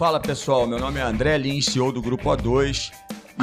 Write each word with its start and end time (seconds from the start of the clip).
Fala 0.00 0.18
pessoal, 0.18 0.66
meu 0.66 0.78
nome 0.78 0.98
é 0.98 1.02
André 1.02 1.36
Lins, 1.36 1.66
CEO 1.66 1.92
do 1.92 2.00
Grupo 2.00 2.30
O2 2.30 2.90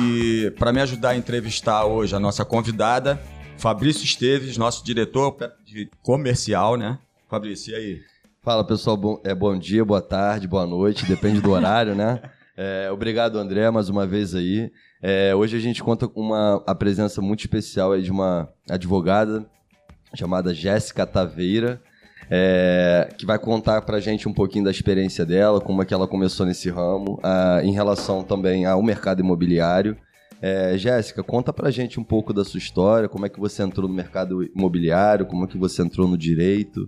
e 0.01 0.49
para 0.57 0.73
me 0.73 0.81
ajudar 0.81 1.09
a 1.09 1.15
entrevistar 1.15 1.85
hoje 1.85 2.15
a 2.15 2.19
nossa 2.19 2.43
convidada, 2.43 3.21
Fabrício 3.59 4.03
Esteves, 4.03 4.57
nosso 4.57 4.83
diretor 4.83 5.37
de 5.63 5.87
comercial, 6.01 6.75
né? 6.75 6.97
Fabrício, 7.29 7.73
e 7.73 7.75
aí? 7.75 8.01
Fala 8.41 8.63
pessoal, 8.63 8.97
bom, 8.97 9.21
é, 9.23 9.35
bom 9.35 9.55
dia, 9.55 9.85
boa 9.85 10.01
tarde, 10.01 10.47
boa 10.47 10.65
noite, 10.65 11.05
depende 11.05 11.39
do 11.41 11.51
horário, 11.51 11.93
né? 11.93 12.19
É, 12.59 12.89
obrigado 12.91 13.37
André, 13.37 13.69
mais 13.69 13.87
uma 13.87 14.07
vez 14.07 14.33
aí. 14.33 14.71
É, 14.99 15.35
hoje 15.35 15.55
a 15.55 15.59
gente 15.59 15.83
conta 15.83 16.07
com 16.07 16.19
uma, 16.19 16.63
a 16.65 16.73
presença 16.73 17.21
muito 17.21 17.41
especial 17.41 17.91
aí 17.91 18.01
de 18.01 18.09
uma 18.09 18.49
advogada 18.67 19.45
chamada 20.15 20.55
Jéssica 20.55 21.05
Taveira 21.05 21.79
é, 22.29 23.09
que 23.17 23.25
vai 23.25 23.39
contar 23.39 23.81
pra 23.81 23.99
gente 23.99 24.27
um 24.27 24.33
pouquinho 24.33 24.65
da 24.65 24.71
experiência 24.71 25.25
dela, 25.25 25.61
como 25.61 25.81
é 25.81 25.85
que 25.85 25.93
ela 25.93 26.07
começou 26.07 26.45
nesse 26.45 26.69
ramo, 26.69 27.19
a, 27.23 27.61
em 27.63 27.71
relação 27.71 28.23
também 28.23 28.65
ao 28.65 28.81
mercado 28.81 29.21
imobiliário. 29.21 29.97
É, 30.41 30.77
Jéssica, 30.77 31.23
conta 31.23 31.51
pra 31.51 31.71
gente 31.71 31.99
um 31.99 32.03
pouco 32.03 32.31
da 32.31 32.45
sua 32.45 32.59
história, 32.59 33.09
como 33.09 33.25
é 33.25 33.29
que 33.29 33.39
você 33.39 33.63
entrou 33.63 33.87
no 33.87 33.93
mercado 33.93 34.43
imobiliário, 34.55 35.25
como 35.25 35.45
é 35.45 35.47
que 35.47 35.57
você 35.57 35.81
entrou 35.81 36.07
no 36.07 36.17
direito, 36.17 36.87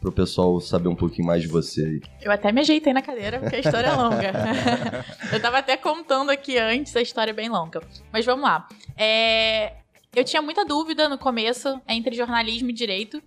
para 0.00 0.08
o 0.08 0.12
pessoal 0.12 0.60
saber 0.60 0.88
um 0.88 0.94
pouquinho 0.94 1.26
mais 1.26 1.42
de 1.42 1.48
você 1.48 1.84
aí. 1.84 2.00
Eu 2.22 2.30
até 2.30 2.52
me 2.52 2.60
ajeitei 2.60 2.92
na 2.92 3.02
cadeira, 3.02 3.40
porque 3.40 3.56
a 3.56 3.58
história 3.58 3.88
é 3.88 3.92
longa. 3.94 4.32
eu 5.32 5.40
tava 5.40 5.58
até 5.58 5.76
contando 5.76 6.30
aqui 6.30 6.56
antes, 6.56 6.94
a 6.96 7.02
história 7.02 7.30
é 7.30 7.34
bem 7.34 7.48
longa. 7.48 7.80
Mas 8.12 8.24
vamos 8.24 8.44
lá. 8.44 8.66
É... 8.96 9.74
Eu 10.14 10.24
tinha 10.24 10.40
muita 10.40 10.64
dúvida 10.64 11.08
no 11.08 11.18
começo 11.18 11.80
entre 11.86 12.16
jornalismo 12.16 12.70
e 12.70 12.72
direito. 12.72 13.22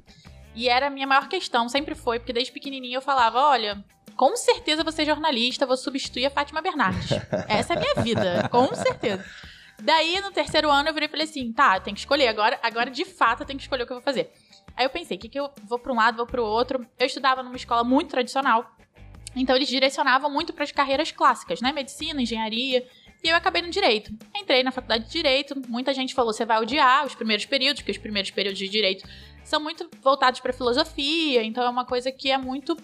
E 0.55 0.67
era 0.67 0.87
a 0.87 0.89
minha 0.89 1.07
maior 1.07 1.27
questão, 1.27 1.69
sempre 1.69 1.95
foi, 1.95 2.19
porque 2.19 2.33
desde 2.33 2.51
pequenininha 2.51 2.97
eu 2.97 3.01
falava: 3.01 3.39
olha, 3.39 3.83
com 4.15 4.35
certeza 4.35 4.83
você 4.83 5.03
é 5.03 5.05
jornalista, 5.05 5.65
vou 5.65 5.77
substituir 5.77 6.25
a 6.25 6.29
Fátima 6.29 6.61
Bernardes. 6.61 7.11
Essa 7.47 7.73
é 7.73 7.77
a 7.77 7.79
minha 7.79 7.95
vida, 7.95 8.49
com 8.49 8.67
certeza. 8.75 9.25
Daí, 9.81 10.19
no 10.21 10.31
terceiro 10.31 10.69
ano, 10.69 10.89
eu 10.89 10.93
virei 10.93 11.07
e 11.07 11.11
falei 11.11 11.25
assim: 11.25 11.51
tá, 11.51 11.79
tem 11.79 11.93
que 11.93 12.01
escolher. 12.01 12.27
Agora, 12.27 12.59
agora 12.61 12.91
de 12.91 13.03
fato, 13.03 13.41
eu 13.41 13.47
tenho 13.47 13.57
que 13.57 13.63
escolher 13.63 13.83
o 13.83 13.85
que 13.87 13.93
eu 13.93 13.97
vou 13.97 14.03
fazer. 14.03 14.31
Aí 14.75 14.85
eu 14.85 14.89
pensei: 14.89 15.17
o 15.17 15.19
que, 15.19 15.29
que 15.29 15.39
eu 15.39 15.49
vou 15.63 15.79
para 15.79 15.91
um 15.91 15.95
lado, 15.95 16.17
vou 16.17 16.27
para 16.27 16.41
o 16.41 16.45
outro. 16.45 16.85
Eu 16.99 17.05
estudava 17.05 17.41
numa 17.41 17.55
escola 17.55 17.83
muito 17.83 18.09
tradicional. 18.09 18.75
Então, 19.35 19.55
eles 19.55 19.69
direcionavam 19.69 20.29
muito 20.29 20.53
para 20.53 20.65
as 20.65 20.71
carreiras 20.71 21.11
clássicas, 21.11 21.61
né? 21.61 21.71
Medicina, 21.71 22.21
engenharia. 22.21 22.85
E 23.23 23.29
eu 23.29 23.35
acabei 23.35 23.61
no 23.61 23.69
direito. 23.69 24.11
Entrei 24.35 24.61
na 24.61 24.71
faculdade 24.71 25.05
de 25.05 25.11
direito. 25.11 25.59
Muita 25.67 25.93
gente 25.93 26.13
falou: 26.13 26.33
você 26.33 26.45
vai 26.45 26.59
odiar 26.59 27.05
os 27.05 27.15
primeiros 27.15 27.45
períodos, 27.45 27.81
porque 27.81 27.91
os 27.91 27.97
primeiros 27.97 28.29
períodos 28.29 28.59
de 28.59 28.67
direito 28.67 29.07
são 29.43 29.59
muito 29.59 29.89
voltados 30.01 30.39
para 30.39 30.53
filosofia, 30.53 31.43
então 31.43 31.63
é 31.63 31.69
uma 31.69 31.85
coisa 31.85 32.11
que 32.11 32.31
é 32.31 32.37
muito 32.37 32.77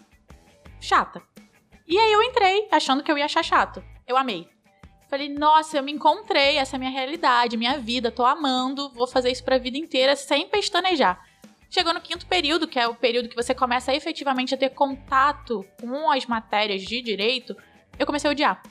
chata. 0.80 1.22
E 1.88 1.98
aí 1.98 2.12
eu 2.12 2.22
entrei 2.22 2.68
achando 2.72 3.02
que 3.02 3.12
eu 3.12 3.18
ia 3.18 3.26
achar 3.26 3.44
chato. 3.44 3.84
Eu 4.06 4.18
amei. 4.18 4.50
Falei, 5.10 5.30
nossa, 5.30 5.78
eu 5.78 5.84
me 5.84 5.92
encontrei, 5.92 6.58
essa 6.58 6.76
é 6.76 6.78
a 6.78 6.80
minha 6.80 6.92
realidade, 6.92 7.56
minha 7.56 7.78
vida, 7.78 8.12
tô 8.12 8.26
amando, 8.26 8.90
vou 8.90 9.08
fazer 9.08 9.32
isso 9.32 9.44
pra 9.44 9.58
vida 9.58 9.78
inteira 9.78 10.18
sem 10.18 10.50
pestanejar. 10.50 11.24
Chegou 11.70 11.94
no 11.94 12.02
quinto 12.02 12.26
período, 12.26 12.68
que 12.68 12.78
é 12.78 12.88
o 12.88 12.96
período 12.96 13.30
que 13.30 13.36
você 13.36 13.54
começa 13.54 13.94
efetivamente 13.94 14.54
a 14.54 14.58
ter 14.58 14.70
contato 14.70 15.66
com 15.80 16.12
as 16.12 16.26
matérias 16.26 16.82
de 16.82 17.02
direito, 17.02 17.56
eu 17.98 18.06
comecei 18.06 18.30
a 18.30 18.32
odiar. 18.32 18.62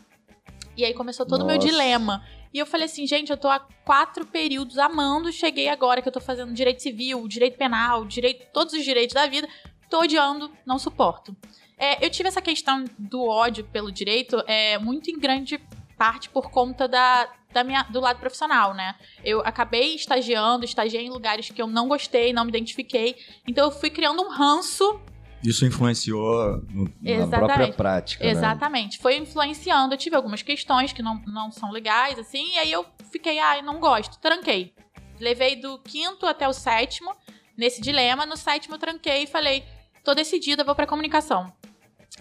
E 0.76 0.84
aí 0.84 0.92
começou 0.92 1.24
todo 1.24 1.42
o 1.42 1.46
meu 1.46 1.56
dilema. 1.56 2.22
E 2.56 2.58
eu 2.58 2.64
falei 2.64 2.86
assim, 2.86 3.06
gente, 3.06 3.30
eu 3.30 3.36
tô 3.36 3.48
há 3.48 3.60
quatro 3.84 4.24
períodos 4.24 4.78
amando, 4.78 5.30
cheguei 5.30 5.68
agora 5.68 6.00
que 6.00 6.08
eu 6.08 6.12
tô 6.12 6.20
fazendo 6.20 6.54
direito 6.54 6.82
civil, 6.82 7.28
direito 7.28 7.58
penal, 7.58 8.06
direito, 8.06 8.46
todos 8.50 8.72
os 8.72 8.82
direitos 8.82 9.12
da 9.12 9.26
vida, 9.26 9.46
tô 9.90 10.00
odiando, 10.00 10.50
não 10.64 10.78
suporto. 10.78 11.36
É, 11.76 12.02
eu 12.02 12.08
tive 12.08 12.30
essa 12.30 12.40
questão 12.40 12.82
do 12.98 13.28
ódio 13.28 13.62
pelo 13.64 13.92
direito 13.92 14.42
é, 14.46 14.78
muito 14.78 15.10
em 15.10 15.18
grande 15.18 15.60
parte 15.98 16.30
por 16.30 16.50
conta 16.50 16.88
da, 16.88 17.30
da 17.52 17.62
minha, 17.62 17.82
do 17.82 18.00
lado 18.00 18.18
profissional, 18.20 18.72
né? 18.72 18.94
Eu 19.22 19.40
acabei 19.40 19.94
estagiando, 19.94 20.64
estagiei 20.64 21.04
em 21.04 21.10
lugares 21.10 21.50
que 21.50 21.60
eu 21.60 21.66
não 21.66 21.86
gostei, 21.86 22.32
não 22.32 22.44
me 22.44 22.48
identifiquei. 22.48 23.16
Então 23.46 23.66
eu 23.66 23.70
fui 23.70 23.90
criando 23.90 24.22
um 24.22 24.30
ranço 24.30 24.98
isso 25.42 25.64
influenciou 25.64 26.62
no, 26.68 27.26
na 27.26 27.38
própria 27.38 27.72
prática. 27.72 28.24
Né? 28.24 28.30
Exatamente. 28.30 28.98
Né? 28.98 29.02
Foi 29.02 29.16
influenciando. 29.16 29.94
Eu 29.94 29.98
tive 29.98 30.16
algumas 30.16 30.42
questões 30.42 30.92
que 30.92 31.02
não, 31.02 31.20
não 31.26 31.50
são 31.50 31.70
legais, 31.70 32.18
assim, 32.18 32.54
e 32.54 32.58
aí 32.58 32.72
eu 32.72 32.84
fiquei, 33.10 33.38
ai, 33.38 33.60
ah, 33.60 33.62
não 33.62 33.78
gosto. 33.78 34.18
Tranquei. 34.18 34.74
Levei 35.20 35.56
do 35.56 35.78
quinto 35.78 36.26
até 36.26 36.48
o 36.48 36.52
sétimo 36.52 37.14
nesse 37.56 37.80
dilema. 37.80 38.26
No 38.26 38.36
sétimo 38.36 38.74
eu 38.74 38.78
tranquei 38.78 39.22
e 39.22 39.26
falei, 39.26 39.64
tô 40.04 40.14
decidida, 40.14 40.64
vou 40.64 40.74
pra 40.74 40.86
comunicação. 40.86 41.52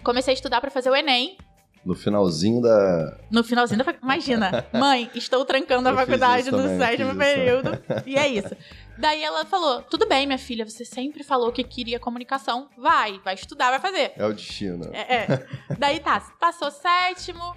Comecei 0.03 0.33
a 0.33 0.35
estudar 0.35 0.61
para 0.61 0.71
fazer 0.71 0.89
o 0.89 0.95
Enem. 0.95 1.37
No 1.85 1.93
finalzinho 1.93 2.61
da. 2.61 3.17
No 3.29 3.43
finalzinho 3.43 3.83
da. 3.83 3.93
Imagina, 4.01 4.65
mãe, 4.73 5.09
estou 5.13 5.45
trancando 5.45 5.87
a 5.87 5.91
eu 5.91 5.95
faculdade 5.95 6.49
do 6.49 6.67
sétimo 6.79 7.15
período. 7.15 7.69
E 8.07 8.15
é 8.15 8.27
isso. 8.27 8.55
Daí 8.97 9.23
ela 9.23 9.45
falou: 9.45 9.81
tudo 9.83 10.07
bem, 10.07 10.25
minha 10.25 10.39
filha, 10.39 10.67
você 10.67 10.85
sempre 10.85 11.23
falou 11.23 11.51
que 11.51 11.63
queria 11.63 12.00
comunicação. 12.00 12.69
Vai, 12.78 13.19
vai 13.19 13.33
estudar, 13.33 13.69
vai 13.69 13.79
fazer. 13.79 14.13
É 14.16 14.25
o 14.25 14.33
destino. 14.33 14.89
É. 14.94 15.16
é. 15.16 15.47
Daí 15.78 16.00
tá, 16.00 16.19
passou 16.39 16.72
sétimo. 16.72 17.55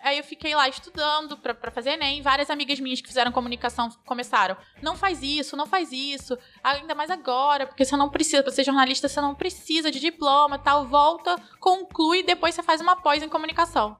Aí 0.00 0.18
eu 0.18 0.24
fiquei 0.24 0.54
lá 0.54 0.68
estudando 0.68 1.36
pra, 1.36 1.52
pra 1.52 1.70
fazer 1.70 1.90
Enem. 1.90 2.22
Várias 2.22 2.48
amigas 2.48 2.78
minhas 2.78 3.00
que 3.00 3.08
fizeram 3.08 3.32
comunicação 3.32 3.88
começaram. 4.04 4.56
Não 4.80 4.94
faz 4.94 5.22
isso, 5.22 5.56
não 5.56 5.66
faz 5.66 5.90
isso. 5.90 6.38
Ainda 6.62 6.94
mais 6.94 7.10
agora, 7.10 7.66
porque 7.66 7.84
você 7.84 7.96
não 7.96 8.08
precisa, 8.08 8.42
pra 8.42 8.52
ser 8.52 8.62
jornalista, 8.62 9.08
você 9.08 9.20
não 9.20 9.34
precisa 9.34 9.90
de 9.90 9.98
diploma 9.98 10.58
tal. 10.58 10.86
Volta, 10.86 11.36
conclui, 11.58 12.22
depois 12.22 12.54
você 12.54 12.62
faz 12.62 12.80
uma 12.80 12.94
pós 12.96 13.22
em 13.22 13.28
comunicação. 13.28 13.96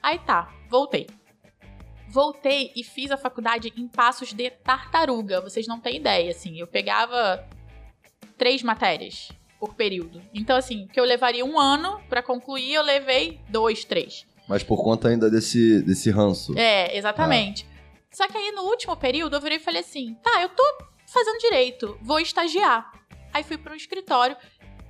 Aí 0.00 0.18
tá, 0.20 0.48
voltei 0.68 1.08
voltei 2.12 2.70
e 2.76 2.84
fiz 2.84 3.10
a 3.10 3.16
faculdade 3.16 3.72
em 3.74 3.88
passos 3.88 4.32
de 4.34 4.50
tartaruga. 4.50 5.40
Vocês 5.40 5.66
não 5.66 5.80
têm 5.80 5.96
ideia, 5.96 6.30
assim. 6.30 6.58
Eu 6.60 6.66
pegava 6.66 7.48
três 8.36 8.62
matérias 8.62 9.32
por 9.58 9.74
período. 9.74 10.20
Então, 10.34 10.56
assim, 10.56 10.86
que 10.92 11.00
eu 11.00 11.04
levaria 11.04 11.44
um 11.44 11.58
ano 11.58 12.00
para 12.08 12.22
concluir, 12.22 12.74
eu 12.74 12.82
levei 12.82 13.40
dois, 13.48 13.84
três. 13.84 14.26
Mas 14.46 14.62
por 14.62 14.82
conta 14.82 15.08
ainda 15.08 15.30
desse, 15.30 15.82
desse 15.82 16.10
ranço. 16.10 16.56
É, 16.58 16.94
exatamente. 16.96 17.66
Ah. 17.68 17.72
Só 18.10 18.28
que 18.28 18.36
aí 18.36 18.52
no 18.52 18.64
último 18.64 18.94
período 18.94 19.34
eu 19.34 19.40
virei 19.40 19.56
e 19.56 19.60
falei 19.60 19.80
assim: 19.80 20.14
tá, 20.22 20.42
eu 20.42 20.50
tô 20.50 20.62
fazendo 21.06 21.38
direito, 21.38 21.96
vou 22.02 22.20
estagiar. 22.20 22.92
Aí 23.32 23.42
fui 23.42 23.56
para 23.56 23.72
um 23.72 23.76
escritório 23.76 24.36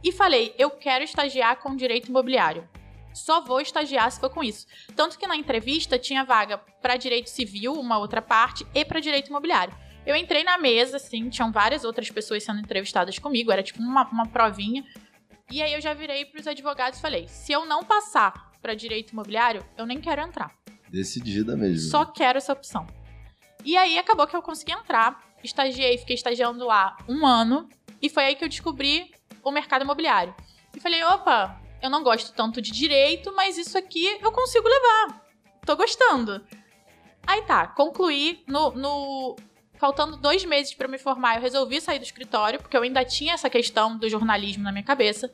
e 0.03 0.11
falei: 0.11 0.53
eu 0.59 0.71
quero 0.71 1.05
estagiar 1.05 1.61
com 1.61 1.77
direito 1.77 2.09
imobiliário 2.09 2.69
só 3.13 3.41
vou 3.41 3.61
estagiar 3.61 4.11
se 4.11 4.21
for 4.21 4.31
com 4.31 4.43
isso. 4.43 4.67
Tanto 4.97 5.19
que 5.19 5.27
na 5.27 5.37
entrevista 5.37 5.99
tinha 5.99 6.25
vaga 6.25 6.59
para 6.81 6.97
direito 6.97 7.29
civil, 7.31 7.75
uma 7.75 7.99
outra 7.99 8.23
parte, 8.23 8.67
e 8.75 8.85
para 8.85 9.01
direito 9.01 9.29
imobiliário. 9.29 9.75
Eu 10.05 10.17
entrei 10.17 10.43
na 10.43 10.59
mesa, 10.59 10.97
assim, 10.97 11.29
tinham 11.29 11.53
várias 11.53 11.85
outras 11.85 12.11
pessoas 12.11 12.43
sendo 12.43 12.61
entrevistadas 12.61 13.19
comigo, 13.19 13.53
era 13.53 13.63
tipo 13.63 13.81
uma, 13.81 14.09
uma 14.09 14.27
provinha. 14.27 14.85
E 15.51 15.63
aí 15.63 15.75
eu 15.75 15.81
já 15.81 15.95
virei 15.95 16.25
para 16.25 16.41
os 16.41 16.47
advogados 16.47 16.99
e 16.99 17.03
falei: 17.03 17.29
se 17.29 17.53
eu 17.53 17.65
não 17.65 17.85
passar 17.85 18.51
para 18.61 18.75
direito 18.75 19.13
imobiliário, 19.13 19.65
eu 19.77 19.87
nem 19.87 20.01
quero 20.01 20.23
entrar. 20.23 20.53
Decidida 20.91 21.57
mesmo. 21.57 21.91
Só 21.91 22.05
quero 22.05 22.39
essa 22.39 22.53
opção. 22.53 22.87
E 23.65 23.77
aí 23.77 23.97
acabou 23.97 24.27
que 24.27 24.35
eu 24.35 24.43
consegui 24.43 24.73
entrar, 24.73 25.23
estagiei, 25.43 25.97
fiquei 25.99 26.15
estagiando 26.15 26.67
lá 26.67 26.97
um 27.09 27.25
ano, 27.25 27.69
e 28.01 28.09
foi 28.09 28.25
aí 28.25 28.35
que 28.35 28.45
eu 28.45 28.49
descobri 28.49 29.13
o 29.45 29.53
mercado 29.53 29.83
imobiliário. 29.83 30.35
E 30.77 30.81
falei: 30.81 31.03
opa, 31.05 31.62
eu 31.83 31.91
não 31.91 32.03
gosto 32.03 32.33
tanto 32.33 32.63
de 32.63 32.71
direito, 32.71 33.35
mas 33.35 33.59
isso 33.59 33.77
aqui 33.77 34.19
eu 34.23 34.31
consigo 34.31 34.69
levar. 34.69 35.23
Tô 35.67 35.77
gostando. 35.77 36.45
Aí 37.27 37.43
tá, 37.43 37.67
concluí 37.67 38.43
no, 38.47 38.71
no 38.73 39.37
faltando 39.75 40.17
dois 40.17 40.45
meses 40.45 40.75
para 40.75 40.89
me 40.89 40.99
formar, 40.99 41.37
eu 41.37 41.43
resolvi 41.43 41.81
sair 41.81 41.99
do 41.99 42.05
escritório, 42.05 42.61
porque 42.61 42.77
eu 42.77 42.83
ainda 42.83 43.05
tinha 43.05 43.35
essa 43.35 43.51
questão 43.51 43.99
do 43.99 44.09
jornalismo 44.09 44.63
na 44.63 44.71
minha 44.71 44.85
cabeça. 44.85 45.31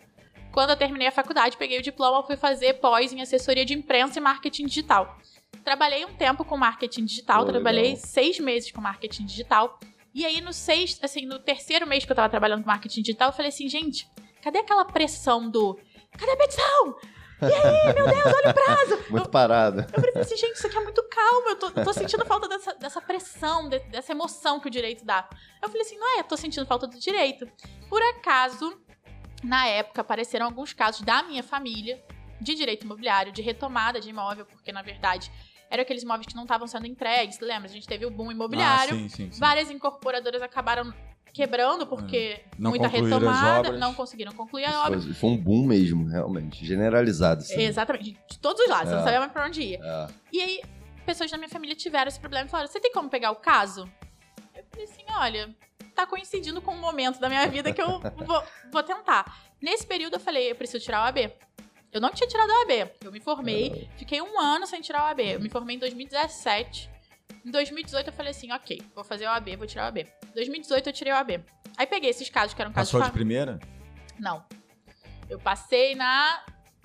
Quando 0.50 0.70
eu 0.70 0.76
terminei 0.76 1.06
a 1.06 1.12
faculdade, 1.12 1.56
peguei 1.56 1.78
o 1.78 1.82
diploma, 1.82 2.22
fui 2.22 2.36
fazer 2.36 2.74
pós 2.74 3.12
em 3.12 3.20
assessoria 3.20 3.64
de 3.64 3.74
imprensa 3.74 4.18
e 4.18 4.22
marketing 4.22 4.66
digital. 4.66 5.18
Trabalhei 5.62 6.04
um 6.04 6.14
tempo 6.14 6.44
com 6.44 6.56
marketing 6.56 7.04
digital, 7.04 7.42
oh, 7.42 7.46
trabalhei 7.46 7.90
legal. 7.90 8.06
seis 8.06 8.38
meses 8.38 8.72
com 8.72 8.80
marketing 8.80 9.26
digital. 9.26 9.78
E 10.14 10.24
aí, 10.24 10.40
no 10.40 10.52
sexto, 10.52 11.04
assim, 11.04 11.26
no 11.26 11.38
terceiro 11.38 11.86
mês 11.86 12.04
que 12.04 12.10
eu 12.10 12.16
tava 12.16 12.30
trabalhando 12.30 12.62
com 12.62 12.70
marketing 12.70 13.02
digital, 13.02 13.28
eu 13.28 13.32
falei 13.34 13.50
assim, 13.50 13.68
gente, 13.68 14.08
cadê 14.42 14.58
aquela 14.58 14.84
pressão 14.84 15.50
do 15.50 15.78
cadê 16.16 16.32
a 16.32 16.36
petição? 16.36 16.96
E 17.40 17.44
aí, 17.44 17.94
meu 17.94 18.06
Deus, 18.06 18.34
olha 18.34 18.50
o 18.50 18.54
prazo. 18.54 19.04
Muito 19.10 19.26
eu, 19.26 19.30
parada. 19.30 19.86
Eu 19.92 20.00
falei 20.00 20.22
assim, 20.22 20.36
gente, 20.36 20.54
isso 20.54 20.66
aqui 20.66 20.76
é 20.76 20.80
muito 20.80 21.02
calmo. 21.08 21.48
Eu 21.50 21.56
tô, 21.56 21.70
tô 21.70 21.92
sentindo 21.92 22.24
falta 22.26 22.48
dessa, 22.48 22.74
dessa 22.74 23.00
pressão, 23.00 23.68
de, 23.68 23.78
dessa 23.90 24.12
emoção 24.12 24.58
que 24.58 24.66
o 24.66 24.70
direito 24.70 25.04
dá. 25.04 25.28
Eu 25.62 25.68
falei 25.68 25.82
assim, 25.82 25.96
não 25.96 26.16
é, 26.16 26.20
eu 26.20 26.24
tô 26.24 26.36
sentindo 26.36 26.66
falta 26.66 26.86
do 26.86 26.98
direito. 26.98 27.48
Por 27.88 28.02
acaso, 28.02 28.76
na 29.42 29.66
época, 29.66 30.00
apareceram 30.00 30.46
alguns 30.46 30.72
casos 30.72 31.02
da 31.02 31.22
minha 31.22 31.42
família 31.42 32.04
de 32.40 32.54
direito 32.54 32.84
imobiliário, 32.84 33.32
de 33.32 33.40
retomada 33.40 34.00
de 34.00 34.10
imóvel, 34.10 34.44
porque 34.46 34.72
na 34.72 34.82
verdade 34.82 35.30
eram 35.70 35.82
aqueles 35.82 36.02
imóveis 36.02 36.26
que 36.26 36.34
não 36.34 36.44
estavam 36.44 36.66
sendo 36.66 36.86
entregues. 36.86 37.38
Lembra? 37.40 37.68
A 37.68 37.72
gente 37.72 37.86
teve 37.86 38.06
o 38.06 38.10
boom 38.10 38.32
imobiliário. 38.32 38.94
Ah, 38.94 38.98
sim, 38.98 39.08
sim, 39.08 39.30
sim. 39.30 39.40
Várias 39.40 39.70
incorporadoras 39.70 40.42
acabaram 40.42 40.92
quebrando 41.38 41.86
porque 41.86 42.40
Não 42.58 42.70
muita 42.72 42.88
retomada, 42.88 43.70
não 43.70 43.94
conseguiram 43.94 44.32
concluir 44.32 44.64
a 44.64 44.86
obra. 44.86 45.00
Foi, 45.00 45.14
foi 45.14 45.30
um 45.30 45.36
boom 45.36 45.64
mesmo, 45.64 46.04
realmente. 46.04 46.66
Generalizado. 46.66 47.42
Assim. 47.42 47.62
Exatamente, 47.62 48.18
de 48.28 48.38
todos 48.40 48.60
os 48.60 48.68
lados, 48.68 48.92
É. 48.92 48.96
não 48.96 49.04
sabia 49.04 49.20
mais 49.20 49.30
pra 49.30 49.46
onde 49.46 49.62
ia. 49.62 49.78
É. 49.80 50.06
E 50.32 50.40
aí, 50.40 50.62
pessoas 51.06 51.30
da 51.30 51.36
minha 51.36 51.48
família 51.48 51.76
tiveram 51.76 52.08
esse 52.08 52.18
problema 52.18 52.46
e 52.46 52.50
falaram: 52.50 52.68
Você 52.68 52.80
tem 52.80 52.92
como 52.92 53.08
pegar 53.08 53.30
o 53.30 53.36
caso? 53.36 53.88
Eu 54.56 54.64
falei 54.68 54.84
assim: 54.84 55.04
Olha, 55.16 55.54
tá 55.94 56.04
coincidindo 56.06 56.60
com 56.60 56.72
um 56.72 56.80
momento 56.80 57.20
da 57.20 57.28
minha 57.28 57.46
vida 57.46 57.72
que 57.72 57.80
eu 57.80 58.00
vou, 58.26 58.42
vou 58.72 58.82
tentar. 58.82 59.40
Nesse 59.62 59.86
período, 59.86 60.14
eu 60.14 60.20
falei: 60.20 60.50
Eu 60.50 60.56
preciso 60.56 60.84
tirar 60.84 61.04
o 61.04 61.06
AB. 61.06 61.32
Eu 61.92 62.00
não 62.00 62.10
tinha 62.10 62.28
tirado 62.28 62.50
o 62.50 62.62
AB. 62.62 62.90
Eu 63.04 63.12
me 63.12 63.20
formei, 63.20 63.88
fiquei 63.96 64.20
um 64.20 64.38
ano 64.40 64.66
sem 64.66 64.80
tirar 64.80 65.04
o 65.04 65.06
AB. 65.06 65.34
Eu 65.34 65.40
me 65.40 65.48
formei 65.48 65.76
em 65.76 65.78
2017. 65.78 66.90
Em 67.44 67.50
2018, 67.50 68.06
eu 68.08 68.12
falei 68.12 68.30
assim: 68.30 68.52
Ok, 68.52 68.82
vou 68.94 69.04
fazer 69.04 69.26
o 69.26 69.30
AB, 69.30 69.56
vou 69.56 69.66
tirar 69.66 69.84
o 69.84 69.88
AB. 69.88 70.00
Em 70.02 70.34
2018, 70.34 70.88
eu 70.88 70.92
tirei 70.92 71.12
o 71.12 71.16
AB. 71.16 71.40
Aí 71.76 71.86
peguei 71.86 72.10
esses 72.10 72.28
casos 72.28 72.54
que 72.54 72.60
eram 72.60 72.72
casos 72.72 72.90
Passou 72.90 73.00
de 73.02 73.06
fa- 73.08 73.12
primeira? 73.12 73.58
não. 74.18 74.44
Eu 75.30 75.38
passei 75.38 75.94
na 75.94 76.42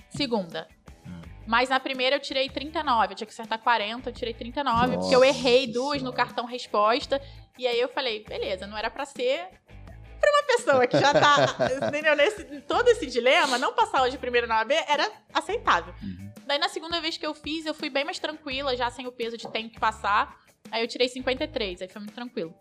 segunda. 0.09 0.67
Hum. 1.07 1.21
Mas 1.47 1.69
na 1.69 1.79
primeira 1.79 2.17
eu 2.17 2.19
tirei 2.19 2.49
39. 2.49 3.13
Eu 3.13 3.15
tinha 3.15 3.25
que 3.27 3.31
acertar 3.33 3.57
40, 3.59 4.09
eu 4.09 4.13
tirei 4.13 4.33
39, 4.33 4.97
porque 4.97 5.15
eu 5.15 5.19
Nossa 5.21 5.25
errei 5.31 5.65
duas 5.67 6.01
no 6.01 6.09
Senhora. 6.09 6.17
cartão 6.17 6.45
resposta. 6.45 7.21
E 7.57 7.65
aí 7.65 7.79
eu 7.79 7.87
falei, 7.87 8.23
beleza, 8.27 8.67
não 8.67 8.77
era 8.77 8.89
pra 8.91 9.05
ser 9.05 9.47
pra 10.23 10.31
uma 10.31 10.43
pessoa 10.43 10.87
que 10.87 10.97
já 10.97 11.11
tá 11.13 11.87
entendeu? 11.87 12.15
Nesse, 12.15 12.43
todo 12.61 12.87
esse 12.87 13.05
dilema, 13.05 13.57
não 13.57 13.73
passar 13.73 14.03
hoje 14.03 14.17
primeiro 14.17 14.47
na 14.47 14.59
OAB 14.59 14.71
era 14.87 15.11
aceitável. 15.33 15.93
Uhum. 16.01 16.31
Daí 16.45 16.57
na 16.57 16.69
segunda 16.69 17.01
vez 17.01 17.17
que 17.17 17.25
eu 17.25 17.33
fiz, 17.33 17.65
eu 17.65 17.73
fui 17.73 17.89
bem 17.89 18.03
mais 18.03 18.19
tranquila, 18.19 18.75
já 18.75 18.89
sem 18.89 19.05
o 19.07 19.11
peso 19.11 19.37
de 19.37 19.47
tenho 19.49 19.69
que 19.69 19.79
passar. 19.79 20.37
Aí 20.71 20.81
eu 20.81 20.87
tirei 20.87 21.09
53, 21.09 21.81
aí 21.81 21.89
foi 21.89 22.01
muito 22.01 22.13
tranquilo. 22.13 22.53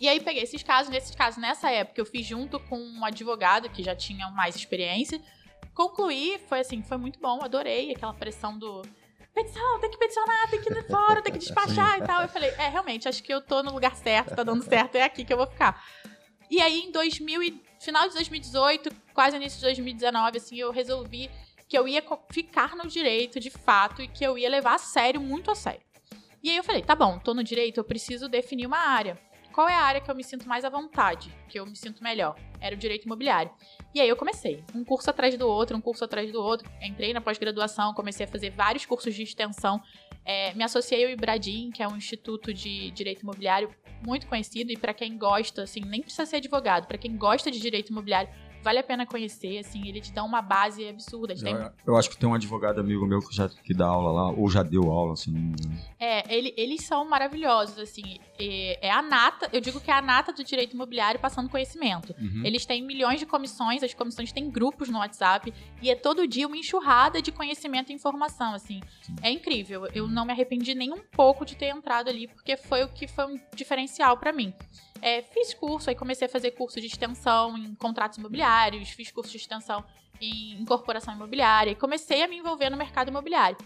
E 0.00 0.08
aí 0.08 0.20
peguei 0.20 0.42
esses 0.42 0.62
casos, 0.62 0.90
nesses 0.90 1.14
casos, 1.14 1.40
nessa 1.40 1.70
época, 1.70 2.00
eu 2.00 2.04
fiz 2.04 2.26
junto 2.26 2.58
com 2.60 2.76
um 2.78 3.04
advogado 3.04 3.68
que 3.70 3.82
já 3.82 3.94
tinha 3.94 4.28
mais 4.30 4.56
experiência. 4.56 5.20
Concluí, 5.74 6.40
foi 6.48 6.60
assim, 6.60 6.82
foi 6.82 6.98
muito 6.98 7.18
bom, 7.20 7.40
adorei 7.42 7.92
aquela 7.92 8.12
pressão 8.12 8.58
do 8.58 8.82
petição, 9.32 9.80
tem 9.80 9.90
que 9.90 9.96
peticionar, 9.96 10.50
tem 10.50 10.60
que 10.60 10.70
ir 10.70 10.86
fora, 10.86 11.22
tem 11.22 11.32
que 11.32 11.38
despachar 11.40 11.98
e 11.98 12.02
tal. 12.02 12.22
Eu 12.22 12.28
falei, 12.28 12.50
é, 12.50 12.68
realmente, 12.68 13.08
acho 13.08 13.22
que 13.22 13.32
eu 13.32 13.40
tô 13.40 13.62
no 13.62 13.72
lugar 13.72 13.96
certo, 13.96 14.34
tá 14.34 14.42
dando 14.42 14.62
certo, 14.62 14.96
é 14.96 15.04
aqui 15.04 15.24
que 15.24 15.32
eu 15.32 15.38
vou 15.38 15.46
ficar. 15.46 15.82
E 16.52 16.60
aí, 16.60 16.80
em 16.80 16.90
2000 16.90 17.42
e, 17.42 17.62
final 17.80 18.06
de 18.06 18.12
2018, 18.12 18.94
quase 19.14 19.36
início 19.36 19.58
de 19.58 19.64
2019, 19.64 20.36
assim, 20.36 20.58
eu 20.58 20.70
resolvi 20.70 21.30
que 21.66 21.78
eu 21.78 21.88
ia 21.88 22.04
ficar 22.30 22.76
no 22.76 22.86
direito 22.86 23.40
de 23.40 23.48
fato 23.48 24.02
e 24.02 24.06
que 24.06 24.22
eu 24.22 24.36
ia 24.36 24.50
levar 24.50 24.74
a 24.74 24.78
sério, 24.78 25.18
muito 25.18 25.50
a 25.50 25.54
sério. 25.54 25.80
E 26.42 26.50
aí 26.50 26.56
eu 26.58 26.62
falei, 26.62 26.82
tá 26.82 26.94
bom, 26.94 27.18
tô 27.18 27.32
no 27.32 27.42
direito, 27.42 27.78
eu 27.78 27.84
preciso 27.84 28.28
definir 28.28 28.66
uma 28.66 28.76
área. 28.76 29.18
Qual 29.50 29.66
é 29.66 29.72
a 29.72 29.80
área 29.80 30.00
que 30.02 30.10
eu 30.10 30.14
me 30.14 30.22
sinto 30.22 30.46
mais 30.46 30.62
à 30.62 30.68
vontade, 30.68 31.34
que 31.48 31.58
eu 31.58 31.64
me 31.64 31.74
sinto 31.74 32.04
melhor? 32.04 32.38
Era 32.60 32.74
o 32.74 32.78
direito 32.78 33.06
imobiliário. 33.06 33.50
E 33.94 34.00
aí 34.02 34.08
eu 34.10 34.16
comecei, 34.16 34.62
um 34.74 34.84
curso 34.84 35.08
atrás 35.08 35.34
do 35.38 35.48
outro, 35.48 35.74
um 35.74 35.80
curso 35.80 36.04
atrás 36.04 36.30
do 36.30 36.38
outro. 36.38 36.70
Entrei 36.82 37.14
na 37.14 37.22
pós-graduação, 37.22 37.94
comecei 37.94 38.26
a 38.26 38.28
fazer 38.28 38.50
vários 38.50 38.84
cursos 38.84 39.14
de 39.14 39.22
extensão. 39.22 39.82
É, 40.24 40.54
me 40.54 40.62
associei 40.62 41.04
ao 41.04 41.10
Ibradim, 41.10 41.70
que 41.70 41.82
é 41.82 41.88
um 41.88 41.96
instituto 41.96 42.54
de 42.54 42.90
direito 42.92 43.22
imobiliário 43.22 43.74
muito 44.04 44.26
conhecido 44.26 44.72
e 44.72 44.76
para 44.76 44.94
quem 44.94 45.16
gosta, 45.16 45.62
assim, 45.62 45.80
nem 45.80 46.02
precisa 46.02 46.26
ser 46.26 46.36
advogado, 46.36 46.86
para 46.86 46.98
quem 46.98 47.16
gosta 47.16 47.50
de 47.50 47.60
direito 47.60 47.90
imobiliário, 47.90 48.30
vale 48.62 48.78
a 48.78 48.82
pena 48.82 49.04
conhecer, 49.06 49.58
assim, 49.58 49.86
ele 49.88 50.00
te 50.00 50.12
dá 50.12 50.22
uma 50.24 50.40
base 50.40 50.86
absurda. 50.88 51.32
Eles 51.32 51.42
têm 51.42 51.52
Eu, 51.54 51.70
eu 51.88 51.96
acho 51.96 52.08
que 52.10 52.16
tem 52.16 52.28
um 52.28 52.34
advogado 52.34 52.80
amigo 52.80 53.06
meu 53.06 53.20
que 53.20 53.34
já 53.34 53.48
que 53.48 53.74
dá 53.74 53.86
aula 53.86 54.10
lá, 54.12 54.30
ou 54.30 54.48
já 54.48 54.62
deu 54.62 54.90
aula, 54.90 55.16
se 55.16 55.30
engano. 55.30 55.54
É, 55.98 56.34
ele- 56.34 56.54
eles 56.56 56.84
são 56.84 57.04
maravilhosos, 57.08 57.78
assim. 57.78 58.18
É, 58.38 58.86
é 58.88 58.90
a 58.90 59.02
nata, 59.02 59.48
eu 59.52 59.60
digo 59.60 59.80
que 59.80 59.90
é 59.90 59.94
a 59.94 60.02
nata 60.02 60.32
do 60.32 60.42
direito 60.44 60.74
imobiliário 60.74 61.20
passando 61.20 61.48
conhecimento. 61.48 62.14
Uhum. 62.20 62.42
Eles 62.44 62.64
têm 62.64 62.82
milhões 62.82 63.18
de 63.20 63.26
comissões, 63.26 63.82
as 63.82 63.92
comissões 63.94 64.32
têm 64.32 64.50
grupos 64.50 64.88
no 64.88 64.98
WhatsApp 64.98 65.52
e 65.80 65.90
é 65.90 65.94
todo 65.94 66.26
dia 66.26 66.46
uma 66.46 66.56
enxurrada 66.56 67.20
de 67.20 67.32
conhecimento 67.32 67.90
e 67.90 67.94
informação, 67.94 68.54
assim. 68.54 68.80
Sim. 69.02 69.14
É 69.22 69.30
incrível. 69.30 69.86
Eu 69.94 70.06
não 70.08 70.24
me 70.24 70.32
arrependi 70.32 70.74
nem 70.74 70.92
um 70.92 71.00
pouco 71.12 71.44
de 71.44 71.56
ter 71.56 71.66
entrado 71.66 72.08
ali, 72.08 72.26
porque 72.28 72.56
foi 72.56 72.82
o 72.84 72.88
que 72.88 73.06
foi 73.06 73.26
um 73.26 73.40
diferencial 73.54 74.16
pra 74.16 74.32
mim. 74.32 74.52
É, 75.02 75.20
fiz 75.20 75.52
curso, 75.52 75.90
aí 75.90 75.96
comecei 75.96 76.28
a 76.28 76.30
fazer 76.30 76.52
curso 76.52 76.80
de 76.80 76.86
extensão 76.86 77.58
em 77.58 77.74
contratos 77.74 78.18
imobiliários, 78.18 78.88
fiz 78.90 79.10
curso 79.10 79.32
de 79.32 79.36
extensão 79.36 79.84
em 80.20 80.60
incorporação 80.62 81.12
imobiliária 81.12 81.72
e 81.72 81.74
comecei 81.74 82.22
a 82.22 82.28
me 82.28 82.38
envolver 82.38 82.70
no 82.70 82.76
mercado 82.76 83.08
imobiliário. 83.08 83.56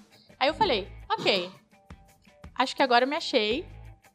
Aí 0.41 0.49
eu 0.49 0.55
falei, 0.55 0.89
ok, 1.11 1.51
acho 2.55 2.75
que 2.75 2.83
agora 2.83 3.05
eu 3.05 3.09
me 3.09 3.17
achei, 3.17 3.67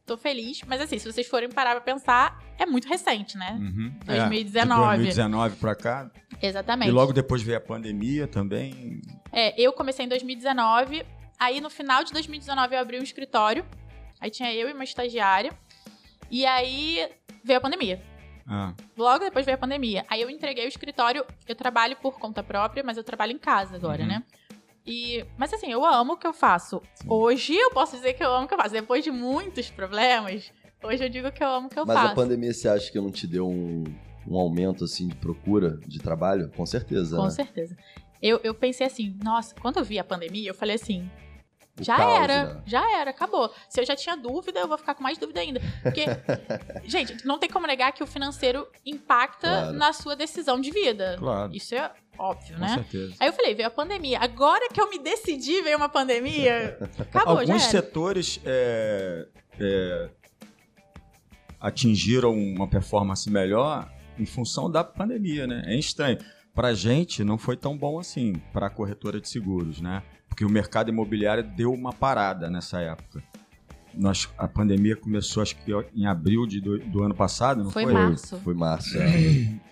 tô 0.04 0.16
feliz, 0.16 0.62
mas 0.66 0.80
assim, 0.80 0.98
se 0.98 1.10
vocês 1.10 1.28
forem 1.28 1.48
parar 1.48 1.72
pra 1.72 1.80
pensar, 1.80 2.42
é 2.58 2.66
muito 2.66 2.88
recente, 2.88 3.38
né? 3.38 3.56
Uhum. 3.60 3.94
2019. 4.04 4.82
É, 4.82 4.96
de 4.96 5.02
2019 5.04 5.56
pra 5.56 5.76
cá. 5.76 6.10
Exatamente. 6.42 6.88
E 6.88 6.92
logo 6.92 7.12
depois 7.12 7.40
veio 7.40 7.58
a 7.58 7.60
pandemia 7.60 8.26
também. 8.26 9.00
É, 9.30 9.54
eu 9.60 9.72
comecei 9.72 10.04
em 10.04 10.08
2019, 10.08 11.06
aí 11.38 11.60
no 11.60 11.70
final 11.70 12.02
de 12.02 12.12
2019 12.12 12.74
eu 12.74 12.80
abri 12.80 12.98
um 12.98 13.02
escritório, 13.04 13.64
aí 14.20 14.28
tinha 14.28 14.52
eu 14.52 14.68
e 14.68 14.72
uma 14.72 14.82
estagiária, 14.82 15.52
e 16.32 16.44
aí 16.46 17.08
veio 17.44 17.58
a 17.58 17.60
pandemia. 17.60 18.02
Ah, 18.46 18.74
Logo 18.96 19.20
depois 19.24 19.44
veio 19.46 19.54
a 19.54 19.58
pandemia. 19.58 20.04
Aí 20.08 20.20
eu 20.20 20.28
entreguei 20.28 20.64
o 20.64 20.68
escritório, 20.68 21.24
eu 21.46 21.54
trabalho 21.54 21.96
por 21.96 22.18
conta 22.18 22.42
própria, 22.42 22.82
mas 22.82 22.96
eu 22.96 23.04
trabalho 23.04 23.32
em 23.32 23.38
casa 23.38 23.76
agora, 23.76 24.02
Uhum. 24.02 24.08
né? 24.08 24.24
E, 24.84 25.24
mas 25.38 25.52
assim, 25.52 25.70
eu 25.70 25.84
amo 25.84 26.14
o 26.14 26.16
que 26.16 26.26
eu 26.26 26.32
faço. 26.32 26.82
Sim. 26.94 27.06
Hoje 27.08 27.54
eu 27.54 27.70
posso 27.70 27.94
dizer 27.94 28.14
que 28.14 28.24
eu 28.24 28.32
amo 28.32 28.46
o 28.46 28.48
que 28.48 28.54
eu 28.54 28.58
faço. 28.58 28.70
Depois 28.72 29.04
de 29.04 29.12
muitos 29.12 29.70
problemas, 29.70 30.52
hoje 30.82 31.04
eu 31.04 31.08
digo 31.08 31.30
que 31.30 31.44
eu 31.44 31.48
amo 31.48 31.66
o 31.68 31.70
que 31.70 31.78
eu 31.78 31.86
Mas 31.86 31.96
a 31.96 32.02
faço. 32.02 32.14
pandemia, 32.16 32.52
você 32.52 32.68
acha 32.68 32.90
que 32.90 32.98
não 32.98 33.12
te 33.12 33.28
deu 33.28 33.48
um, 33.48 33.84
um 34.26 34.36
aumento 34.36 34.82
assim 34.84 35.06
de 35.06 35.14
procura 35.14 35.78
de 35.86 36.00
trabalho? 36.00 36.50
Com 36.56 36.66
certeza. 36.66 37.16
Com 37.16 37.24
né? 37.24 37.30
certeza. 37.30 37.76
Eu, 38.20 38.40
eu 38.42 38.54
pensei 38.54 38.84
assim, 38.86 39.16
nossa, 39.22 39.54
quando 39.54 39.78
eu 39.78 39.84
vi 39.84 40.00
a 40.00 40.04
pandemia, 40.04 40.50
eu 40.50 40.54
falei 40.54 40.74
assim, 40.74 41.08
já 41.80 41.96
caos, 41.96 42.18
era, 42.20 42.44
né? 42.54 42.62
já 42.66 43.00
era, 43.00 43.10
acabou. 43.10 43.52
Se 43.68 43.80
eu 43.80 43.86
já 43.86 43.96
tinha 43.96 44.16
dúvida, 44.16 44.60
eu 44.60 44.68
vou 44.68 44.76
ficar 44.78 44.94
com 44.94 45.02
mais 45.02 45.16
dúvida 45.18 45.40
ainda. 45.40 45.60
Porque, 45.82 46.04
gente, 46.84 47.24
não 47.26 47.38
tem 47.38 47.48
como 47.48 47.66
negar 47.66 47.92
que 47.92 48.02
o 48.02 48.06
financeiro 48.06 48.66
impacta 48.84 49.48
Claro. 49.48 49.72
na 49.72 49.92
sua 49.92 50.14
decisão 50.14 50.60
de 50.60 50.70
vida. 50.70 51.16
claro. 51.18 51.54
Isso 51.54 51.74
é 51.74 51.90
óbvio, 52.18 52.54
Com 52.56 52.60
né? 52.60 52.74
certeza. 52.74 53.14
Aí 53.18 53.28
eu 53.28 53.32
falei, 53.32 53.54
veio 53.54 53.68
a 53.68 53.70
pandemia. 53.70 54.18
Agora 54.20 54.68
que 54.68 54.80
eu 54.80 54.88
me 54.90 54.98
decidi, 54.98 55.62
veio 55.62 55.76
uma 55.78 55.88
pandemia, 55.88 56.76
acabou, 56.98 57.36
já 57.36 57.52
Alguns 57.54 57.62
era. 57.62 57.70
setores 57.70 58.38
é, 58.44 59.26
é, 59.58 60.10
atingiram 61.60 62.32
uma 62.34 62.68
performance 62.68 63.28
melhor 63.30 63.90
em 64.18 64.26
função 64.26 64.70
da 64.70 64.84
pandemia, 64.84 65.46
né? 65.46 65.62
É 65.66 65.76
estranho. 65.76 66.18
Pra 66.54 66.74
gente 66.74 67.24
não 67.24 67.38
foi 67.38 67.56
tão 67.56 67.76
bom 67.76 67.98
assim, 67.98 68.34
pra 68.52 68.68
corretora 68.68 69.20
de 69.20 69.28
seguros, 69.28 69.80
né? 69.80 70.02
Porque 70.28 70.44
o 70.44 70.50
mercado 70.50 70.90
imobiliário 70.90 71.42
deu 71.42 71.72
uma 71.72 71.92
parada 71.92 72.50
nessa 72.50 72.80
época. 72.80 73.22
Nós, 73.94 74.26
a 74.38 74.48
pandemia 74.48 74.96
começou, 74.96 75.42
acho 75.42 75.54
que 75.56 75.70
em 75.94 76.06
abril 76.06 76.46
de, 76.46 76.60
do, 76.62 76.78
do 76.78 77.02
ano 77.02 77.14
passado, 77.14 77.62
não 77.62 77.70
Foi 77.70 77.84
foi? 77.84 77.92
março. 77.92 78.38
Foi 78.38 78.54
março. 78.54 78.96
é. 78.98 79.04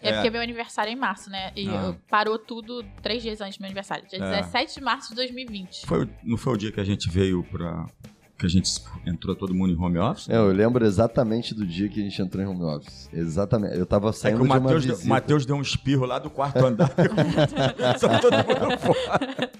É 0.02 0.10
É. 0.10 0.12
porque 0.14 0.28
meu 0.30 0.42
aniversário 0.42 0.90
é 0.90 0.92
em 0.92 0.96
março, 0.96 1.30
né? 1.30 1.52
E 1.56 1.66
Ah. 1.68 1.94
parou 2.08 2.38
tudo 2.38 2.82
três 3.02 3.22
dias 3.22 3.40
antes 3.40 3.56
do 3.56 3.62
meu 3.62 3.68
aniversário. 3.68 4.06
Dia 4.08 4.18
É. 4.22 4.40
17 4.42 4.75
de 4.75 4.80
março 4.84 5.08
de 5.10 5.14
2020. 5.16 5.87
Foi, 5.87 6.06
não 6.22 6.37
foi 6.37 6.52
o 6.52 6.56
dia 6.56 6.70
que 6.70 6.80
a 6.80 6.84
gente 6.84 7.08
veio 7.08 7.42
pra. 7.44 7.87
Que 8.40 8.47
a 8.47 8.49
gente 8.49 8.70
entrou 9.06 9.37
todo 9.37 9.54
mundo 9.54 9.73
em 9.73 9.76
home 9.76 9.99
office? 9.99 10.28
É, 10.28 10.37
eu 10.37 10.49
lembro 10.52 10.85
exatamente 10.85 11.54
do 11.54 11.66
dia 11.66 11.88
que 11.88 12.00
a 12.00 12.02
gente 12.02 12.20
entrou 12.20 12.42
em 12.42 12.47
home 12.47 12.64
office. 12.64 13.09
Exatamente. 13.12 13.76
Eu 13.78 13.87
tava 13.87 14.09
É 14.09 14.12
que 14.12 14.18
saindo 14.18 14.38
o 14.40 14.42
de 14.42 14.47
uma 14.49 14.59
Matheus 14.61 14.85
deu, 14.85 14.94
visita. 14.94 15.06
o 15.06 15.11
Matheus 15.11 15.47
deu 15.47 15.56
um 15.56 15.62
espirro 15.62 16.06
lá 16.06 16.18
do 16.18 16.30
quarto 16.30 16.64
andar. 16.64 16.90
Só 18.00 18.09
todo 18.18 18.32
mundo 18.37 18.78
fora. 18.78 19.50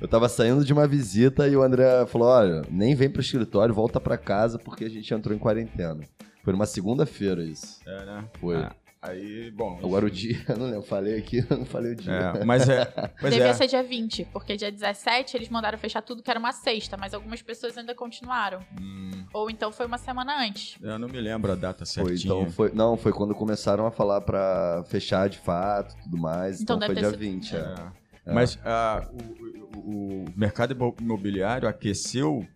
Eu 0.00 0.08
tava 0.08 0.28
saindo 0.28 0.64
de 0.64 0.72
uma 0.72 0.86
visita 0.88 1.46
e 1.46 1.56
o 1.56 1.62
André 1.62 2.06
falou: 2.06 2.28
olha, 2.28 2.62
nem 2.70 2.94
vem 2.94 3.08
pro 3.10 3.20
escritório, 3.20 3.74
volta 3.74 4.00
pra 4.00 4.16
casa 4.18 4.58
porque 4.58 4.84
a 4.84 4.90
gente 4.90 5.12
entrou 5.14 5.34
em 5.36 5.38
quarentena. 5.38 6.00
Foi 6.42 6.52
numa 6.52 6.66
segunda-feira 6.66 7.44
isso. 7.44 7.78
É, 7.86 8.04
né? 8.04 8.24
Foi. 8.40 8.56
Ah, 8.56 8.72
aí, 9.02 9.50
bom. 9.50 9.78
Agora 9.82 10.06
o 10.06 10.10
dia, 10.10 10.40
eu 10.48 10.56
não 10.56 10.66
lembro, 10.66 10.82
falei 10.82 11.18
aqui, 11.18 11.44
eu 11.48 11.56
não 11.58 11.66
falei 11.66 11.92
o 11.92 11.96
dia. 11.96 12.12
É, 12.12 12.44
mas 12.44 12.68
é. 12.68 12.84
Pois 13.20 13.34
Devia 13.34 13.48
é. 13.50 13.52
ser 13.52 13.66
dia 13.66 13.82
20, 13.82 14.26
porque 14.32 14.56
dia 14.56 14.70
17 14.70 15.36
eles 15.36 15.48
mandaram 15.48 15.76
fechar 15.76 16.00
tudo 16.02 16.22
que 16.22 16.30
era 16.30 16.38
uma 16.38 16.52
sexta, 16.52 16.96
mas 16.96 17.12
algumas 17.12 17.42
pessoas 17.42 17.76
ainda 17.76 17.94
continuaram. 17.94 18.60
Hum, 18.80 19.24
Ou 19.34 19.50
então 19.50 19.72
foi 19.72 19.86
uma 19.86 19.98
semana 19.98 20.40
antes. 20.46 20.76
eu 20.80 20.98
não 20.98 21.08
me 21.08 21.20
lembro 21.20 21.50
a 21.52 21.54
data 21.56 21.84
Foi, 21.84 22.16
certinha. 22.16 22.34
então 22.42 22.50
foi, 22.52 22.70
não, 22.72 22.96
foi 22.96 23.12
quando 23.12 23.34
começaram 23.34 23.86
a 23.86 23.90
falar 23.90 24.20
pra 24.20 24.84
fechar 24.86 25.28
de 25.28 25.38
fato, 25.38 25.94
tudo 26.04 26.16
mais. 26.16 26.60
Então 26.60 26.76
Então, 26.76 26.88
deve 26.88 27.00
foi 27.00 27.10
ter 27.10 27.18
dia 27.18 27.28
sido- 27.28 27.32
20, 27.40 27.56
é. 27.56 27.92
É. 28.24 28.32
Mas 28.32 28.56
ah, 28.64 29.08
o, 29.12 29.78
o- 29.78 30.24
o 30.24 30.24
mercado 30.36 30.72
imo- 30.72 30.94
imobiliário 31.00 31.68
aqueceu, 31.68 32.46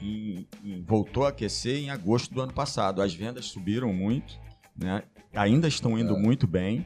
em- 0.00 0.46
em- 0.64 0.82
voltou 0.82 1.26
a 1.26 1.28
aquecer 1.28 1.76
em 1.76 1.90
agosto 1.90 2.32
do 2.32 2.40
ano 2.40 2.54
passado. 2.54 3.02
As 3.02 3.12
vendas 3.12 3.44
subiram 3.46 3.92
muito, 3.92 4.38
né? 4.80 5.02
ainda 5.34 5.68
estão 5.68 5.98
indo 5.98 6.16
É. 6.16 6.18
muito 6.18 6.46
bem 6.46 6.84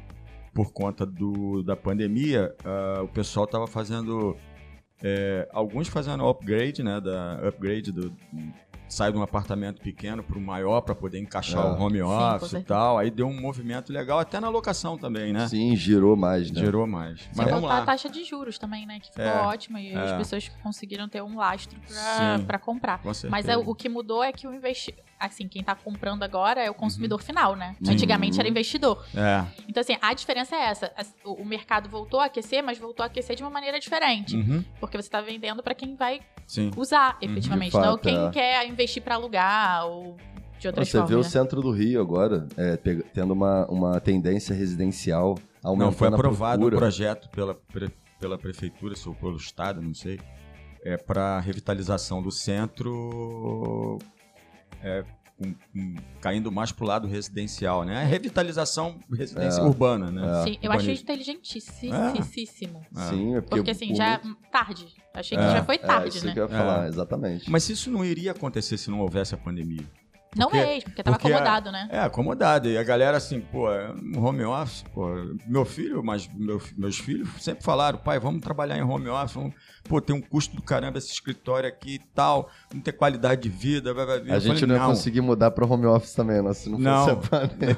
por 0.53 0.73
conta 0.73 1.05
do, 1.07 1.63
da 1.63 1.75
pandemia. 1.77 2.55
ah, 2.65 3.03
o 3.03 3.09
pessoal 3.09 3.45
estava 3.45 3.67
fazendo, 3.67 4.37
é, 5.03 5.49
alguns 5.53 5.89
fazendo 5.89 6.27
upgrade, 6.29 6.83
né? 6.83 7.01
Da, 7.01 7.35
upgrade 7.49 7.91
do, 7.91 8.13
sai 8.89 9.11
de 9.11 9.19
um 9.19 9.23
apartamento 9.23 9.81
pequeno 9.81 10.23
para 10.23 10.39
o 10.39 10.41
maior 10.41 10.81
para 10.83 10.95
poder 10.95 11.19
encaixar 11.19 11.65
É. 11.67 11.71
o 11.71 11.81
home 11.81 11.97
Sim, 11.97 12.03
office 12.03 12.47
e 12.47 12.51
certeza. 12.51 12.65
tal. 12.69 12.99
Aí 12.99 13.11
deu 13.11 13.27
um 13.27 13.41
movimento 13.41 13.93
legal 13.93 14.19
até 14.21 14.39
na 14.39 14.49
locação 14.49 14.97
também, 14.97 15.33
né? 15.33 15.49
Sim, 15.49 15.75
girou 15.75 16.15
mais, 16.17 16.51
né? 16.53 16.61
Gerou 16.61 16.87
mais. 16.87 17.21
Sem 17.23 17.31
Mas 17.35 17.47
vamos 17.47 17.63
contar 17.63 17.75
a 17.77 17.81
lá. 17.81 17.87
taxa 17.87 18.09
de 18.09 18.23
juros 18.23 18.57
também, 18.59 18.87
né? 18.87 19.01
Que 19.01 19.09
ficou 19.09 19.25
É, 19.25 19.41
ótima 19.47 19.81
e 19.81 19.93
as 19.97 20.13
é. 20.13 20.17
pessoas 20.19 20.49
conseguiram 20.63 21.09
ter 21.09 21.23
um 21.23 21.37
lastro 21.37 21.77
Sim. 21.89 22.45
para 22.47 22.59
comprar. 22.59 23.01
Mas 23.29 23.49
é, 23.49 23.57
o 23.57 23.75
que 23.75 23.89
mudou 23.89 24.23
é 24.23 24.33
que 24.33 24.47
o 24.47 24.55
investi... 24.55 24.95
assim, 25.33 25.49
quem 25.49 25.63
tá 25.63 25.75
comprando 25.75 26.23
agora 26.23 26.63
é 26.63 26.71
o 26.71 26.75
consumidor 26.75 27.23
final, 27.23 27.55
né? 27.57 27.77
Sim. 27.83 27.93
Antigamente 27.93 28.39
era 28.39 28.49
investidor. 28.49 29.05
É. 29.17 29.45
Então, 29.69 29.81
assim, 29.81 29.97
a 30.01 30.13
diferença 30.15 30.55
é 30.57 30.65
essa. 30.67 30.93
O 31.25 31.45
o 31.45 31.47
mercado 31.47 31.89
voltou 31.89 32.21
a 32.21 32.27
aquecer, 32.27 32.63
mas 32.63 32.79
voltou 32.79 33.03
a 33.03 33.07
aquecer 33.07 33.37
de 33.37 33.43
uma 33.43 33.51
maneira 33.51 33.79
diferente. 33.79 34.37
Uhum. 34.37 34.65
Porque 34.81 34.97
você 34.97 35.09
tá 35.11 35.21
vendendo 35.21 35.63
para 35.63 35.75
quem 35.75 35.95
vai 35.95 36.21
Sim. 36.47 36.71
usar, 36.77 37.19
efetivamente. 37.21 37.73
De 37.73 37.77
não 37.79 37.85
fato, 37.85 37.99
quem 38.01 38.17
é. 38.27 38.31
quer 38.31 38.67
investir 38.69 39.03
para 39.03 39.15
alugar 39.17 39.87
ou 39.87 40.17
de 40.59 40.67
outras 40.69 40.89
Você 40.89 40.97
vê 40.99 41.05
o 41.05 41.09
formas. 41.09 41.27
né? 41.27 41.31
centro 41.33 41.61
do 41.61 41.71
Rio 41.71 42.01
agora 42.01 42.47
é, 42.57 42.77
tendo 43.13 43.33
uma, 43.33 43.67
uma 43.67 44.01
tendência 44.01 44.55
residencial 44.55 45.37
aumentando 45.63 45.91
Não, 45.91 45.93
foi 45.99 46.09
aprovado 46.09 46.59
um 46.63 46.69
procura. 46.69 46.77
projeto 46.79 47.29
pela, 47.31 47.55
pre- 47.55 47.91
pela 48.21 48.39
prefeitura, 48.39 48.95
ou 49.07 49.15
pelo 49.15 49.37
estado, 49.37 49.83
não 49.83 49.93
sei, 49.95 50.19
é, 50.85 50.97
para 50.97 51.41
revitalização 51.41 52.23
do 52.23 52.31
centro, 52.31 53.99
é, 54.85 55.05
com- 55.37 55.53
com- 55.73 55.97
caindo 56.21 56.53
mais 56.53 56.71
para 56.71 56.85
o 56.85 56.87
lado 56.87 57.09
residencial, 57.09 57.83
né? 57.85 58.03
A 58.03 58.05
revitalização 58.05 58.97
residência 59.13 59.61
É. 59.61 59.65
urbana, 59.65 60.11
né? 60.11 60.45
Sim, 60.45 60.59
eu 60.63 60.71
achei 60.71 60.95
inteligentíssimo. 60.95 61.93
É. 61.95 63.01
Sim, 63.11 63.35
é 63.37 63.41
porque, 63.41 63.57
Porque, 63.57 63.71
assim, 63.73 63.93
o- 63.93 63.97
já 63.97 64.15
é 64.15 64.21
tarde. 64.53 64.87
Achei 65.13 65.37
que 65.39 65.45
É, 65.45 65.51
já 65.51 65.65
foi 65.65 65.75
é, 65.77 65.79
tarde, 65.79 66.17
isso 66.17 66.27
né? 66.27 66.33
que 66.33 66.41
eu 66.41 66.45
ia 66.45 66.49
falar, 66.49 66.89
exatamente. 66.89 67.51
Mas 67.51 67.69
isso 67.69 67.91
não 67.91 68.05
iria 68.05 68.33
acontecer 68.33 68.77
se 68.79 68.91
não 68.91 69.01
houvesse 69.01 69.35
a 69.35 69.39
pandemia. 69.39 69.85
Não 70.37 70.49
porque- 70.49 70.65
mesmo, 70.67 70.83
porque 70.91 71.03
tava 71.03 71.17
porque 71.19 71.33
a- 71.33 71.37
acomodado, 71.37 71.73
né? 71.73 71.89
É, 71.91 71.99
acomodado. 72.01 72.69
E 72.69 72.77
a 72.79 72.83
galera 72.83 73.17
assim, 73.17 73.41
pô, 73.41 73.67
no 74.03 74.25
home 74.25 74.45
office, 74.45 74.85
pô, 74.95 75.07
meu 75.47 75.65
filho, 75.65 76.03
mas 76.03 76.29
meu- 76.35 76.61
meus 76.77 76.99
filhos 76.99 77.29
sempre 77.41 77.63
falaram, 77.65 77.99
pai, 77.99 78.19
vamos 78.19 78.41
trabalhar 78.41 78.77
em 78.77 78.83
home 78.83 79.09
office, 79.09 79.35
vamos, 79.35 79.55
pô, 79.89 80.01
tem 80.01 80.15
um 80.15 80.21
custo 80.21 80.55
do 80.57 80.63
caramba 80.63 80.99
esse 80.99 81.13
escritório 81.13 81.69
aqui 81.69 81.95
e 81.95 81.99
tal, 81.99 82.49
não 82.73 82.81
ter 82.81 82.93
qualidade 82.93 83.43
de 83.43 83.49
vida, 83.49 83.93
vai, 83.95 84.07
vai, 84.07 84.21
vai. 84.21 84.31
A 84.31 84.35
Eu 84.35 84.41
gente 84.41 84.61
falei, 84.61 84.77
não 84.77 84.83
ia 84.85 84.89
conseguir 84.91 85.21
mudar 85.21 85.51
para 85.51 85.65
home 85.67 85.87
office 85.87 86.15
também, 86.15 86.43
não, 86.43 86.53
se 86.53 86.69
não, 86.71 86.79
Não. 86.79 87.05
fosse 87.07 87.11
a 87.13 87.41
pandemia. 87.41 87.77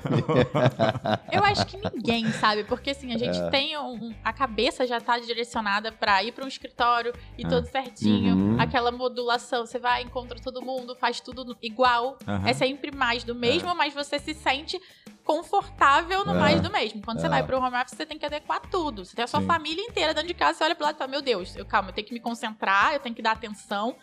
Eu 1.33 1.45
acho 1.45 1.67
que 1.67 1.77
ninguém 1.95 2.31
sabe, 2.33 2.65
porque 2.65 2.91
assim, 2.91 3.11
a 3.13 3.15
É. 3.17 3.19
gente 3.19 3.51
tem 3.51 3.77
um, 3.79 4.15
a 4.25 4.33
cabeça 4.33 4.87
já 4.87 5.01
tá 5.01 5.19
direcionada 5.19 5.93
pra 5.93 6.23
ir 6.23 6.33
pra 6.33 6.45
um 6.45 6.49
escritório 6.49 7.13
e 7.39 7.45
É. 7.45 7.49
tudo 7.49 7.67
certinho, 7.69 8.35
Uhum. 8.37 8.61
aquela 8.61 8.91
modulação, 8.93 9.67
você 9.67 9.79
vai, 9.79 10.03
encontra 10.03 10.39
todo 10.41 10.63
mundo, 10.63 10.97
faz 10.99 11.21
tudo 11.21 11.57
igual, 11.63 12.17
Aham. 12.27 12.46
É 12.47 12.53
sempre 12.53 12.95
mais 12.95 13.25
do 13.25 13.35
mesmo, 13.35 13.75
mas 13.75 13.93
você 13.95 14.19
se 14.19 14.35
sente 14.35 14.81
confortável 15.25 16.25
no 16.25 16.33
É. 16.33 16.35
mais 16.39 16.61
do 16.61 16.71
mesmo. 16.71 17.03
Quando 17.03 17.21
você 17.21 17.27
É. 17.27 17.31
vai 17.31 17.43
pro 17.43 17.59
home 17.59 17.77
office, 17.77 17.97
você 17.97 18.07
tem 18.07 18.17
que 18.17 18.25
adequar 18.25 18.61
tudo. 18.61 19.05
Você 19.05 19.15
tem 19.17 19.25
a 19.25 19.29
sua 19.29 19.41
Sim. 19.41 19.47
família 19.47 19.83
inteira 19.83 20.15
dentro 20.15 20.29
de 20.29 20.35
casa, 20.35 20.59
você 20.59 20.65
olha 20.65 20.75
pro 20.75 20.85
lado 20.85 20.95
e 20.95 20.99
fala, 20.99 21.11
meu 21.11 21.21
Deus, 21.21 21.57
eu, 21.57 21.67
calma, 21.67 21.91
eu 21.91 21.93
tenho 21.93 22.07
que 22.07 22.15
me 22.15 22.21
concentrar, 22.21 22.95
eu 22.95 23.01
tenho 23.01 23.15
que 23.15 23.23
dar 23.23 23.33
atenção. 23.33 23.97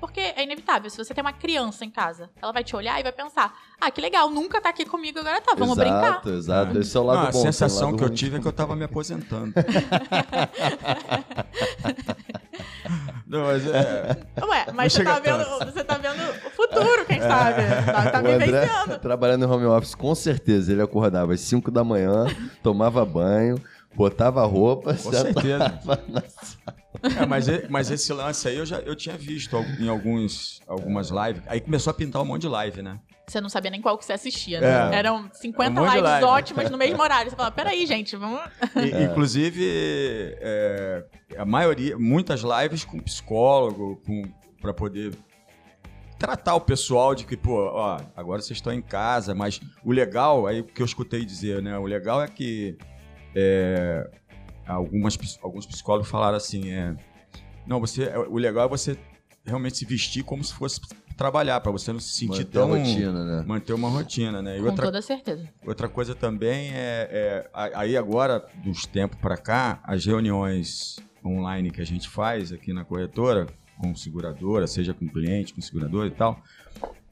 Porque 0.00 0.18
é 0.20 0.42
inevitável. 0.42 0.88
Se 0.88 0.96
você 0.96 1.12
tem 1.12 1.20
uma 1.22 1.32
criança 1.32 1.84
em 1.84 1.90
casa, 1.90 2.30
ela 2.40 2.52
vai 2.52 2.64
te 2.64 2.74
olhar 2.74 2.98
e 2.98 3.02
vai 3.02 3.12
pensar: 3.12 3.52
ah, 3.78 3.90
que 3.90 4.00
legal, 4.00 4.30
nunca 4.30 4.58
tá 4.60 4.70
aqui 4.70 4.86
comigo, 4.86 5.18
agora 5.18 5.40
tá, 5.42 5.54
vamos 5.54 5.76
brincar. 5.76 6.22
exato, 6.24 6.30
exato. 6.30 6.78
Esse 6.78 6.96
é 6.96 7.00
o 7.00 7.02
lado 7.02 7.24
Não, 7.24 7.32
bom. 7.32 7.38
a 7.38 7.42
sensação 7.42 7.90
lado 7.90 7.98
que 7.98 8.04
eu 8.04 8.10
tive 8.10 8.38
é 8.38 8.40
que 8.40 8.48
eu 8.48 8.52
tava 8.52 8.74
me 8.74 8.84
aposentando. 8.84 9.52
não, 13.26 13.44
mas 13.44 13.66
é, 13.66 14.16
Ué, 14.42 14.66
mas 14.72 14.92
você 14.94 15.04
tá, 15.04 15.18
vendo, 15.18 15.44
você 15.70 15.84
tá 15.84 15.98
vendo 15.98 16.46
o 16.46 16.50
futuro, 16.50 17.04
quem 17.06 17.20
sabe? 17.20 17.62
Tá, 17.84 18.10
tá 18.10 18.18
O 18.22 18.26
André 18.26 18.38
vivenciando. 18.38 18.98
trabalhando 19.00 19.44
em 19.44 19.48
home 19.48 19.66
office, 19.66 19.94
com 19.94 20.14
certeza, 20.14 20.72
ele 20.72 20.80
acordava 20.80 21.34
às 21.34 21.40
5 21.40 21.70
da 21.70 21.84
manhã, 21.84 22.24
tomava 22.62 23.04
banho, 23.04 23.62
botava 23.94 24.42
roupa, 24.46 24.94
com 24.94 25.10
certeza. 25.12 25.78
na 26.08 26.22
É, 27.20 27.26
mas, 27.26 27.46
mas 27.68 27.90
esse 27.90 28.12
lance 28.12 28.46
aí 28.48 28.56
eu 28.56 28.66
já 28.66 28.78
eu 28.80 28.94
tinha 28.94 29.16
visto 29.16 29.56
em 29.78 29.88
alguns, 29.88 30.60
algumas 30.66 31.10
lives. 31.10 31.42
Aí 31.46 31.60
começou 31.60 31.90
a 31.90 31.94
pintar 31.94 32.20
um 32.22 32.24
monte 32.24 32.42
de 32.42 32.48
live, 32.48 32.82
né? 32.82 32.98
Você 33.26 33.40
não 33.40 33.48
sabia 33.48 33.70
nem 33.70 33.80
qual 33.80 33.96
que 33.96 34.04
você 34.04 34.12
assistia, 34.12 34.60
né? 34.60 34.90
É. 34.92 34.98
Eram 34.98 35.30
50 35.32 35.80
Um 35.80 35.84
lives 35.84 36.02
live. 36.02 36.24
ótimas 36.26 36.68
no 36.70 36.76
mesmo 36.76 37.00
horário. 37.00 37.30
Você 37.30 37.36
fala, 37.36 37.50
peraí, 37.52 37.86
gente, 37.86 38.16
vamos. 38.16 38.40
E- 38.74 39.04
Inclusive, 39.04 40.34
é, 40.40 41.04
a 41.38 41.44
maioria, 41.44 41.96
muitas 41.96 42.40
lives 42.42 42.84
com 42.84 42.98
psicólogo, 42.98 44.02
com, 44.04 44.22
pra 44.60 44.74
poder 44.74 45.12
tratar 46.18 46.54
o 46.56 46.60
pessoal 46.60 47.14
de 47.14 47.24
que, 47.24 47.36
pô, 47.36 47.66
ó, 47.72 48.00
agora 48.16 48.42
vocês 48.42 48.58
estão 48.58 48.72
em 48.72 48.82
casa, 48.82 49.34
mas 49.34 49.60
o 49.84 49.92
legal, 49.92 50.46
aí 50.46 50.60
o 50.60 50.64
que 50.64 50.82
eu 50.82 50.86
escutei 50.86 51.24
dizer, 51.24 51.62
né? 51.62 51.78
O 51.78 51.84
legal 51.84 52.20
é 52.20 52.26
que 52.26 52.76
é, 53.34 54.10
algumas, 54.66 55.18
alguns 55.42 55.66
psicólogos 55.66 56.08
falaram 56.08 56.36
assim, 56.36 56.70
é, 56.70 56.96
não, 57.66 57.80
você, 57.80 58.12
o 58.28 58.36
legal 58.36 58.66
é 58.66 58.68
você 58.68 58.98
realmente 59.44 59.78
se 59.78 59.84
vestir 59.84 60.22
como 60.24 60.42
se 60.42 60.52
fosse 60.52 60.80
trabalhar, 61.16 61.60
pra 61.60 61.70
você 61.70 61.92
não 61.92 62.00
se 62.00 62.14
sentir 62.14 62.28
manter 62.28 62.44
tão... 62.46 62.72
a 62.72 62.78
rotina, 62.78 63.24
né? 63.24 63.44
Manter 63.46 63.72
uma 63.74 63.88
rotina, 63.90 64.40
né? 64.40 64.56
E 64.56 64.60
Com 64.60 64.68
outra 64.68 64.84
toda 64.86 65.02
certeza. 65.02 65.46
Outra 65.66 65.88
coisa 65.88 66.14
também 66.14 66.70
é, 66.72 67.08
é, 67.12 67.50
aí 67.74 67.94
agora, 67.94 68.46
dos 68.64 68.86
tempos 68.86 69.18
para 69.20 69.36
cá, 69.36 69.80
as 69.84 70.04
reuniões 70.06 70.98
online 71.22 71.70
que 71.70 71.80
a 71.80 71.84
gente 71.84 72.08
faz 72.08 72.52
aqui 72.52 72.72
na 72.72 72.86
corretora, 72.86 73.46
com 73.78 73.94
seguradora, 73.94 74.66
seja 74.66 74.94
com 74.94 75.06
cliente, 75.06 75.52
com 75.52 75.60
seguradora 75.60 76.08
e 76.08 76.10
tal, 76.10 76.42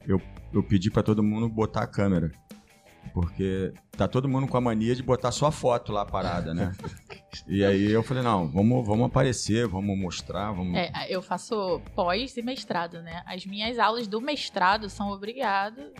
eu, 0.07 0.19
eu 0.51 0.63
pedi 0.63 0.89
para 0.89 1.03
todo 1.03 1.21
mundo 1.21 1.47
botar 1.47 1.83
a 1.83 1.87
câmera. 1.87 2.31
Porque 3.13 3.73
tá 3.97 4.07
todo 4.07 4.29
mundo 4.29 4.47
com 4.47 4.55
a 4.57 4.61
mania 4.61 4.95
de 4.95 5.01
botar 5.01 5.31
só 5.31 5.51
foto 5.51 5.91
lá 5.91 6.05
parada, 6.05 6.53
né? 6.53 6.73
e 7.47 7.65
aí 7.65 7.89
eu 7.91 8.03
falei, 8.03 8.23
não, 8.23 8.47
vamos, 8.47 8.85
vamos 8.85 9.07
aparecer, 9.07 9.67
vamos 9.67 9.97
mostrar, 9.97 10.51
vamos... 10.51 10.75
É, 10.77 10.91
eu 11.09 11.21
faço 11.21 11.81
pós 11.95 12.37
e 12.37 12.41
mestrado, 12.41 13.01
né? 13.01 13.23
As 13.25 13.45
minhas 13.45 13.79
aulas 13.79 14.07
do 14.07 14.21
mestrado 14.21 14.89
são 14.89 15.09
obrigadas. 15.09 15.91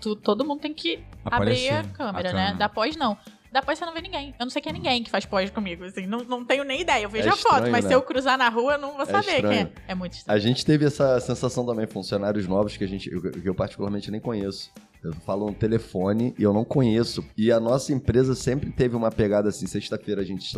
Tu- 0.00 0.16
todo 0.16 0.44
mundo 0.44 0.60
tem 0.60 0.72
que 0.74 1.02
Aparecer 1.24 1.72
abrir 1.74 1.88
a 1.90 1.92
câmera, 1.92 2.30
a 2.30 2.32
né? 2.32 2.38
câmera. 2.40 2.56
Da 2.56 2.68
pós, 2.68 2.96
não. 2.96 3.16
Da 3.54 3.62
pós 3.62 3.78
você 3.78 3.86
não 3.86 3.94
vê 3.94 4.00
ninguém. 4.00 4.34
Eu 4.36 4.46
não 4.46 4.50
sei 4.50 4.60
quem 4.60 4.70
é 4.70 4.72
ninguém 4.72 5.04
que 5.04 5.08
faz 5.08 5.24
pós 5.24 5.48
comigo, 5.48 5.84
assim. 5.84 6.06
Não, 6.08 6.24
não 6.24 6.44
tenho 6.44 6.64
nem 6.64 6.80
ideia. 6.80 7.04
Eu 7.04 7.08
vejo 7.08 7.28
É 7.28 7.30
a 7.30 7.36
foto, 7.36 7.70
mas 7.70 7.84
né? 7.84 7.90
se 7.90 7.94
eu 7.94 8.02
cruzar 8.02 8.36
na 8.36 8.48
rua, 8.48 8.72
eu 8.72 8.78
não 8.80 8.96
vou 8.96 9.06
saber 9.06 9.42
quem 9.42 9.58
é. 9.60 9.72
É 9.86 9.94
muito 9.94 10.14
estranho. 10.14 10.36
A 10.36 10.40
gente 10.40 10.66
teve 10.66 10.84
essa 10.84 11.20
sensação 11.20 11.64
também, 11.64 11.86
funcionários 11.86 12.48
novos 12.48 12.76
que 12.76 12.82
a 12.82 12.88
gente, 12.88 13.08
eu, 13.08 13.22
que 13.22 13.48
eu 13.48 13.54
particularmente 13.54 14.10
nem 14.10 14.20
conheço. 14.20 14.72
Eu 15.04 15.12
falo 15.24 15.48
um 15.48 15.52
telefone 15.54 16.34
e 16.36 16.42
eu 16.42 16.52
não 16.52 16.64
conheço. 16.64 17.24
E 17.36 17.52
a 17.52 17.60
nossa 17.60 17.92
empresa 17.92 18.34
sempre 18.34 18.72
teve 18.72 18.96
uma 18.96 19.12
pegada 19.12 19.50
assim, 19.50 19.68
sexta-feira 19.68 20.22
a 20.22 20.24
gente 20.24 20.52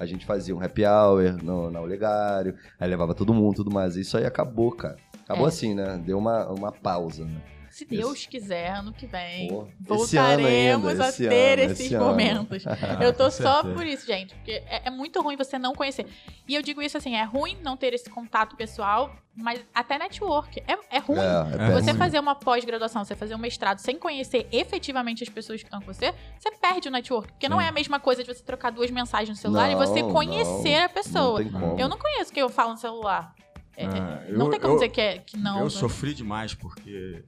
a 0.00 0.04
gente 0.04 0.26
fazia 0.26 0.56
um 0.56 0.60
happy 0.60 0.84
hour 0.84 1.40
no, 1.44 1.70
na 1.70 1.80
Olegário, 1.80 2.56
aí 2.80 2.88
levava 2.88 3.14
todo 3.14 3.32
mundo, 3.32 3.54
tudo 3.54 3.70
mais. 3.70 3.94
Isso 3.94 4.18
aí 4.18 4.24
acabou, 4.26 4.72
cara. 4.72 4.96
Acabou 5.22 5.44
É. 5.44 5.48
assim, 5.48 5.74
né? 5.74 6.02
Deu 6.04 6.18
uma, 6.18 6.48
uma 6.48 6.72
pausa, 6.72 7.24
né? 7.24 7.40
Se 7.72 7.84
Deus 7.86 8.26
quiser, 8.26 8.70
ano 8.70 8.92
que 8.92 9.06
vem, 9.06 9.48
Pô, 9.48 9.66
voltaremos 9.80 10.90
ainda, 10.90 11.04
a 11.06 11.08
esse 11.08 11.28
ter 11.28 11.58
ano, 11.58 11.72
esses 11.72 11.86
esse 11.86 11.96
momentos. 11.96 12.64
Eu 13.00 13.12
tô 13.12 13.30
só 13.30 13.62
por 13.62 13.86
isso, 13.86 14.06
gente. 14.06 14.34
Porque 14.34 14.52
é, 14.66 14.82
é 14.84 14.90
muito 14.90 15.20
ruim 15.22 15.36
você 15.36 15.58
não 15.58 15.72
conhecer. 15.74 16.06
E 16.46 16.54
eu 16.54 16.62
digo 16.62 16.82
isso 16.82 16.96
assim: 16.98 17.14
é 17.16 17.24
ruim 17.24 17.56
não 17.62 17.76
ter 17.76 17.94
esse 17.94 18.10
contato 18.10 18.56
pessoal, 18.56 19.14
mas 19.34 19.64
até 19.74 19.98
network. 19.98 20.60
É, 20.66 20.96
é 20.96 20.98
ruim. 20.98 21.18
É, 21.18 21.22
é. 21.22 21.70
Você 21.70 21.86
péssimo. 21.86 21.98
fazer 21.98 22.18
uma 22.18 22.34
pós-graduação, 22.34 23.04
você 23.04 23.14
fazer 23.16 23.34
um 23.34 23.38
mestrado 23.38 23.78
sem 23.78 23.98
conhecer 23.98 24.46
efetivamente 24.52 25.22
as 25.22 25.28
pessoas 25.28 25.60
que 25.62 25.66
estão 25.66 25.80
com 25.80 25.92
você, 25.92 26.12
você 26.38 26.50
perde 26.52 26.88
o 26.88 26.90
network. 26.90 27.32
Porque 27.32 27.48
não 27.48 27.58
Sim. 27.58 27.64
é 27.64 27.68
a 27.68 27.72
mesma 27.72 27.98
coisa 27.98 28.22
de 28.22 28.32
você 28.34 28.42
trocar 28.42 28.70
duas 28.70 28.90
mensagens 28.90 29.30
no 29.30 29.36
celular 29.40 29.70
e 29.70 29.74
Não, 29.74 29.78
você 29.86 30.02
conhecer 30.02 30.78
não, 30.78 30.84
a 30.84 30.88
pessoa. 30.88 31.42
Não 31.42 31.78
eu 31.78 31.88
não 31.88 31.96
conheço 31.98 32.32
quem 32.32 32.42
eu 32.42 32.48
falo 32.48 32.72
no 32.72 32.78
celular. 32.78 33.34
É, 33.74 33.86
Ah, 33.86 34.24
não 34.28 34.46
eu- 34.46 34.50
tem 34.50 34.60
como 34.60 34.74
eu- 34.74 34.76
dizer 34.78 34.90
que, 34.90 35.00
é, 35.00 35.18
que 35.18 35.36
não. 35.38 35.60
Eu 35.60 35.70
sofri 35.70 36.12
demais 36.12 36.52
porque 36.54 37.24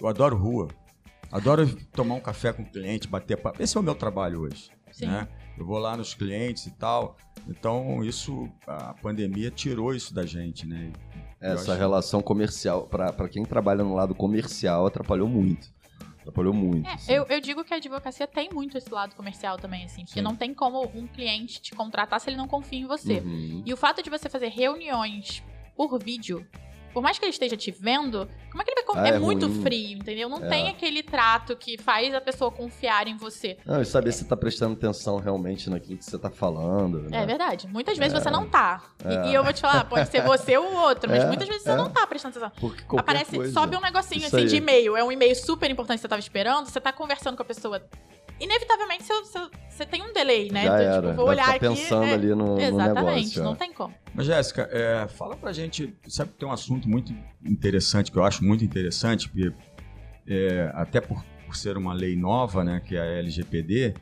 eu 0.00 0.08
adoro 0.08 0.36
rua. 0.36 0.68
Adoro 1.30 1.66
tomar 1.92 2.14
um 2.14 2.20
café 2.20 2.52
com 2.52 2.62
o 2.62 2.66
cliente, 2.70 3.06
bater 3.06 3.36
papo. 3.36 3.62
Esse 3.62 3.76
é 3.76 3.80
o 3.80 3.82
meu 3.82 3.94
trabalho 3.94 4.40
hoje. 4.42 4.70
Sim. 4.92 5.06
né? 5.06 5.28
Eu 5.56 5.66
vou 5.66 5.78
lá 5.78 5.96
nos 5.96 6.14
clientes 6.14 6.66
e 6.66 6.70
tal. 6.70 7.16
Então, 7.48 8.02
isso, 8.02 8.48
a 8.66 8.94
pandemia 8.94 9.50
tirou 9.50 9.94
isso 9.94 10.14
da 10.14 10.24
gente, 10.24 10.66
né? 10.66 10.90
Eu 11.40 11.52
Essa 11.52 11.72
acho- 11.72 11.80
relação 11.80 12.22
comercial, 12.22 12.86
pra 12.86 13.12
pra 13.12 13.28
quem 13.28 13.44
trabalha 13.44 13.84
no 13.84 13.94
lado 13.94 14.14
comercial, 14.14 14.86
atrapalhou 14.86 15.28
muito. 15.28 15.68
Atrapalhou 16.20 16.52
muito. 16.54 16.88
É, 16.88 16.92
assim. 16.94 17.12
eu, 17.12 17.24
eu 17.26 17.40
digo 17.40 17.62
que 17.64 17.74
a 17.74 17.76
advocacia 17.76 18.26
tem 18.26 18.48
muito 18.52 18.76
esse 18.78 18.90
lado 18.92 19.14
comercial 19.14 19.56
também, 19.58 19.84
assim. 19.84 20.02
Porque 20.04 20.20
Sim. 20.20 20.24
não 20.24 20.34
tem 20.34 20.54
como 20.54 20.82
um 20.94 21.06
cliente 21.06 21.60
te 21.60 21.74
contratar 21.74 22.20
se 22.20 22.30
ele 22.30 22.36
não 22.36 22.48
confia 22.48 22.78
em 22.80 22.86
você. 22.86 23.18
Uhum. 23.20 23.62
E 23.66 23.72
o 23.72 23.76
fato 23.76 24.02
de 24.02 24.08
você 24.10 24.28
fazer 24.28 24.48
reuniões 24.48 25.42
por 25.76 25.98
vídeo 25.98 26.46
por 26.92 27.02
mais 27.02 27.18
que 27.18 27.24
ele 27.24 27.30
esteja 27.30 27.56
te 27.56 27.70
vendo, 27.70 28.28
como 28.50 28.62
é 28.62 28.64
que 28.64 28.70
ele 28.70 28.82
vai. 28.82 28.88
Ah, 28.98 29.08
é, 29.12 29.16
é 29.16 29.18
muito 29.18 29.46
ruim. 29.46 29.62
frio, 29.62 29.98
entendeu? 29.98 30.28
Não 30.28 30.44
É. 30.44 30.48
tem 30.48 30.68
aquele 30.68 31.02
trato 31.02 31.54
que 31.56 31.76
faz 31.78 32.14
a 32.14 32.20
pessoa 32.20 32.50
confiar 32.50 33.06
em 33.06 33.16
você. 33.16 33.56
Não, 33.66 33.80
e 33.80 33.84
saber 33.84 34.12
se 34.12 34.24
tá 34.24 34.36
prestando 34.36 34.72
atenção 34.74 35.18
realmente 35.18 35.68
naquilo 35.70 35.98
que 35.98 36.04
você 36.04 36.18
tá 36.18 36.30
falando. 36.30 37.06
É 37.06 37.10
né? 37.10 37.26
verdade. 37.26 37.68
Muitas 37.68 37.96
vezes 37.98 38.12
você 38.20 38.30
não 38.30 38.48
tá. 38.48 38.82
E- 39.04 39.08
É. 39.14 39.26
E, 39.30 39.34
eu 39.34 39.44
vou 39.44 39.52
te 39.52 39.60
falar, 39.60 39.84
pode 39.84 40.08
ser 40.10 40.22
você 40.22 40.56
ou 40.56 40.64
o 40.72 40.76
outro, 40.82 41.08
mas 41.10 41.22
É, 41.24 41.26
muitas 41.26 41.46
vezes 41.46 41.62
você 41.62 41.70
é. 41.70 41.76
não 41.76 41.90
tá 41.90 42.06
prestando 42.06 42.38
atenção. 42.38 42.52
Porque 42.60 42.82
qualquer 42.84 43.02
Aparece, 43.02 43.36
coisa. 43.36 43.52
sobe 43.52 43.76
um 43.76 43.80
negocinho 43.80 44.18
Isso 44.18 44.28
assim 44.34 44.44
aí. 44.44 44.46
de 44.48 44.56
e-mail. 44.56 44.96
É 44.96 45.04
um 45.04 45.12
e-mail 45.12 45.34
super 45.36 45.70
importante 45.70 45.98
que 45.98 46.02
você 46.02 46.08
tava 46.08 46.20
esperando, 46.20 46.66
você 46.66 46.80
tá 46.80 46.92
conversando 46.92 47.36
com 47.36 47.42
a 47.42 47.46
pessoa. 47.46 47.82
Inevitavelmente 48.40 49.02
você, 49.68 49.84
tem 49.84 50.00
um 50.00 50.12
delay, 50.12 50.48
né? 50.52 50.62
Já 50.64 50.66
Então, 50.66 50.76
era. 50.92 51.02
tipo, 51.02 51.14
vou 51.16 51.26
Vai 51.26 51.34
olhar 51.34 51.52
ficar 51.54 51.66
aqui. 51.70 51.76
pensando 51.82 52.04
é, 52.04 52.12
ali 52.14 52.28
no, 52.28 52.36
no 52.54 52.60
Exatamente, 52.60 53.16
negócio. 53.20 53.42
não 53.42 53.56
tem 53.56 53.72
como. 53.72 53.92
Mas, 54.14 54.26
Jéssica, 54.26 54.68
é, 54.70 55.08
fala 55.08 55.36
pra 55.36 55.52
gente. 55.52 55.92
Sabe 56.06 56.30
que 56.30 56.38
tem 56.38 56.48
um 56.48 56.52
assunto 56.52 56.77
muito 56.86 57.14
interessante, 57.42 58.12
que 58.12 58.18
eu 58.18 58.24
acho 58.24 58.44
muito 58.44 58.62
interessante, 58.62 59.28
porque 59.28 59.50
é, 60.26 60.70
até 60.74 61.00
por, 61.00 61.24
por 61.46 61.56
ser 61.56 61.78
uma 61.78 61.94
lei 61.94 62.14
nova, 62.14 62.62
né, 62.62 62.82
que 62.84 62.94
é 62.94 63.00
a 63.00 63.04
LGPD, 63.04 63.94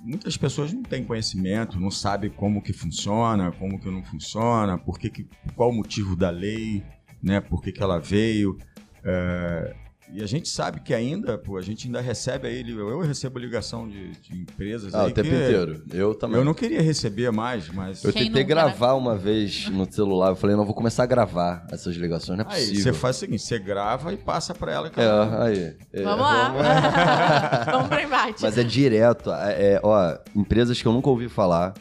muitas 0.00 0.36
pessoas 0.36 0.72
não 0.72 0.82
têm 0.82 1.02
conhecimento, 1.02 1.80
não 1.80 1.90
sabem 1.90 2.28
como 2.28 2.62
que 2.62 2.72
funciona, 2.72 3.50
como 3.52 3.80
que 3.80 3.90
não 3.90 4.04
funciona, 4.04 4.76
por 4.76 4.98
que 4.98 5.08
que, 5.08 5.26
qual 5.54 5.70
o 5.70 5.74
motivo 5.74 6.14
da 6.14 6.28
lei, 6.28 6.84
né, 7.22 7.40
por 7.40 7.62
que, 7.62 7.72
que 7.72 7.82
ela 7.82 7.98
veio. 7.98 8.58
É, 9.02 9.74
e 10.12 10.22
a 10.22 10.26
gente 10.26 10.48
sabe 10.48 10.80
que 10.80 10.94
ainda, 10.94 11.36
pô, 11.36 11.56
a 11.56 11.62
gente 11.62 11.86
ainda 11.86 12.00
recebe 12.00 12.46
aí, 12.46 12.68
eu 12.70 13.00
recebo 13.00 13.38
ligação 13.38 13.88
de, 13.88 14.12
de 14.12 14.40
empresas 14.40 14.94
Ah, 14.94 15.02
aí 15.02 15.10
o 15.10 15.14
tempo 15.14 15.28
que 15.28 15.34
inteiro. 15.34 15.82
Eu 15.92 16.14
também. 16.14 16.38
eu 16.38 16.44
não 16.44 16.54
queria 16.54 16.80
receber 16.80 17.30
mais, 17.32 17.68
mas... 17.68 18.02
Eu 18.04 18.12
Quem 18.12 18.24
tentei 18.26 18.42
né? 18.42 18.48
gravar 18.48 18.94
uma 18.94 19.16
vez 19.16 19.68
no 19.68 19.90
celular. 19.92 20.28
Eu 20.30 20.36
falei, 20.36 20.54
não, 20.56 20.64
vou 20.64 20.74
começar 20.74 21.02
a 21.02 21.06
gravar 21.06 21.66
essas 21.72 21.96
ligações. 21.96 22.38
Não 22.38 22.44
é 22.44 22.54
Aí 22.54 22.60
possível. 22.60 22.82
você 22.82 22.92
faz 22.92 23.16
o 23.16 23.18
seguinte, 23.20 23.42
você 23.42 23.58
grava 23.58 24.12
e 24.12 24.16
passa 24.16 24.54
pra 24.54 24.72
ela. 24.72 24.90
que 24.90 25.00
É, 25.00 25.04
ela- 25.04 25.44
aí. 25.44 25.76
É, 25.92 26.02
Vamos 26.02 26.20
lá. 26.20 26.48
vamos- 26.50 27.66
Vamos 27.72 27.88
pro 27.88 28.00
embate. 28.00 28.42
Mas 28.42 28.56
é 28.58 28.62
direto. 28.64 29.30
É, 29.32 29.72
é, 29.74 29.80
ó, 29.82 30.16
empresas 30.34 30.80
que 30.80 30.86
eu 30.86 30.92
nunca 30.92 31.08
ouvi 31.10 31.28
falar. 31.28 31.74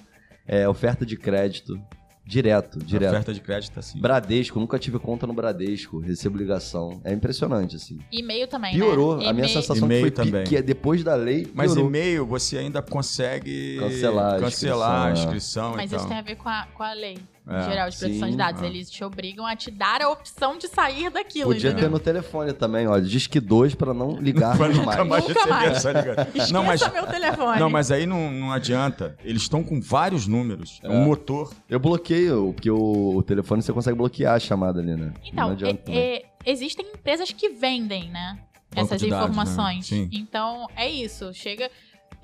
É, 0.48 0.68
oferta 0.70 1.06
de 1.06 1.18
crédito. 1.18 1.80
Direto, 2.26 2.80
direto. 2.80 3.12
Oferta 3.12 3.34
de 3.34 3.40
crédito 3.40 3.80
assim. 3.80 4.00
Bradesco, 4.00 4.60
nunca 4.60 4.80
tive 4.80 4.98
conta 4.98 5.28
no 5.28 5.34
Bradesco, 5.34 6.00
recebo 6.00 6.38
ligação. 6.38 7.00
É 7.04 7.14
impressionante, 7.14 7.76
assim. 7.76 8.00
E-mail 8.12 8.48
também, 8.48 8.74
Piorou. 8.74 9.18
né? 9.18 9.28
A 9.28 9.34
minha 9.34 9.48
sensação 9.48 9.88
foi 9.88 10.10
também. 10.10 10.44
que 10.44 10.58
é 10.58 10.62
depois 10.62 11.04
da 11.04 11.14
lei. 11.14 11.48
Mas 11.54 11.72
piorou. 11.72 11.88
e-mail 11.88 12.26
você 12.26 12.58
ainda 12.58 12.82
consegue 12.82 13.78
Cancelar 13.80 14.36
a 14.36 14.40
cancelar 14.40 15.08
a 15.08 15.12
inscrição, 15.12 15.30
inscrição. 15.30 15.76
Mas 15.76 15.92
isso 15.92 16.08
tem 16.08 16.18
a 16.18 16.22
ver 16.24 16.36
com 16.36 16.50
a, 16.50 16.68
com 16.74 16.82
a 16.82 16.94
lei 16.94 17.18
É, 17.48 17.70
geral 17.70 17.90
de 17.90 17.98
proteção 17.98 18.26
sim, 18.26 18.32
de 18.32 18.38
dados. 18.38 18.62
é. 18.62 18.66
Eles 18.66 18.90
te 18.90 19.04
obrigam 19.04 19.46
a 19.46 19.56
te 19.56 19.70
dar 19.70 20.02
a 20.02 20.10
opção 20.10 20.58
de 20.58 20.68
sair 20.68 21.10
daquilo, 21.12 21.48
Podia 21.52 21.70
ter 21.70 21.74
entendeu? 21.74 21.92
no 21.92 22.00
telefone 22.00 22.54
também, 22.54 22.88
olha. 22.88 23.04
Diz 23.04 23.28
que 23.28 23.40
dois 23.40 23.76
pra 23.76 23.94
não 23.94 24.18
ligar 24.20 24.56
Pra 24.58 24.68
mais. 24.70 24.78
nunca 24.78 25.06
mais 25.06 25.28
Nunca 25.28 25.48
mais. 25.48 25.64
ligação. 25.84 25.92
Esqueça 26.34 26.54
Não, 26.54 26.64
mas, 26.64 26.82
meu 26.92 27.06
telefone. 27.06 27.60
não, 27.60 27.70
mas 27.70 27.92
aí 27.92 28.06
não, 28.06 28.32
não 28.32 28.52
adianta. 28.52 29.16
Eles 29.24 29.44
estão 29.44 29.64
com 29.64 29.80
vários 29.80 30.26
números. 30.28 30.80
É. 30.84 30.88
É. 30.88 30.90
um 30.90 31.04
motor. 31.06 31.54
Eu 31.70 31.80
bloqueio, 31.80 32.52
porque 32.54 32.72
o, 32.72 33.16
o 33.18 33.22
telefone 33.24 33.62
você 33.62 33.72
consegue 33.72 33.98
bloquear 33.98 34.36
a 34.36 34.40
chamada 34.40 34.80
ali, 34.82 34.96
né? 34.96 35.14
Então, 35.24 35.46
não 35.48 35.54
adianta. 35.54 35.74
é- 35.74 35.84
também. 35.84 36.00
é- 36.02 36.26
existem 36.46 36.86
empresas 36.94 37.32
que 37.32 37.50
vendem, 37.50 38.10
né? 38.10 38.40
Banco 38.74 38.88
essas 38.88 39.00
de 39.02 39.10
dados, 39.10 39.26
informações. 39.30 39.92
né? 39.92 40.10
Então, 40.12 40.68
é 40.76 40.90
isso. 40.90 41.32
Chega. 41.34 41.70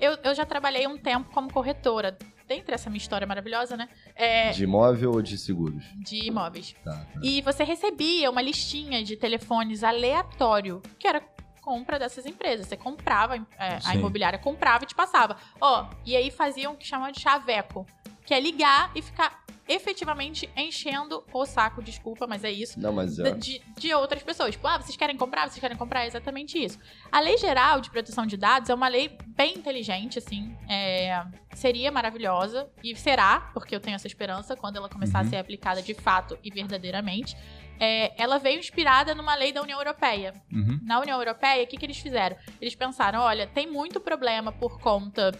Eu, 0.00 0.18
eu 0.24 0.34
já 0.34 0.44
trabalhei 0.44 0.84
um 0.88 0.98
tempo 0.98 1.30
como 1.32 1.50
corretora. 1.52 2.18
Dentre 2.46 2.74
essa 2.74 2.90
minha 2.90 2.98
história 2.98 3.26
maravilhosa, 3.26 3.76
né? 3.76 3.88
É, 4.14 4.50
De 4.50 4.64
imóvel 4.64 5.12
ou 5.12 5.22
de 5.22 5.38
seguros? 5.38 5.82
de 5.96 6.26
imóveis. 6.26 6.74
Tá, 6.84 6.92
tá. 6.92 7.20
E 7.22 7.40
você 7.42 7.64
recebia 7.64 8.30
uma 8.30 8.42
listinha 8.42 9.02
de 9.02 9.16
telefones 9.16 9.82
aleatório, 9.82 10.82
que 10.98 11.06
era 11.06 11.22
compra 11.60 11.98
dessas 11.98 12.26
empresas. 12.26 12.66
Você 12.66 12.76
comprava, 12.76 13.36
é, 13.36 13.78
a 13.84 13.94
imobiliária 13.94 14.38
comprava 14.38 14.84
e 14.84 14.86
te 14.86 14.94
passava. 14.94 15.36
Ó, 15.60 15.88
e 16.04 16.16
aí 16.16 16.30
faziam 16.30 16.72
o 16.72 16.76
que 16.76 16.84
chamam 16.86 17.10
de 17.12 17.20
chaveco, 17.20 17.86
que 18.26 18.34
é 18.34 18.40
ligar 18.40 18.90
e 18.96 19.00
ficar 19.00 19.41
efetivamente 19.74 20.48
enchendo 20.56 21.24
o 21.32 21.44
saco, 21.46 21.82
desculpa, 21.82 22.26
mas 22.26 22.44
é 22.44 22.50
isso. 22.50 22.78
Não, 22.80 22.92
mas 22.92 23.16
de- 23.16 23.26
é. 23.26 23.30
De, 23.32 23.62
de 23.78 23.94
outras 23.94 24.22
pessoas. 24.22 24.52
Tipo, 24.52 24.66
ah, 24.66 24.78
vocês 24.80 24.96
querem 24.96 25.16
comprar? 25.16 25.48
Vocês 25.48 25.58
querem 25.60 25.76
comprar? 25.76 26.04
É 26.04 26.06
exatamente 26.06 26.62
isso. 26.62 26.78
A 27.10 27.20
Lei 27.20 27.36
Geral 27.38 27.80
de 27.80 27.90
Proteção 27.90 28.26
de 28.26 28.36
Dados 28.36 28.68
é 28.70 28.74
uma 28.74 28.88
lei 28.88 29.16
bem 29.28 29.54
inteligente, 29.58 30.18
assim. 30.18 30.56
é, 30.68 31.24
seria 31.54 31.90
maravilhosa. 31.92 32.68
E 32.82 32.94
será, 32.96 33.50
porque 33.54 33.74
eu 33.74 33.80
tenho 33.80 33.94
essa 33.94 34.06
esperança, 34.06 34.56
quando 34.56 34.76
ela 34.76 34.88
começar 34.88 35.18
a 35.20 35.22
Uhum. 35.22 35.28
ser 35.30 35.36
aplicada 35.36 35.82
de 35.82 35.94
fato 35.94 36.38
e 36.42 36.50
verdadeiramente. 36.50 37.36
É, 37.80 38.12
ela 38.22 38.38
veio 38.38 38.58
inspirada 38.60 39.14
numa 39.14 39.34
lei 39.34 39.52
da 39.52 39.60
União 39.62 39.78
Europeia. 39.78 40.34
Uhum. 40.52 40.78
Na 40.82 41.00
União 41.00 41.18
Europeia, 41.18 41.64
o 41.64 41.66
que, 41.66 41.76
que 41.76 41.84
eles 41.84 41.98
fizeram? 41.98 42.36
Eles 42.60 42.74
pensaram: 42.74 43.20
olha, 43.20 43.46
tem 43.46 43.66
muito 43.66 43.98
problema 44.00 44.52
por 44.52 44.78
conta 44.80 45.32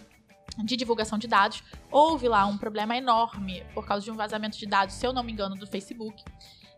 de 0.57 0.75
divulgação 0.75 1.17
de 1.17 1.27
dados. 1.27 1.63
Houve 1.91 2.27
lá 2.27 2.45
um 2.45 2.57
problema 2.57 2.95
enorme 2.95 3.63
por 3.73 3.85
causa 3.85 4.03
de 4.03 4.11
um 4.11 4.15
vazamento 4.15 4.57
de 4.57 4.65
dados, 4.65 4.95
se 4.95 5.05
eu 5.05 5.13
não 5.13 5.23
me 5.23 5.31
engano, 5.31 5.55
do 5.55 5.65
Facebook. 5.65 6.23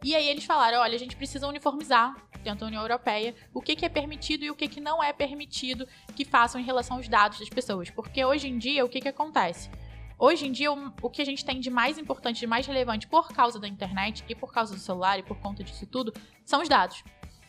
E 0.04 0.16
aí 0.16 0.28
eles 0.28 0.46
falaram: 0.46 0.80
olha, 0.80 0.96
a 0.96 1.00
gente 1.00 1.16
precisa 1.16 1.48
uniformizar 1.48 2.16
dentro 2.44 2.60
da 2.62 2.68
União 2.68 2.82
Europeia 2.82 3.36
o 3.54 3.62
que, 3.62 3.76
que 3.76 3.86
é 3.86 3.90
permitido 3.90 4.44
e 4.46 4.52
o 4.52 4.56
que, 4.56 4.68
que 4.68 4.80
não 4.80 5.04
é 5.04 5.12
permitido 5.12 5.88
que 6.16 6.24
façam 6.24 6.62
em 6.62 6.64
relação 6.64 6.98
aos 6.98 7.08
dados 7.08 7.40
das 7.40 7.50
pessoas. 7.50 7.90
Porque 7.90 8.24
hoje 8.24 8.48
em 8.48 8.58
dia, 8.58 8.86
o 8.86 8.90
que, 8.90 9.02
que 9.02 9.08
acontece? 9.08 9.70
Hoje 10.18 10.48
em 10.48 10.52
dia, 10.52 10.72
o, 10.72 11.10
que 11.10 11.22
a 11.22 11.26
gente 11.26 11.44
tem 11.44 11.60
de 11.60 11.70
mais 11.70 11.98
importante, 11.98 12.40
de 12.40 12.48
mais 12.48 12.66
relevante 12.66 13.08
por 13.08 13.30
causa 13.30 13.60
da 13.60 13.68
internet 13.68 14.24
e 14.30 14.36
por 14.36 14.54
causa 14.54 14.74
do 14.74 14.80
celular 14.80 15.20
e 15.20 15.24
por 15.24 15.38
conta 15.40 15.64
disso 15.64 15.86
tudo, 15.86 16.14
são 16.46 16.62
os 16.62 16.70
dados. 16.70 17.04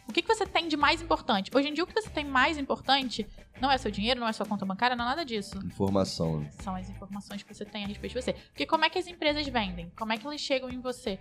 O 0.09 0.13
que, 0.13 0.23
que 0.23 0.29
você 0.29 0.47
tem 0.47 0.69
de 0.69 0.77
mais 0.77 1.03
importante? 1.03 1.51
Hoje 1.55 1.69
em 1.69 1.75
dia, 1.75 1.85
o 1.85 1.87
que 1.87 1.93
você 1.93 2.09
tem 2.09 2.25
mais 2.25 2.57
importante 2.59 3.27
não 3.61 3.71
é 3.71 3.79
seu 3.79 3.91
dinheiro, 3.91 4.21
não 4.21 4.29
é 4.29 4.33
sua 4.33 4.47
conta 4.47 4.65
bancária, 4.65 4.95
não 4.95 5.05
é 5.05 5.09
nada 5.09 5.25
disso. 5.25 5.59
Informação. 5.65 6.41
né? 6.41 6.51
São 6.63 6.75
as 6.75 6.89
informações 6.89 7.43
que 7.43 7.53
você 7.53 7.65
tem 7.65 7.85
a 7.85 7.89
respeito 7.89 8.15
de 8.15 8.23
você. 8.23 8.33
Porque 8.33 8.67
como 8.67 8.85
é 8.85 8.91
que 8.91 8.99
as 8.99 9.07
empresas 9.07 9.47
vendem? 9.47 9.91
Como 9.97 10.13
é 10.13 10.17
que 10.17 10.27
elas 10.27 10.41
chegam 10.41 10.71
em 10.71 10.81
você? 10.81 11.19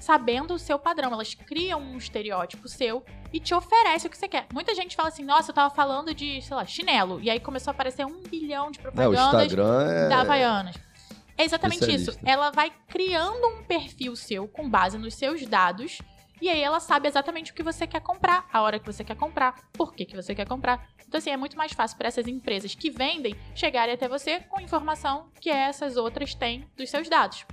Sabendo 0.00 0.54
o 0.54 0.58
seu 0.58 0.78
padrão. 0.78 1.12
Elas 1.12 1.34
criam 1.34 1.80
um 1.80 1.98
estereótipo 1.98 2.68
seu 2.68 3.04
e 3.32 3.40
te 3.40 3.52
oferecem 3.54 4.08
o 4.08 4.10
que 4.10 4.16
você 4.16 4.28
quer. 4.28 4.46
Muita 4.52 4.74
gente 4.74 4.96
fala 4.96 5.08
assim, 5.08 5.24
nossa, 5.24 5.50
eu 5.50 5.54
tava 5.54 5.74
falando 5.74 6.14
de, 6.14 6.40
sei 6.40 6.56
lá, 6.56 6.64
chinelo. 6.64 7.20
E 7.20 7.28
aí 7.28 7.40
começou 7.40 7.72
a 7.72 7.74
aparecer 7.74 8.06
um 8.06 8.22
bilhão 8.22 8.70
de 8.70 8.78
É, 8.78 8.80
o 8.80 8.82
propagandas 8.82 9.42
Instagram 9.42 9.90
é. 9.90 10.08
da 10.08 10.20
Havaianas. 10.20 10.76
É 11.36 11.44
exatamente 11.44 11.92
isso. 11.92 12.18
Ela 12.24 12.50
vai 12.50 12.72
criando 12.88 13.46
um 13.46 13.62
perfil 13.62 14.16
seu 14.16 14.48
com 14.48 14.68
base 14.68 14.98
nos 14.98 15.14
seus 15.14 15.46
dados. 15.46 15.98
E 16.40 16.48
aí 16.48 16.60
ela 16.60 16.80
sabe 16.80 17.08
exatamente 17.08 17.52
o 17.52 17.54
que 17.54 17.62
você 17.62 17.86
quer 17.86 18.00
comprar, 18.00 18.46
a 18.52 18.62
hora 18.62 18.78
que 18.78 18.86
você 18.86 19.04
quer 19.04 19.16
comprar, 19.16 19.68
por 19.72 19.94
que, 19.94 20.04
que 20.04 20.16
você 20.16 20.34
quer 20.34 20.46
comprar. 20.46 20.88
Então, 21.06 21.18
assim, 21.18 21.30
é 21.30 21.36
muito 21.36 21.56
mais 21.56 21.72
fácil 21.72 21.96
para 21.96 22.08
essas 22.08 22.26
empresas 22.26 22.74
que 22.74 22.90
vendem 22.90 23.34
chegarem 23.54 23.94
até 23.94 24.06
você 24.08 24.40
com 24.40 24.60
informação 24.60 25.30
que 25.40 25.50
essas 25.50 25.96
outras 25.96 26.34
têm 26.34 26.68
dos 26.76 26.90
seus 26.90 27.08
dados. 27.08 27.46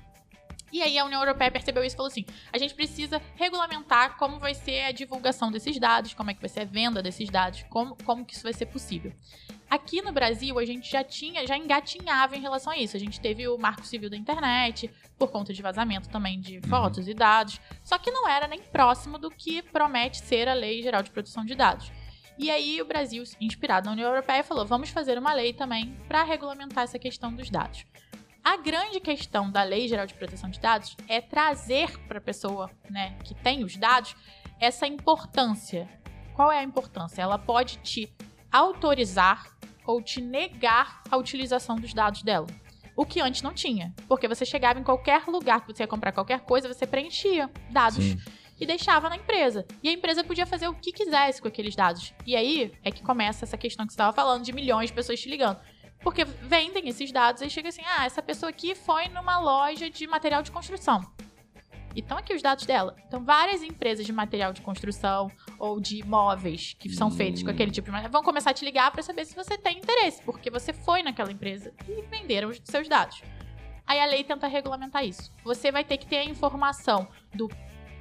E 0.76 0.82
aí 0.82 1.00
a 1.00 1.06
União 1.06 1.22
Europeia 1.22 1.50
percebeu 1.50 1.86
isso 1.86 1.96
e 1.96 1.98
falou 1.98 2.12
assim: 2.12 2.26
a 2.52 2.58
gente 2.58 2.76
precisa 2.76 3.22
regulamentar 3.36 4.18
como 4.18 4.40
vai 4.40 4.54
ser 4.54 4.84
a 4.84 4.92
divulgação 4.92 5.50
desses 5.50 5.80
dados, 5.80 6.14
como 6.14 6.32
é 6.32 6.34
que 6.34 6.42
vai 6.42 6.50
ser 6.50 6.60
a 6.60 6.66
venda 6.66 7.02
desses 7.02 7.30
dados, 7.30 7.64
como, 7.70 7.96
como 8.04 8.26
que 8.26 8.34
isso 8.34 8.44
vai 8.44 8.52
ser 8.52 8.66
possível. 8.66 9.14
Aqui 9.70 10.02
no 10.02 10.12
Brasil, 10.12 10.60
a 10.60 10.66
gente 10.66 10.92
já 10.92 11.02
tinha, 11.02 11.48
já 11.48 11.58
engatinhava 11.58 12.36
em 12.36 12.42
relação 12.42 12.74
a 12.74 12.78
isso. 12.78 12.98
A 12.98 13.00
gente 13.00 13.22
teve 13.22 13.48
o 13.48 13.58
Marco 13.58 13.88
Civil 13.88 14.10
da 14.10 14.18
Internet, 14.18 14.92
por 15.18 15.32
conta 15.32 15.54
de 15.54 15.62
vazamento 15.62 16.10
também 16.10 16.42
de 16.42 16.60
fotos 16.68 17.08
e 17.08 17.14
dados. 17.14 17.62
Só 17.82 17.98
que 17.98 18.12
não 18.12 18.28
era 18.28 18.46
nem 18.46 18.60
próximo 18.60 19.18
do 19.18 19.32
que 19.32 19.62
promete 19.62 20.18
ser 20.18 20.50
a 20.50 20.54
Lei 20.54 20.84
Geral 20.84 21.02
de 21.02 21.10
Proteção 21.10 21.46
de 21.46 21.56
Dados. 21.56 21.90
E 22.38 22.52
aí 22.52 22.82
o 22.82 22.86
Brasil, 22.86 23.24
inspirado 23.40 23.86
na 23.86 23.94
União 23.94 24.10
Europeia, 24.10 24.44
falou: 24.44 24.66
vamos 24.66 24.90
fazer 24.90 25.18
uma 25.18 25.32
lei 25.32 25.54
também 25.54 25.96
para 26.06 26.22
regulamentar 26.24 26.84
essa 26.84 27.00
questão 27.00 27.34
dos 27.34 27.50
dados. 27.50 27.86
A 28.46 28.58
grande 28.58 29.00
questão 29.00 29.50
da 29.50 29.64
Lei 29.64 29.88
Geral 29.88 30.06
de 30.06 30.14
Proteção 30.14 30.52
de 30.52 30.60
Dados 30.60 30.96
é 31.08 31.20
trazer 31.20 31.98
para 32.08 32.20
a 32.20 32.22
pessoa 32.22 32.70
né, 32.88 33.18
que 33.24 33.34
tem 33.34 33.64
os 33.64 33.76
dados 33.76 34.16
essa 34.60 34.86
importância. 34.86 35.90
Qual 36.36 36.52
é 36.52 36.60
a 36.60 36.64
importância? 36.64 37.24
Ela 37.24 37.40
pode 37.40 37.78
te 37.78 38.08
autorizar 38.52 39.58
ou 39.84 40.00
te 40.00 40.22
negar 40.22 41.02
a 41.10 41.18
utilização 41.18 41.76
dos 41.76 41.92
dados 41.92 42.22
dela. 42.22 42.46
O 42.96 43.04
que 43.04 43.20
antes 43.20 43.42
não 43.42 43.52
tinha. 43.52 43.92
Porque 44.08 44.28
você 44.28 44.46
chegava 44.46 44.80
em 44.80 44.84
qualquer 44.84 45.26
lugar 45.26 45.62
que 45.62 45.74
você 45.74 45.82
ia 45.82 45.88
comprar 45.88 46.12
qualquer 46.12 46.42
coisa, 46.42 46.72
você 46.72 46.86
preenchia 46.86 47.50
dados 47.72 48.06
Sim. 48.06 48.18
e 48.60 48.66
deixava 48.68 49.10
na 49.10 49.16
empresa. 49.16 49.66
E 49.82 49.90
a 49.90 49.92
empresa 49.92 50.24
podia 50.24 50.46
fazer 50.46 50.68
o 50.68 50.76
que 50.76 50.92
quisesse 50.92 51.42
com 51.42 51.48
aqueles 51.48 51.76
dados. 51.76 52.14
E 52.28 52.36
aí 52.36 52.72
é 52.84 52.92
que 52.92 53.02
começa 53.02 53.44
essa 53.44 53.58
questão 53.58 53.88
que 53.88 53.94
você 53.94 53.96
estava 53.96 54.14
falando 54.14 54.44
de 54.44 54.54
milhões 54.54 54.92
de 54.92 54.94
pessoas 54.94 55.20
te 55.20 55.28
ligando. 55.28 55.60
Porque 56.06 56.24
vendem 56.24 56.88
esses 56.88 57.12
dados 57.12 57.42
e 57.42 57.50
chega 57.50 57.70
assim: 57.70 57.82
ah, 57.84 58.06
essa 58.06 58.22
pessoa 58.22 58.52
aqui 58.52 58.76
foi 58.76 59.08
numa 59.08 59.40
loja 59.40 59.90
de 59.90 60.06
material 60.06 60.44
de 60.44 60.52
construção. 60.52 61.02
E 61.96 62.00
estão 62.00 62.16
aqui 62.16 62.32
os 62.32 62.44
dados 62.44 62.64
dela. 62.66 62.96
Então, 63.08 63.24
várias 63.24 63.64
empresas 63.64 64.06
de 64.06 64.14
material 64.14 64.54
de 64.54 64.62
construção 64.62 65.32
ou 65.58 65.80
de 65.80 65.98
imóveis 65.98 66.76
que 66.78 66.90
são 66.90 67.10
feitos 67.10 67.42
com 67.42 67.50
aquele 67.50 67.72
tipo 67.72 67.86
de 67.86 67.92
material 67.92 68.12
vão 68.12 68.22
começar 68.22 68.52
a 68.52 68.54
te 68.54 68.64
ligar 68.64 68.92
para 68.92 69.02
saber 69.02 69.26
se 69.26 69.34
você 69.34 69.58
tem 69.58 69.80
interesse, 69.80 70.22
porque 70.22 70.52
você 70.52 70.74
foi 70.74 71.02
naquela 71.02 71.32
empresa 71.32 71.74
e 71.88 72.02
venderam 72.04 72.50
os 72.50 72.62
seus 72.66 72.88
dados. 72.88 73.24
Aí 73.88 74.00
a 74.00 74.06
lei 74.06 74.24
tenta 74.24 74.46
regulamentar 74.46 75.04
isso. 75.04 75.34
Você 75.44 75.72
vai 75.72 75.84
ter 75.84 75.98
que 75.98 76.06
ter 76.06 76.18
a 76.18 76.26
informação 76.26 77.08
do 77.34 77.50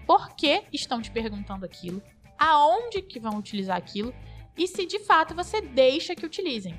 por 0.06 0.34
que 0.36 0.64
estão 0.70 1.00
te 1.00 1.10
perguntando 1.10 1.64
aquilo, 1.64 2.02
aonde 2.38 3.00
que 3.00 3.18
vão 3.18 3.38
utilizar 3.38 3.78
aquilo 3.78 4.14
e 4.58 4.68
se 4.68 4.84
de 4.84 4.98
fato 4.98 5.34
você 5.34 5.62
deixa 5.62 6.14
que 6.14 6.26
utilizem. 6.26 6.74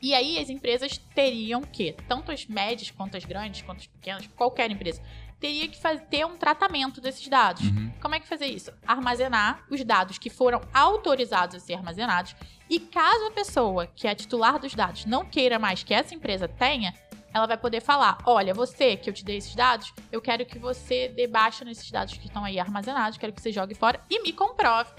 E 0.00 0.14
aí 0.14 0.38
as 0.38 0.48
empresas 0.48 0.98
teriam 1.14 1.62
que, 1.62 1.92
tanto 2.06 2.30
as 2.30 2.46
médias 2.46 2.90
quanto 2.90 3.16
as 3.16 3.24
grandes, 3.24 3.62
quanto 3.62 3.80
as 3.80 3.86
pequenas, 3.86 4.26
qualquer 4.28 4.70
empresa, 4.70 5.02
teria 5.40 5.68
que 5.68 5.76
fazer, 5.76 6.00
ter 6.02 6.26
um 6.26 6.36
tratamento 6.36 7.00
desses 7.00 7.26
dados. 7.28 7.62
Uhum. 7.62 7.92
Como 8.00 8.14
é 8.14 8.20
que 8.20 8.28
fazer 8.28 8.46
isso? 8.46 8.72
Armazenar 8.86 9.64
os 9.70 9.82
dados 9.84 10.18
que 10.18 10.30
foram 10.30 10.60
autorizados 10.72 11.56
a 11.56 11.60
ser 11.60 11.74
armazenados 11.74 12.34
e 12.68 12.80
caso 12.80 13.26
a 13.26 13.30
pessoa 13.30 13.86
que 13.86 14.06
é 14.06 14.14
titular 14.14 14.58
dos 14.58 14.74
dados 14.74 15.04
não 15.04 15.24
queira 15.24 15.58
mais 15.58 15.82
que 15.82 15.94
essa 15.94 16.14
empresa 16.14 16.48
tenha, 16.48 16.94
ela 17.32 17.46
vai 17.46 17.56
poder 17.56 17.80
falar: 17.80 18.18
olha, 18.26 18.54
você 18.54 18.96
que 18.96 19.08
eu 19.08 19.14
te 19.14 19.24
dei 19.24 19.36
esses 19.36 19.54
dados, 19.54 19.92
eu 20.10 20.20
quero 20.20 20.44
que 20.44 20.58
você 20.58 21.08
dê 21.08 21.26
baixa 21.26 21.64
nesses 21.64 21.90
dados 21.90 22.16
que 22.16 22.26
estão 22.26 22.44
aí 22.44 22.58
armazenados, 22.58 23.18
quero 23.18 23.32
que 23.32 23.40
você 23.40 23.52
jogue 23.52 23.74
fora 23.74 24.00
e 24.10 24.22
me 24.22 24.32
comprove 24.32 24.90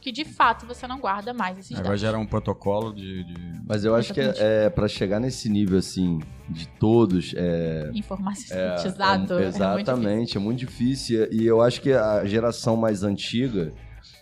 que 0.00 0.12
de 0.12 0.24
fato 0.24 0.66
você 0.66 0.86
não 0.86 0.98
guarda 1.00 1.32
mais 1.34 1.58
esses 1.58 1.72
Agora 1.72 1.88
dados. 1.88 2.00
gera 2.00 2.18
um 2.18 2.26
protocolo 2.26 2.92
de. 2.94 3.24
de- 3.24 3.60
Mas 3.66 3.84
eu 3.84 3.94
acho 3.94 4.14
que 4.14 4.20
é, 4.20 4.34
é 4.66 4.70
para 4.70 4.88
chegar 4.88 5.18
nesse 5.20 5.48
nível 5.48 5.78
assim 5.78 6.18
de 6.48 6.66
todos 6.68 7.34
é, 7.36 7.90
Informatizado. 7.94 8.58
é- 8.60 8.66
é 8.66 9.18
muito 9.18 9.28
difícil. 9.28 9.48
exatamente, 9.48 10.36
é 10.36 10.40
muito 10.40 10.58
difícil. 10.58 11.28
E 11.32 11.46
eu 11.46 11.60
acho 11.62 11.80
que 11.80 11.92
a 11.92 12.24
geração 12.24 12.76
mais 12.76 13.02
antiga, 13.02 13.72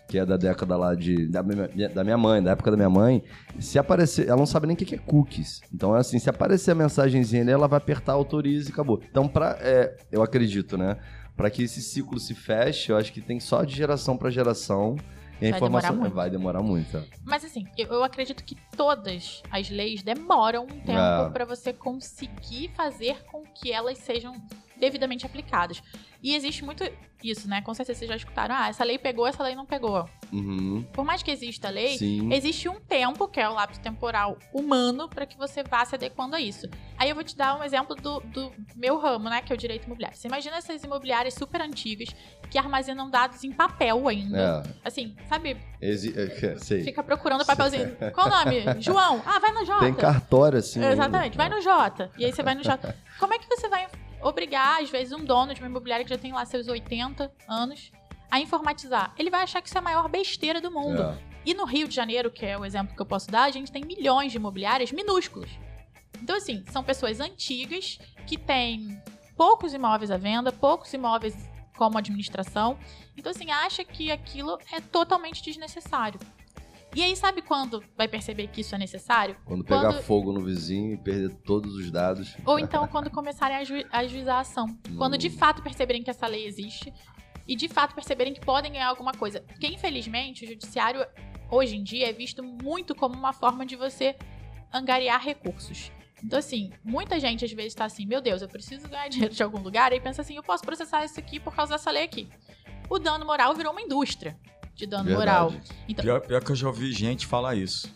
que 0.08 0.18
é 0.18 0.24
da 0.26 0.36
década 0.36 0.76
lá 0.76 0.94
de. 0.94 1.26
Da 1.28 1.42
minha, 1.42 1.68
da 1.88 2.04
minha 2.04 2.16
mãe, 2.18 2.42
da 2.42 2.52
época 2.52 2.70
da 2.70 2.76
minha 2.76 2.90
mãe, 2.90 3.22
se 3.58 3.78
aparecer. 3.78 4.26
Ela 4.28 4.36
não 4.36 4.46
sabe 4.46 4.66
nem 4.66 4.74
o 4.74 4.76
que 4.78 4.94
é 4.94 4.98
cookies. 4.98 5.60
Então, 5.74 5.94
assim, 5.94 6.18
se 6.18 6.30
aparecer 6.30 6.70
a 6.70 6.74
mensagenzinha 6.74 7.42
ali, 7.42 7.50
ela 7.50 7.66
vai 7.68 7.78
apertar 7.78 8.12
autorize 8.12 8.68
e 8.70 8.72
acabou. 8.72 9.00
Então, 9.10 9.26
pra, 9.28 9.56
é, 9.60 9.96
eu 10.12 10.22
acredito, 10.22 10.76
né? 10.78 10.96
Pra 11.36 11.50
que 11.50 11.62
esse 11.64 11.82
ciclo 11.82 12.18
se 12.18 12.34
feche, 12.34 12.90
eu 12.90 12.96
acho 12.96 13.12
que 13.12 13.20
tem 13.20 13.38
só 13.40 13.62
de 13.64 13.74
geração 13.76 14.16
pra 14.16 14.30
geração. 14.30 14.96
E 15.40 15.46
a 15.46 15.50
Vai 15.50 15.58
informação 15.58 15.90
demorar 15.90 16.00
muito. 16.00 16.14
vai 16.14 16.30
demorar 16.30 16.62
muito. 16.62 16.96
é. 16.96 17.04
Mas 17.24 17.44
assim, 17.44 17.66
eu, 17.76 17.88
eu 17.88 18.02
acredito 18.04 18.42
que 18.42 18.56
todas 18.76 19.42
as 19.50 19.68
leis 19.68 20.02
demoram 20.02 20.64
um 20.64 20.66
tempo 20.80 20.92
É. 20.92 21.30
para 21.30 21.44
você 21.44 21.72
conseguir 21.72 22.70
fazer 22.74 23.22
com 23.24 23.42
que 23.42 23.70
elas 23.72 23.98
sejam 23.98 24.34
devidamente 24.78 25.24
aplicadas. 25.26 25.82
E 26.26 26.34
existe 26.34 26.64
muito 26.64 26.82
isso, 27.22 27.48
né? 27.48 27.62
Com 27.62 27.72
certeza 27.72 28.00
vocês 28.00 28.08
já 28.08 28.16
escutaram, 28.16 28.52
ah, 28.52 28.68
essa 28.68 28.82
lei 28.82 28.98
pegou, 28.98 29.28
essa 29.28 29.44
lei 29.44 29.54
não 29.54 29.64
pegou. 29.64 30.10
Uhum. 30.32 30.84
Por 30.92 31.04
mais 31.04 31.22
que 31.22 31.30
exista 31.30 31.68
a 31.68 31.70
lei, 31.70 31.96
Sim. 31.96 32.32
existe 32.32 32.68
um 32.68 32.80
tempo, 32.80 33.28
que 33.28 33.38
é 33.38 33.48
o 33.48 33.54
lapso 33.54 33.80
temporal 33.80 34.36
humano, 34.52 35.08
para 35.08 35.24
que 35.24 35.38
você 35.38 35.62
vá 35.62 35.84
se 35.84 35.94
adequando 35.94 36.34
a 36.34 36.40
isso. 36.40 36.68
Aí 36.98 37.08
eu 37.08 37.14
vou 37.14 37.22
te 37.22 37.36
dar 37.36 37.56
um 37.56 37.62
exemplo 37.62 37.94
do, 37.94 38.18
do 38.22 38.52
meu 38.74 38.98
ramo, 38.98 39.30
né? 39.30 39.40
Que 39.40 39.52
é 39.52 39.54
o 39.54 39.56
direito 39.56 39.84
imobiliário. 39.86 40.18
Você 40.18 40.26
imagina 40.26 40.56
essas 40.56 40.82
imobiliárias 40.82 41.34
super 41.34 41.60
antigas 41.62 42.08
que 42.50 42.58
armazenam 42.58 43.08
dados 43.08 43.44
em 43.44 43.52
papel 43.52 44.08
ainda. 44.08 44.64
É. 44.66 44.88
Assim, 44.88 45.14
sabe? 45.28 45.56
Exi- 45.80 46.12
é, 46.18 46.56
sei. 46.58 46.82
Fica 46.82 47.04
procurando 47.04 47.46
papelzinho. 47.46 47.96
Qual 48.12 48.26
o 48.26 48.30
nome? 48.30 48.64
João. 48.82 49.22
Ah, 49.24 49.38
vai 49.38 49.52
no 49.52 49.64
Jota. 49.64 49.84
Tem 49.84 49.94
cartório, 49.94 50.58
assim. 50.58 50.84
Exatamente, 50.84 51.36
vai 51.36 51.46
ainda. 51.46 51.54
no 51.56 51.62
Jota. 51.62 52.10
E 52.18 52.24
aí 52.24 52.32
você 52.32 52.42
vai 52.42 52.56
no 52.56 52.64
Jota. 52.64 52.96
Como 53.20 53.32
é 53.32 53.38
que 53.38 53.46
você 53.46 53.68
vai 53.68 53.86
obrigar, 54.26 54.82
às 54.82 54.90
vezes, 54.90 55.12
um 55.12 55.24
dono 55.24 55.54
de 55.54 55.60
uma 55.60 55.68
imobiliária 55.68 56.04
que 56.04 56.10
já 56.10 56.18
tem 56.18 56.32
lá 56.32 56.44
seus 56.44 56.68
80 56.68 57.32
anos 57.48 57.90
a 58.30 58.40
informatizar? 58.40 59.14
Ele 59.18 59.30
vai 59.30 59.42
achar 59.42 59.60
que 59.62 59.68
isso 59.68 59.78
é 59.78 59.80
a 59.80 59.82
maior 59.82 60.08
besteira 60.08 60.60
do 60.60 60.70
mundo. 60.70 61.02
É. 61.02 61.18
E 61.44 61.54
no 61.54 61.64
Rio 61.64 61.86
de 61.86 61.94
Janeiro, 61.94 62.30
que 62.30 62.44
é 62.44 62.58
o 62.58 62.64
exemplo 62.64 62.94
que 62.94 63.00
eu 63.00 63.06
posso 63.06 63.30
dar, 63.30 63.44
a 63.44 63.50
gente 63.50 63.70
tem 63.70 63.84
milhões 63.84 64.32
de 64.32 64.38
imobiliárias 64.38 64.90
minúsculas. 64.90 65.50
Então, 66.20 66.36
assim, 66.36 66.64
são 66.70 66.82
pessoas 66.82 67.20
antigas 67.20 67.98
que 68.26 68.36
têm 68.36 69.00
poucos 69.36 69.72
imóveis 69.72 70.10
à 70.10 70.16
venda, 70.16 70.50
poucos 70.50 70.92
imóveis 70.92 71.36
como 71.76 71.98
administração. 71.98 72.78
Então, 73.16 73.30
assim, 73.30 73.50
acha 73.50 73.84
que 73.84 74.10
aquilo 74.10 74.58
é 74.72 74.80
totalmente 74.80 75.42
desnecessário. 75.42 76.18
E 76.94 77.02
aí, 77.02 77.14
sabe 77.14 77.42
quando 77.42 77.82
vai 77.96 78.08
perceber 78.08 78.46
que 78.48 78.62
isso 78.62 78.74
é 78.74 78.78
necessário? 78.78 79.36
Quando 79.44 79.62
pegar 79.64 79.92
Quando- 79.92 80.02
fogo 80.02 80.32
no 80.32 80.40
vizinho 80.40 80.94
e 80.94 80.96
perder 80.96 81.34
todos 81.44 81.74
os 81.74 81.90
dados. 81.90 82.34
Ou 82.46 82.58
então 82.58 82.86
quando 82.88 83.10
começarem 83.10 83.56
a, 83.56 83.64
ju 83.64 83.74
a 83.92 83.98
ajuizar 83.98 84.36
a 84.36 84.40
ação. 84.40 84.66
Quando 84.96 85.18
de 85.18 85.28
fato 85.28 85.62
perceberem 85.62 86.02
que 86.02 86.08
essa 86.10 86.26
lei 86.26 86.46
existe 86.46 86.92
e 87.46 87.54
de 87.54 87.68
fato 87.68 87.94
perceberem 87.94 88.32
que 88.32 88.40
podem 88.40 88.72
ganhar 88.72 88.88
alguma 88.88 89.12
coisa. 89.12 89.40
Porque, 89.40 89.66
infelizmente, 89.66 90.44
o 90.44 90.48
judiciário, 90.48 91.06
hoje 91.50 91.76
em 91.76 91.82
dia, 91.82 92.08
é 92.08 92.12
visto 92.12 92.42
muito 92.42 92.94
como 92.94 93.14
uma 93.14 93.32
forma 93.32 93.66
de 93.66 93.76
você 93.76 94.16
angariar 94.72 95.22
recursos. 95.22 95.92
Então, 96.24 96.38
assim, 96.38 96.72
muita 96.82 97.20
gente 97.20 97.44
às 97.44 97.52
vezes 97.52 97.74
tá 97.74 97.84
assim, 97.84 98.06
meu 98.06 98.20
Deus, 98.22 98.40
eu 98.40 98.48
preciso 98.48 98.88
ganhar 98.88 99.08
dinheiro 99.08 99.34
de 99.34 99.42
algum 99.42 99.58
lugar, 99.60 99.92
aí 99.92 100.00
pensa 100.00 100.22
assim, 100.22 100.34
eu 100.34 100.42
posso 100.42 100.64
processar 100.64 101.04
isso 101.04 101.20
aqui 101.20 101.38
por 101.38 101.54
causa 101.54 101.74
dessa 101.74 101.90
lei 101.90 102.04
aqui. 102.04 102.28
O 102.88 102.98
dano 102.98 103.26
moral 103.26 103.54
virou 103.54 103.70
uma 103.72 103.82
indústria 103.82 104.36
de 104.76 104.86
dano 104.86 105.10
moral. 105.10 105.50
Verdade. 105.50 105.72
Então, 105.88 106.04
Pior, 106.04 106.20
pior 106.20 106.44
que 106.44 106.52
eu 106.52 106.56
já 106.56 106.68
ouvi 106.68 106.92
gente 106.92 107.26
falar 107.26 107.54
isso. 107.56 107.90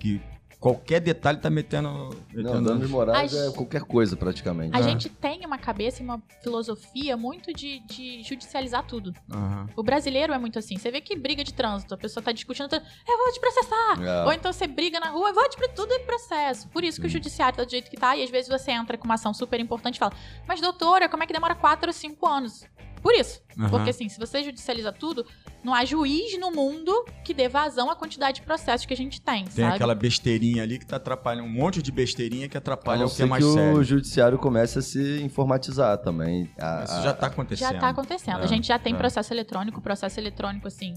Que 0.00 0.20
qualquer 0.60 1.00
detalhe 1.00 1.38
tá 1.38 1.48
metendo. 1.48 1.88
Não, 1.88 2.10
metendo 2.32 2.62
danos 2.62 2.90
morais 2.90 3.34
A 3.34 3.46
é 3.46 3.52
qualquer 3.52 3.82
coisa, 3.82 4.16
praticamente. 4.16 4.76
a 4.76 4.82
gente 4.82 5.08
tem 5.08 5.46
uma 5.46 5.58
cabeça 5.58 6.02
e 6.02 6.04
uma 6.04 6.20
filosofia 6.42 7.16
muito 7.16 7.52
de, 7.52 7.80
de 7.86 8.22
judicializar 8.22 8.84
tudo. 8.84 9.12
Aham. 9.32 9.68
O 9.76 9.82
brasileiro 9.82 10.32
é 10.32 10.38
muito 10.38 10.58
assim. 10.58 10.76
Você 10.76 10.90
vê 10.90 11.00
que 11.00 11.16
briga 11.16 11.44
de 11.44 11.54
trânsito, 11.54 11.94
a 11.94 11.96
pessoa 11.96 12.22
tá 12.22 12.32
discutindo, 12.32 12.68
eu 12.74 13.18
vou 13.18 13.32
te 13.32 13.40
processar. 13.40 14.02
É. 14.02 14.24
Ou 14.24 14.32
então 14.32 14.52
você 14.52 14.66
briga 14.66 14.98
na 14.98 15.10
rua, 15.10 15.28
eu 15.28 15.34
vou 15.34 15.48
te 15.48 15.56
pra 15.56 15.68
tudo 15.68 15.92
é 15.92 15.98
processo. 16.00 16.68
Por 16.68 16.82
isso 16.82 17.00
que 17.00 17.06
o 17.06 17.10
judiciário 17.10 17.56
tá 17.56 17.64
do 17.64 17.70
jeito 17.70 17.90
que 17.90 17.96
tá, 17.96 18.16
e 18.16 18.22
às 18.22 18.30
vezes 18.30 18.48
você 18.48 18.72
entra 18.72 18.98
com 18.98 19.04
uma 19.04 19.14
ação 19.14 19.32
super 19.32 19.60
importante 19.60 19.96
e 19.96 19.98
fala, 19.98 20.12
mas 20.46 20.60
doutora, 20.60 21.08
como 21.08 21.22
é 21.22 21.26
que 21.26 21.32
demora 21.32 21.54
4 21.54 21.88
ou 21.88 21.92
5 21.92 22.26
anos? 22.26 22.64
Por 23.02 23.14
isso. 23.14 23.40
Aham. 23.58 23.70
Porque 23.70 23.90
assim, 23.90 24.08
se 24.08 24.18
você 24.18 24.42
judicializa 24.42 24.92
tudo, 24.92 25.24
não 25.64 25.74
há 25.74 25.84
juiz 25.84 26.38
no 26.38 26.50
mundo 26.50 26.92
que 27.24 27.32
dê 27.34 27.48
vazão 27.48 27.90
à 27.90 27.96
quantidade 27.96 28.40
de 28.40 28.42
processos 28.46 28.86
que 28.86 28.94
a 28.94 28.96
gente 28.96 29.20
tem, 29.20 29.44
Tem 29.44 29.64
sabe? 29.64 29.76
aquela 29.76 29.94
besteirinha 29.94 30.62
ali 30.62 30.78
que 30.78 30.86
tá 30.86 30.96
atrapalhando, 30.96 31.46
um 31.46 31.50
monte 31.52 31.82
de 31.82 31.90
besteirinha 31.92 32.48
que 32.48 32.56
atrapalha 32.56 33.06
o 33.06 33.10
que 33.10 33.22
é 33.22 33.26
mais 33.26 33.44
que 33.44 33.52
sério. 33.52 33.78
o 33.78 33.84
judiciário 33.84 34.38
comece 34.38 34.78
a 34.78 34.82
se 34.82 35.20
informatizar 35.22 35.98
também. 35.98 36.50
A- 36.58 36.84
Isso 36.84 37.02
já 37.02 37.12
tá 37.14 37.26
acontecendo. 37.28 37.72
Já 37.72 37.78
tá 37.78 37.88
acontecendo. 37.88 38.40
É, 38.40 38.44
A 38.44 38.46
gente 38.46 38.66
já 38.68 38.78
tem 38.78 38.94
é. 38.94 38.96
processo 38.96 39.32
eletrônico, 39.32 39.80
processo 39.80 40.18
eletrônico, 40.20 40.66
assim, 40.68 40.94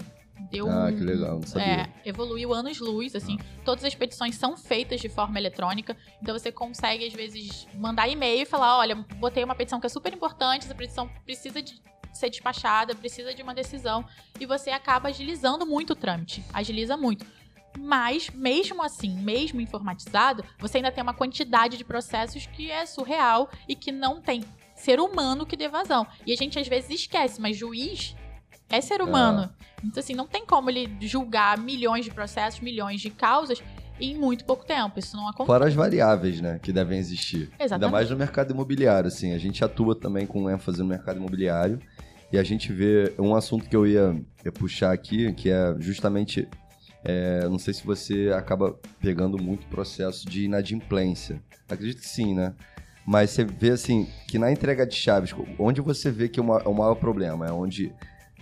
deu 0.50 0.68
Ah, 0.70 0.86
um- 0.86 0.96
que 0.96 1.02
legal, 1.04 1.34
não 1.38 1.46
sabia. 1.46 1.66
É, 2.04 2.08
evoluiu 2.08 2.52
anos-luz, 2.52 3.14
assim. 3.14 3.38
Todas 3.64 3.84
as 3.84 3.94
petições 3.94 4.34
são 4.36 4.56
feitas 4.56 5.00
de 5.00 5.08
forma 5.08 5.38
eletrônica. 5.38 5.96
Então 6.20 6.36
você 6.38 6.50
consegue, 6.50 7.06
às 7.06 7.12
vezes, 7.12 7.66
mandar 7.74 8.08
e-mail 8.08 8.42
e 8.42 8.46
falar: 8.46 8.78
olha, 8.78 8.94
botei 9.16 9.44
uma 9.44 9.54
petição 9.54 9.80
que 9.80 9.86
é 9.86 9.90
super 9.90 10.12
importante, 10.12 10.64
essa 10.64 10.74
petição 10.74 11.08
precisa 11.24 11.60
de 11.62 11.80
ser 12.12 12.28
despachada, 12.28 12.94
precisa 12.94 13.32
de 13.34 13.42
uma 13.42 13.54
decisão. 13.54 14.04
E 14.38 14.44
você 14.46 14.70
acaba 14.70 15.08
agilizando 15.08 15.64
muito 15.66 15.92
o 15.92 15.96
trâmite. 15.96 16.44
Agiliza 16.52 16.96
muito. 16.96 17.24
Mas, 17.78 18.28
mesmo 18.28 18.82
assim, 18.82 19.16
mesmo 19.16 19.58
informatizado, 19.58 20.44
você 20.58 20.76
ainda 20.76 20.92
tem 20.92 21.02
uma 21.02 21.14
quantidade 21.14 21.78
de 21.78 21.84
processos 21.84 22.44
que 22.46 22.70
é 22.70 22.84
surreal 22.84 23.48
e 23.66 23.74
que 23.74 23.90
não 23.90 24.20
tem 24.20 24.44
ser 24.74 25.00
humano 25.00 25.46
que 25.46 25.56
dê 25.56 25.68
vazão. 25.68 26.06
E 26.26 26.32
a 26.32 26.36
gente 26.36 26.58
às 26.58 26.68
vezes 26.68 26.90
esquece, 26.90 27.40
mas 27.40 27.56
juiz 27.56 28.14
é 28.72 28.80
ser 28.80 29.00
humano. 29.02 29.48
Então, 29.84 30.00
assim, 30.00 30.14
não 30.14 30.26
tem 30.26 30.44
como 30.44 30.70
ele 30.70 30.88
julgar 31.00 31.58
milhões 31.58 32.04
de 32.04 32.10
processos, 32.10 32.60
milhões 32.60 33.00
de 33.00 33.10
causas 33.10 33.62
em 34.00 34.16
muito 34.16 34.44
pouco 34.44 34.64
tempo. 34.64 34.98
Isso 34.98 35.16
não 35.16 35.28
acontece. 35.28 35.46
Fora 35.46 35.66
as 35.68 35.74
variáveis, 35.74 36.40
né, 36.40 36.58
que 36.60 36.72
devem 36.72 36.98
existir. 36.98 37.50
Ainda 37.52 37.64
Exatamente. 37.64 37.92
mais 37.92 38.10
no 38.10 38.16
mercado 38.16 38.52
imobiliário, 38.52 39.06
assim. 39.08 39.32
A 39.32 39.38
gente 39.38 39.62
atua 39.62 39.94
também 39.94 40.26
com 40.26 40.50
ênfase 40.50 40.78
no 40.78 40.86
mercado 40.86 41.18
imobiliário. 41.18 41.78
E 42.32 42.38
a 42.38 42.42
gente 42.42 42.72
vê 42.72 43.14
um 43.18 43.34
assunto 43.34 43.68
que 43.68 43.76
eu 43.76 43.86
ia, 43.86 44.18
ia 44.44 44.50
puxar 44.50 44.90
aqui, 44.92 45.32
que 45.34 45.50
é 45.50 45.76
justamente. 45.78 46.48
é, 47.04 47.46
não 47.48 47.58
sei 47.58 47.74
se 47.74 47.84
você 47.84 48.32
acaba 48.34 48.78
pegando 49.00 49.36
muito 49.40 49.66
processo 49.66 50.26
de 50.26 50.44
inadimplência. 50.44 51.42
Acredito 51.68 52.00
que 52.00 52.08
sim, 52.08 52.34
né? 52.34 52.54
Mas 53.04 53.30
você 53.30 53.44
vê 53.44 53.70
assim 53.70 54.08
que 54.28 54.38
na 54.38 54.50
entrega 54.50 54.86
de 54.86 54.94
chaves, 54.94 55.34
onde 55.58 55.80
você 55.80 56.10
vê 56.10 56.28
que 56.28 56.38
é 56.38 56.42
o 56.42 56.58
é 56.58 56.68
o 56.68 56.72
maior 56.74 56.94
problema? 56.94 57.46
É 57.46 57.52
onde 57.52 57.92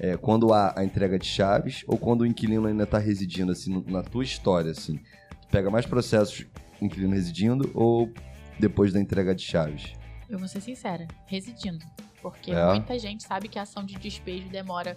é, 0.00 0.16
quando 0.16 0.52
há 0.52 0.72
a 0.76 0.82
entrega 0.82 1.18
de 1.18 1.26
chaves 1.26 1.84
ou 1.86 1.98
quando 1.98 2.22
o 2.22 2.26
inquilino 2.26 2.66
ainda 2.66 2.84
está 2.84 2.98
residindo, 2.98 3.52
assim, 3.52 3.84
na 3.86 4.02
tua 4.02 4.24
história, 4.24 4.70
assim? 4.70 4.96
Tu 5.42 5.48
pega 5.50 5.70
mais 5.70 5.84
processos 5.86 6.46
inquilino 6.80 7.12
residindo 7.14 7.70
ou 7.74 8.10
depois 8.58 8.92
da 8.92 8.98
entrega 9.00 9.34
de 9.34 9.42
chaves? 9.42 9.92
Eu 10.28 10.38
vou 10.38 10.48
ser 10.48 10.60
sincera, 10.60 11.06
residindo. 11.26 11.84
Porque 12.22 12.50
É? 12.52 12.66
muita 12.66 12.98
gente 12.98 13.22
sabe 13.24 13.48
que 13.48 13.58
a 13.58 13.62
ação 13.62 13.84
de 13.84 13.94
despejo 13.96 14.48
demora 14.48 14.96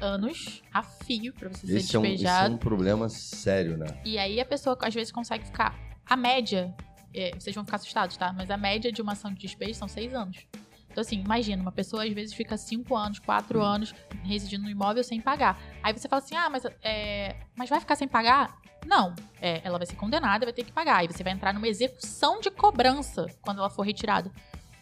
anos 0.00 0.62
a 0.72 0.82
fio 0.82 1.32
pra 1.34 1.48
você 1.50 1.66
Esse 1.76 1.88
ser 1.88 1.96
é, 1.96 2.00
um, 2.00 2.04
esse 2.04 2.12
é 2.12 2.16
despejado. 2.16 2.54
um 2.54 2.58
problema 2.58 3.08
sério, 3.08 3.76
né? 3.76 3.86
E 4.04 4.18
aí 4.18 4.40
a 4.40 4.44
pessoa 4.46 4.76
às 4.82 4.94
vezes 4.94 5.12
consegue 5.12 5.44
ficar. 5.44 5.78
A 6.06 6.16
média, 6.16 6.74
é, 7.14 7.32
vocês 7.38 7.54
vão 7.54 7.64
ficar 7.64 7.76
assustados, 7.76 8.16
tá? 8.16 8.32
Mas 8.32 8.50
a 8.50 8.56
média 8.56 8.90
de 8.90 9.00
uma 9.02 9.12
ação 9.12 9.32
de 9.32 9.38
despejo 9.40 9.74
são 9.74 9.86
seis 9.88 10.14
anos. 10.14 10.46
Então, 10.90 11.00
assim, 11.02 11.20
imagina, 11.20 11.62
uma 11.62 11.72
pessoa 11.72 12.04
às 12.04 12.12
vezes 12.12 12.34
fica 12.34 12.56
cinco 12.56 12.96
anos, 12.96 13.18
quatro 13.18 13.62
anos 13.62 13.94
residindo 14.24 14.64
no 14.64 14.70
imóvel 14.70 15.04
sem 15.04 15.20
pagar. 15.20 15.58
Aí 15.82 15.92
você 15.92 16.08
fala 16.08 16.22
assim: 16.22 16.34
ah, 16.36 16.50
mas, 16.50 16.64
é, 16.82 17.36
mas 17.56 17.70
vai 17.70 17.78
ficar 17.80 17.94
sem 17.96 18.08
pagar? 18.08 18.58
Não. 18.86 19.14
É, 19.40 19.60
ela 19.62 19.78
vai 19.78 19.86
ser 19.86 19.96
condenada, 19.96 20.44
vai 20.46 20.52
ter 20.52 20.64
que 20.64 20.72
pagar. 20.72 20.96
Aí 20.98 21.06
você 21.06 21.22
vai 21.22 21.32
entrar 21.32 21.52
numa 21.54 21.68
execução 21.68 22.40
de 22.40 22.50
cobrança 22.50 23.26
quando 23.40 23.58
ela 23.58 23.70
for 23.70 23.82
retirada. 23.82 24.30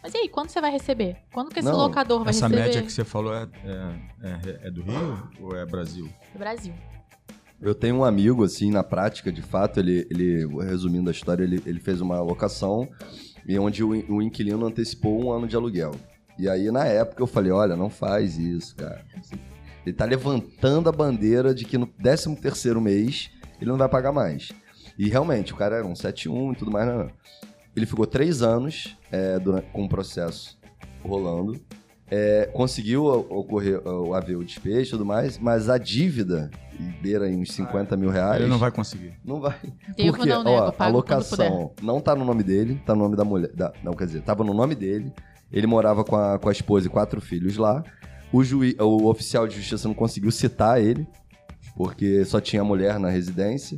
Mas 0.01 0.13
e 0.13 0.17
aí, 0.17 0.29
quando 0.29 0.49
você 0.49 0.61
vai 0.61 0.71
receber? 0.71 1.17
Quando 1.33 1.49
que 1.51 1.59
esse 1.59 1.67
Não, 1.69 1.77
locador 1.77 2.23
vai 2.23 2.29
Essa 2.29 2.47
receber? 2.47 2.63
média 2.67 2.81
que 2.81 2.91
você 2.91 3.03
falou 3.03 3.33
é, 3.35 3.43
é, 3.65 4.29
é- 4.63 4.67
é 4.67 4.71
do 4.71 4.81
Rio 4.81 5.29
ou 5.41 5.55
é 5.55 5.65
Brasil? 5.65 6.09
Do 6.33 6.39
Brasil. 6.39 6.73
Eu 7.61 7.75
tenho 7.75 7.97
um 7.97 8.05
amigo, 8.05 8.45
assim, 8.45 8.71
na 8.71 8.81
prática, 8.85 9.29
de 9.29 9.41
fato, 9.41 9.81
ele, 9.81 10.07
ele 10.09 10.47
resumindo 10.63 11.09
a 11.09 11.11
história, 11.11 11.43
ele, 11.43 11.61
ele 11.65 11.81
fez 11.81 11.99
uma 11.99 12.21
locação 12.21 12.87
e 13.47 13.57
onde 13.59 13.83
o, 13.83 13.89
o 13.89 14.21
inquilino 14.21 14.65
antecipou 14.65 15.23
um 15.23 15.31
ano 15.31 15.47
de 15.47 15.55
aluguel. 15.55 15.95
E 16.37 16.47
aí, 16.47 16.71
na 16.71 16.85
época, 16.85 17.21
eu 17.21 17.27
falei, 17.27 17.51
olha, 17.51 17.75
não 17.75 17.89
faz 17.89 18.37
isso, 18.37 18.75
cara. 18.75 19.03
Ele 19.85 19.95
tá 19.95 20.05
levantando 20.05 20.87
a 20.87 20.91
bandeira 20.91 21.53
de 21.53 21.65
que 21.65 21.77
no 21.77 21.85
13 21.85 22.35
terceiro 22.37 22.79
mês 22.79 23.29
ele 23.59 23.69
não 23.69 23.77
vai 23.77 23.89
pagar 23.89 24.11
mais. 24.11 24.51
E 24.97 25.09
realmente, 25.09 25.53
o 25.53 25.55
cara 25.55 25.77
era 25.77 25.85
um 25.85 25.93
7-1 25.93 26.53
e 26.53 26.55
tudo 26.55 26.71
mais. 26.71 26.87
Não, 26.87 26.99
não. 26.99 27.11
Ele 27.75 27.85
ficou 27.85 28.05
três 28.05 28.41
anos 28.41 28.97
é, 29.11 29.37
durante- 29.39 29.67
com 29.71 29.83
o 29.85 29.89
processo 29.89 30.57
rolando. 31.03 31.59
É, 32.11 32.49
conseguiu 32.53 33.05
ocorrer, 33.05 33.79
o- 33.87 34.13
haver 34.15 34.35
o 34.35 34.43
despejo 34.43 34.87
e 34.87 34.91
tudo 34.91 35.05
mais, 35.05 35.37
mas 35.37 35.69
a 35.69 35.77
dívida 35.77 36.49
beira 37.01 37.29
em 37.29 37.39
uns 37.41 37.51
50 37.53 37.95
mil 37.95 38.09
reais. 38.09 38.41
Ele 38.41 38.49
não 38.49 38.57
vai 38.57 38.71
conseguir. 38.71 39.13
Não 39.23 39.39
vai. 39.39 39.55
Devo, 39.95 40.17
Porque, 40.17 40.29
não 40.29 40.43
ó, 40.45 40.73
a 40.79 40.87
locação 40.87 41.71
não 41.83 42.01
tá 42.01 42.15
no 42.15 42.25
nome 42.25 42.41
dele, 42.41 42.81
tá 42.85 42.95
no 42.95 43.03
nome 43.03 43.15
da 43.15 43.23
mulher. 43.23 43.51
da- 43.53 43.71
não, 43.83 43.93
quer 43.93 44.05
dizer, 44.07 44.21
tava 44.23 44.43
no 44.43 44.53
nome 44.53 44.73
dele. 44.73 45.13
Ele 45.51 45.67
morava 45.67 46.03
com 46.03 46.15
a, 46.15 46.39
com 46.39 46.49
a 46.49 46.51
esposa 46.51 46.87
e 46.87 46.89
quatro 46.89 47.19
filhos 47.21 47.57
lá. 47.57 47.83
O, 48.31 48.43
juiz, 48.43 48.75
o 48.79 49.07
oficial 49.07 49.47
de 49.47 49.55
justiça 49.55 49.87
não 49.87 49.95
conseguiu 49.95 50.31
citar 50.31 50.81
ele, 50.81 51.07
porque 51.75 52.23
só 52.25 52.39
tinha 52.39 52.63
mulher 52.63 52.99
na 52.99 53.09
residência. 53.09 53.77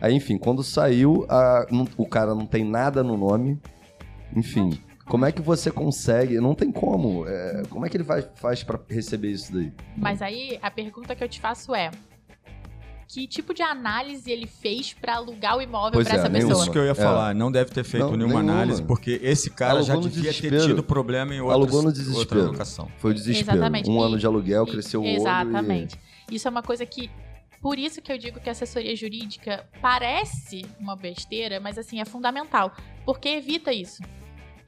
Aí, 0.00 0.14
enfim, 0.14 0.36
quando 0.38 0.62
saiu, 0.62 1.24
a- 1.28 1.66
não- 1.70 1.86
o 1.96 2.06
cara 2.06 2.34
não 2.34 2.44
tem 2.46 2.64
nada 2.64 3.02
no 3.02 3.16
nome. 3.16 3.60
Enfim, 4.34 4.78
como 5.12 5.26
é 5.26 5.30
que 5.30 5.42
você 5.42 5.70
consegue? 5.70 6.40
Não 6.40 6.54
tem 6.54 6.72
como. 6.72 7.28
é, 7.28 7.64
como 7.68 7.84
é 7.84 7.90
que 7.90 7.98
ele 7.98 8.04
faz, 8.04 8.26
faz 8.36 8.62
para 8.64 8.80
receber 8.88 9.30
isso 9.30 9.52
daí? 9.52 9.70
Mas 9.94 10.22
aí, 10.22 10.58
a 10.62 10.70
pergunta 10.70 11.14
que 11.14 11.22
eu 11.22 11.28
te 11.28 11.38
faço 11.38 11.74
é... 11.74 11.90
Que 13.06 13.26
tipo 13.26 13.52
de 13.52 13.60
análise 13.60 14.30
ele 14.30 14.46
fez 14.46 14.94
pra 14.94 15.16
alugar 15.16 15.58
o 15.58 15.60
imóvel 15.60 15.92
Pois 15.92 16.08
pra 16.08 16.16
é, 16.16 16.20
essa 16.20 16.30
pessoa? 16.30 16.52
Isso 16.62 16.70
que 16.72 16.78
eu 16.78 16.84
ia 16.86 16.92
É. 16.92 16.94
falar, 16.94 17.34
não 17.34 17.52
deve 17.52 17.70
ter 17.70 17.84
feito 17.84 18.04
Não, 18.06 18.16
nenhuma, 18.16 18.36
nenhuma. 18.42 18.52
análise, 18.54 18.82
porque 18.82 19.20
esse 19.22 19.50
cara 19.50 19.80
Alugou 19.80 19.86
já 20.02 20.08
devia 20.08 20.32
ter 20.32 20.62
tido 20.62 20.82
problema 20.82 21.34
em 21.34 21.40
outras, 21.42 21.56
Alugou 21.60 21.82
no 21.82 21.88
outra 21.88 22.02
desespero. 22.02 22.46
locação. 22.46 22.88
Foi 22.96 23.10
o 23.10 23.14
desespero. 23.14 23.58
Exatamente. 23.58 23.90
Um 23.90 24.00
E- 24.00 24.02
ano 24.06 24.18
de 24.18 24.24
aluguel, 24.24 24.64
E- 24.66 24.70
cresceu 24.70 25.00
o 25.00 25.04
olho. 25.04 25.12
e- 25.12 25.16
Exatamente. 25.16 26.00
Isso 26.30 26.48
é 26.48 26.50
uma 26.50 26.62
coisa 26.62 26.86
que. 26.86 27.10
Por 27.60 27.78
isso 27.78 28.00
que 28.00 28.10
eu 28.10 28.16
digo 28.16 28.40
que 28.40 28.48
a 28.48 28.52
assessoria 28.52 28.96
jurídica 28.96 29.68
parece 29.82 30.64
uma 30.80 30.96
besteira, 30.96 31.60
mas 31.60 31.76
assim, 31.76 32.00
é 32.00 32.06
fundamental. 32.06 32.72
Porque 33.04 33.28
evita 33.28 33.74
isso. 33.74 34.02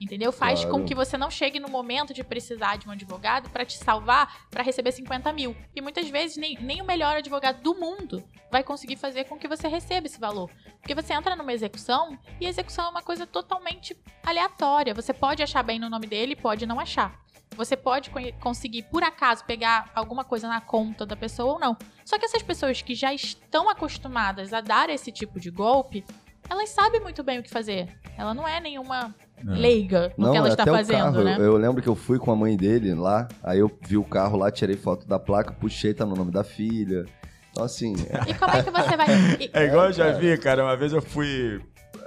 Entendeu? 0.04 0.30
Faz 0.30 0.60
Claro. 0.64 0.78
com 0.80 0.84
que 0.84 0.94
você 0.94 1.16
não 1.16 1.30
chegue 1.30 1.58
no 1.58 1.68
momento 1.68 2.12
de 2.12 2.22
precisar 2.22 2.76
de 2.76 2.86
um 2.86 2.92
advogado 2.92 3.48
pra 3.48 3.64
te 3.64 3.78
salvar 3.78 4.46
pra 4.50 4.62
receber 4.62 4.92
50 4.92 5.32
mil. 5.32 5.56
E 5.74 5.80
muitas 5.80 6.08
vezes 6.10 6.36
nem, 6.36 6.58
nem 6.60 6.82
o 6.82 6.84
melhor 6.84 7.16
advogado 7.16 7.62
do 7.62 7.74
mundo 7.74 8.22
vai 8.50 8.62
conseguir 8.62 8.96
fazer 8.96 9.24
com 9.24 9.38
que 9.38 9.48
você 9.48 9.66
receba 9.66 10.06
esse 10.06 10.20
valor. 10.20 10.50
Porque 10.80 10.94
você 10.94 11.14
entra 11.14 11.34
numa 11.34 11.52
execução 11.52 12.18
e 12.38 12.46
a 12.46 12.50
execução 12.50 12.84
é 12.84 12.88
uma 12.90 13.02
coisa 13.02 13.26
totalmente 13.26 13.96
aleatória. 14.22 14.92
Você 14.94 15.14
pode 15.14 15.42
achar 15.42 15.62
bem 15.62 15.78
no 15.78 15.88
nome 15.88 16.06
dele, 16.06 16.36
pode 16.36 16.66
não 16.66 16.78
achar. 16.78 17.18
Você 17.56 17.76
pode 17.76 18.10
conseguir, 18.40 18.82
por 18.84 19.02
acaso, 19.02 19.44
pegar 19.44 19.90
alguma 19.94 20.24
coisa 20.24 20.48
na 20.48 20.60
conta 20.60 21.06
da 21.06 21.14
pessoa 21.16 21.54
ou 21.54 21.58
não. 21.58 21.76
Só 22.04 22.18
que 22.18 22.24
essas 22.24 22.42
pessoas 22.42 22.82
que 22.82 22.94
já 22.94 23.14
estão 23.14 23.70
acostumadas 23.70 24.52
a 24.52 24.60
dar 24.60 24.90
esse 24.90 25.10
tipo 25.12 25.38
de 25.38 25.50
golpe, 25.50 26.04
elas 26.50 26.70
sabem 26.70 27.00
muito 27.00 27.22
bem 27.22 27.38
o 27.38 27.42
que 27.42 27.50
fazer. 27.50 27.96
Ela 28.18 28.34
não 28.34 28.46
é 28.46 28.60
nenhuma. 28.60 29.14
Leiga 29.52 30.12
no 30.16 30.24
Não, 30.26 30.32
que 30.32 30.38
ela 30.38 30.52
até 30.52 30.62
está 30.62 30.72
o 30.72 30.76
fazendo, 30.76 30.98
carro, 30.98 31.24
né? 31.24 31.36
eu, 31.38 31.42
eu 31.44 31.56
lembro 31.56 31.82
que 31.82 31.88
eu 31.88 31.94
fui 31.94 32.18
com 32.18 32.30
a 32.32 32.36
mãe 32.36 32.56
dele 32.56 32.94
lá, 32.94 33.28
aí 33.42 33.58
eu 33.58 33.70
vi 33.86 33.96
o 33.96 34.04
carro 34.04 34.36
lá, 34.38 34.50
tirei 34.50 34.76
foto 34.76 35.06
da 35.06 35.18
placa, 35.18 35.52
puxei, 35.52 35.92
tá 35.94 36.04
no 36.06 36.14
nome 36.14 36.30
da 36.30 36.42
filha. 36.44 37.04
Então, 37.50 37.64
assim, 37.64 37.94
é- 38.10 38.30
E 38.30 38.34
como 38.34 38.50
é 38.52 38.62
que 38.62 38.70
você 38.70 38.96
vai. 38.96 39.06
É 39.52 39.66
igual 39.66 39.86
eu 39.86 39.92
já 39.92 40.10
vi, 40.12 40.36
cara. 40.38 40.64
Uma 40.64 40.76
vez 40.76 40.92
eu 40.92 41.00
fui 41.02 41.60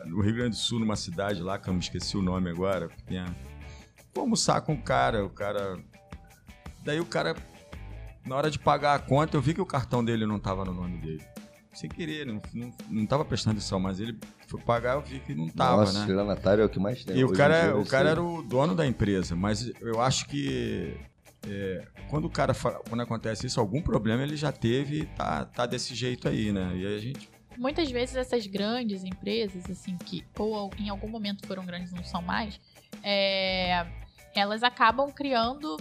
no 0.05 0.21
Rio 0.21 0.33
Grande 0.35 0.51
do 0.51 0.55
Sul, 0.57 0.79
numa 0.79 0.95
cidade 0.95 1.41
lá, 1.41 1.57
que 1.57 1.69
eu 1.69 1.73
me 1.73 1.79
esqueci 1.79 2.17
o 2.17 2.21
nome 2.21 2.49
agora, 2.49 2.87
pequena. 2.89 3.33
Fui 4.13 4.21
almoçar 4.21 4.59
com 4.61 4.73
o 4.73 4.81
cara, 4.81 5.23
o 5.23 5.29
cara. 5.29 5.77
Daí 6.83 6.99
o 6.99 7.05
cara, 7.05 7.35
na 8.25 8.35
hora 8.35 8.49
de 8.51 8.57
pagar 8.59 8.95
a 8.95 8.99
conta, 8.99 9.37
eu 9.37 9.41
vi 9.41 9.53
que 9.53 9.61
o 9.61 9.65
cartão 9.65 10.03
dele 10.03 10.25
não 10.25 10.39
tava 10.39 10.65
no 10.65 10.73
nome 10.73 10.97
dele. 10.97 11.23
Sem 11.77 11.87
querer, 11.87 12.25
não, 12.25 12.41
não, 12.55 12.73
não 12.89 13.05
tava 13.05 13.23
prestando 13.23 13.57
atenção, 13.57 13.79
mas 13.79 13.99
ele 13.99 14.17
foi 14.47 14.59
pagar, 14.61 14.95
eu 14.95 15.01
vi 15.03 15.19
que 15.19 15.35
não 15.35 15.47
tava, 15.47 15.81
nossa, 15.81 15.93
né? 15.93 15.99
estelionatário 15.99 16.63
é 16.63 16.65
o 16.65 16.69
que 16.69 16.79
mais 16.79 17.05
tem. 17.05 17.15
E 17.15 17.23
o 17.23 17.31
cara, 17.31 17.77
o 17.77 17.85
cara 17.85 18.09
era 18.09 18.23
o 18.23 18.41
dono 18.41 18.73
da 18.73 18.83
empresa, 18.83 19.35
mas 19.35 19.71
eu 19.79 20.01
acho 20.01 20.25
que 20.25 20.97
é, 21.47 21.85
quando 22.09 22.25
o 22.25 22.31
cara 22.31 22.55
fa- 22.55 22.81
quando 22.89 23.01
acontece 23.01 23.45
isso, 23.45 23.59
algum 23.59 23.79
problema 23.79 24.23
ele 24.23 24.35
já 24.35 24.51
teve 24.51 25.01
e 25.01 25.05
tá, 25.05 25.45
tá 25.45 25.67
desse 25.67 25.93
jeito 25.93 26.27
aí, 26.27 26.51
né? 26.51 26.71
E 26.75 26.83
aí 26.87 26.95
a 26.95 26.99
gente. 26.99 27.29
Muitas 27.55 27.91
vezes 27.91 28.15
essas 28.15 28.47
grandes 28.47 29.03
empresas, 29.03 29.69
assim, 29.69 29.97
que 29.97 30.25
ou 30.35 30.71
em 30.79 30.89
algum 30.89 31.07
momento 31.07 31.45
foram 31.45 31.63
grandes, 31.63 31.93
não 31.93 32.03
são 32.03 32.23
mais, 32.23 32.59
é, 33.03 33.85
elas 34.33 34.63
acabam 34.63 35.11
criando 35.11 35.77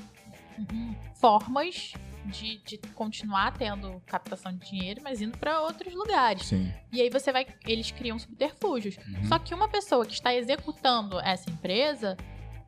hum, 0.59 0.95
formas 1.15 1.95
de, 2.27 2.59
de 2.59 2.79
continuar 2.95 3.53
tendo 3.57 4.03
captação 4.07 4.53
de 4.53 4.69
dinheiro, 4.71 5.01
mas 5.03 5.21
indo 5.21 5.37
para 5.39 5.61
outros 5.61 5.95
lugares. 5.95 6.47
Sim. 6.47 6.73
E 6.93 7.01
aí 7.01 7.11
você 7.11 7.33
vai. 7.33 7.47
Eles 7.67 7.91
criam 7.91 8.19
subterfúgios. 8.19 8.97
Uhum. 8.99 9.25
Só 9.29 9.39
que 9.39 9.55
uma 9.55 9.69
pessoa 9.69 10.05
que 10.05 10.13
está 10.13 10.35
executando 10.35 11.19
essa 11.21 11.49
empresa, 11.51 12.17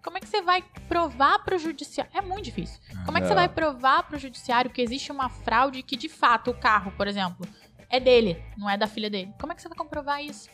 como 0.03 0.17
é 0.17 0.21
que 0.21 0.29
você 0.29 0.41
vai 0.41 0.63
provar 0.89 1.41
para 1.41 1.57
o 1.57 1.59
judiciário? 1.59 2.11
É 2.17 2.21
muito 2.21 2.45
difícil. 2.45 2.81
Como 3.05 3.19
é 3.19 3.21
que 3.21 3.27
É. 3.27 3.29
você 3.29 3.35
vai 3.35 3.49
provar 3.49 4.03
para 4.05 4.17
o 4.17 4.19
judiciário 4.19 4.71
que 4.71 4.81
existe 4.81 5.11
uma 5.13 5.29
fraude 5.29 5.81
e 5.81 5.83
que 5.83 5.97
de 5.97 6.09
fato 6.09 6.51
o 6.51 6.55
carro, 6.55 6.93
por 6.93 7.07
exemplo, 7.07 7.47
é 7.91 7.99
dele, 8.01 8.43
não 8.57 8.69
é 8.71 8.77
da 8.77 8.87
filha 8.87 9.11
dele? 9.11 9.33
Como 9.41 9.53
é 9.53 9.57
que 9.57 9.63
você 9.63 9.69
vai 9.69 9.77
comprovar 9.77 10.23
isso? 10.23 10.49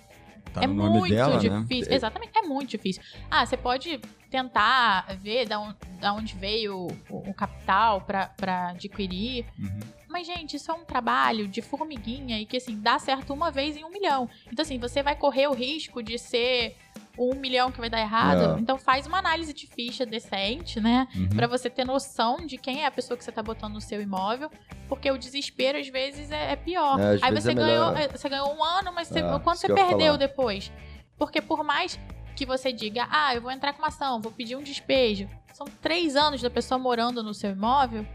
Tá 0.53 0.63
é 0.63 0.67
no 0.67 0.75
muito 0.75 1.09
dela, 1.13 1.43
né? 1.43 1.61
difícil. 1.61 1.93
Exatamente, 1.93 2.33
é 2.39 2.43
muito 2.43 2.71
difícil. 2.71 3.03
Ah, 3.31 3.45
você 3.45 3.57
pode 3.57 4.01
tentar 4.39 5.07
ver 5.21 5.47
da, 5.47 5.61
on- 5.61 5.75
da 6.01 6.13
onde 6.13 6.35
veio 6.35 6.89
o, 7.09 7.31
o 7.31 7.33
capital 7.33 8.01
para 8.01 8.69
adquirir. 8.71 9.47
Uhum. 9.57 9.79
Mas, 10.09 10.27
gente, 10.27 10.57
isso 10.57 10.71
é 10.71 10.75
um 10.75 10.85
trabalho 10.85 11.47
de 11.47 11.63
formiguinha 11.63 12.41
e 12.41 12.45
que, 12.47 12.57
assim, 12.57 12.81
dá 12.81 12.99
certo 12.99 13.33
uma 13.33 13.51
vez 13.51 13.77
em 13.77 13.85
um 13.85 13.91
milhão. 13.91 14.29
Então, 14.53 14.63
assim, 14.65 14.79
você 14.79 15.03
vai 15.05 15.15
correr 15.15 15.47
o 15.47 15.53
risco 15.55 16.03
de 16.03 16.19
ser 16.19 16.77
um 17.17 17.35
milhão 17.37 17.71
que 17.71 17.79
vai 17.81 17.89
dar 17.89 18.01
errado. 18.01 18.57
É. 18.57 18.61
Então, 18.61 18.77
faz 18.77 19.07
uma 19.07 19.19
análise 19.19 19.53
de 19.53 19.67
ficha 19.69 20.05
decente, 20.05 20.81
né? 20.81 21.07
Uhum. 21.15 21.29
Pra 21.29 21.47
você 21.47 21.71
ter 21.71 21.85
noção 21.85 22.39
de 22.39 22.57
quem 22.59 22.83
é 22.83 22.87
a 22.87 22.91
pessoa 22.91 23.17
que 23.17 23.23
você 23.25 23.31
tá 23.33 23.43
botando 23.43 23.75
no 23.75 23.81
seu 23.81 24.01
imóvel. 24.03 24.51
Porque 24.89 25.09
o 25.11 25.17
desespero, 25.19 25.79
às 25.79 25.89
vezes, 25.89 26.31
é, 26.33 26.53
é 26.53 26.57
pior. 26.57 26.99
É, 27.01 27.19
Aí 27.23 27.33
você, 27.33 27.53
é 27.53 27.55
ganhou, 27.55 27.93
melhor- 27.93 28.01
é, 28.01 28.09
você 28.09 28.29
ganhou 28.29 28.53
um 28.53 28.65
ano, 28.65 28.93
mas 28.93 29.07
você- 29.09 29.21
É, 29.21 29.39
quanto 29.39 29.59
você 29.59 29.73
perdeu 29.73 30.17
depois? 30.17 30.73
Porque 31.17 31.41
por 31.41 31.63
mais 31.63 31.99
que 32.35 32.45
você 32.47 32.73
diga, 32.73 33.07
ah, 33.11 33.35
eu 33.35 33.41
vou 33.43 33.51
entrar 33.51 33.73
com 33.73 33.79
uma 33.81 33.89
ação, 33.89 34.21
vou 34.21 34.33
pedir 34.33 34.57
um 34.57 34.63
despejo. 34.63 35.29
São 35.53 35.67
três 35.81 36.17
anos 36.17 36.43
da 36.43 36.51
pessoa 36.51 36.79
morando 36.79 37.23
no 37.23 37.33
seu 37.33 37.51
imóvel 37.51 38.07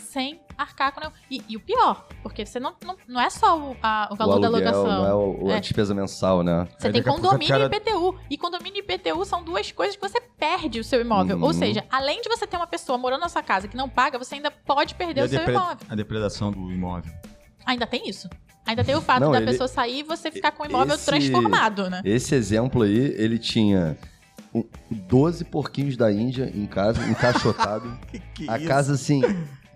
sem 0.00 0.40
arcar 0.56 0.92
com 0.92 1.00
nenhum. 1.00 1.12
E, 1.30 1.42
e 1.48 1.56
o 1.56 1.60
pior, 1.60 2.06
porque 2.22 2.44
você 2.46 2.58
não, 2.60 2.74
não, 2.84 2.96
não 3.06 3.20
é 3.20 3.28
só 3.30 3.58
o, 3.58 3.76
a- 3.82 4.08
o 4.12 4.16
valor 4.16 4.36
o 4.36 4.40
da 4.40 4.46
aluguel, 4.48 4.66
locação. 4.72 4.98
não 5.02 5.06
é 5.06 5.14
o, 5.14 5.44
o- 5.46 5.50
a 5.50 5.54
É. 5.56 5.60
despesa 5.60 5.94
mensal, 5.94 6.42
né? 6.42 6.66
Você 6.78 6.86
Aí 6.88 6.92
tem 6.92 7.02
condomínio 7.02 7.44
o 7.46 7.48
cara- 7.48 7.64
e 7.64 7.76
IPTU. 7.76 8.18
E 8.30 8.38
condomínio 8.38 8.76
e 8.78 8.80
IPTU 8.80 9.24
são 9.24 9.42
duas 9.42 9.70
coisas 9.72 9.96
que 9.96 10.02
você 10.08 10.20
perde 10.20 10.78
o 10.80 10.84
seu 10.84 11.00
imóvel. 11.00 11.36
Uhum. 11.36 11.44
Ou 11.44 11.52
seja, 11.52 11.84
além 11.90 12.20
de 12.22 12.28
você 12.28 12.46
ter 12.46 12.56
uma 12.56 12.66
pessoa 12.66 12.96
morando 12.98 13.20
na 13.20 13.28
sua 13.28 13.42
casa 13.42 13.66
que 13.68 13.76
não 13.76 13.88
paga, 13.88 14.18
você 14.18 14.36
ainda 14.36 14.50
pode 14.50 14.94
E 14.94 14.96
perder 14.96 15.20
a, 15.22 15.24
o 15.24 15.28
seu 15.28 15.38
depre- 15.38 15.54
imóvel. 15.54 15.86
a 15.88 15.94
depredação 15.94 16.50
do 16.52 16.70
imóvel. 16.72 17.12
Ainda 17.68 17.86
tem 17.86 18.08
isso. 18.08 18.28
Ainda 18.66 18.82
tem 18.82 18.94
o 18.94 19.00
fato 19.02 19.20
Não, 19.20 19.32
da 19.32 19.36
ele- 19.38 19.46
pessoa 19.50 19.68
sair 19.68 20.00
e 20.00 20.02
você 20.02 20.30
ficar 20.30 20.52
com 20.52 20.62
o 20.62 20.66
imóvel 20.66 20.94
Esse- 20.94 21.04
transformado, 21.04 21.90
né? 21.90 22.00
Esse 22.04 22.34
exemplo 22.34 22.82
aí, 22.82 22.96
ele 23.18 23.38
tinha 23.38 23.96
um- 24.54 24.64
12 24.90 25.44
porquinhos 25.44 25.94
da 25.96 26.10
Índia 26.10 26.50
em 26.54 26.64
casa, 26.66 27.06
encaixotado. 27.06 27.98
Que 28.10 28.20
que 28.46 28.50
a 28.50 28.56
isso? 28.58 28.66
casa, 28.66 28.94
assim, 28.94 29.20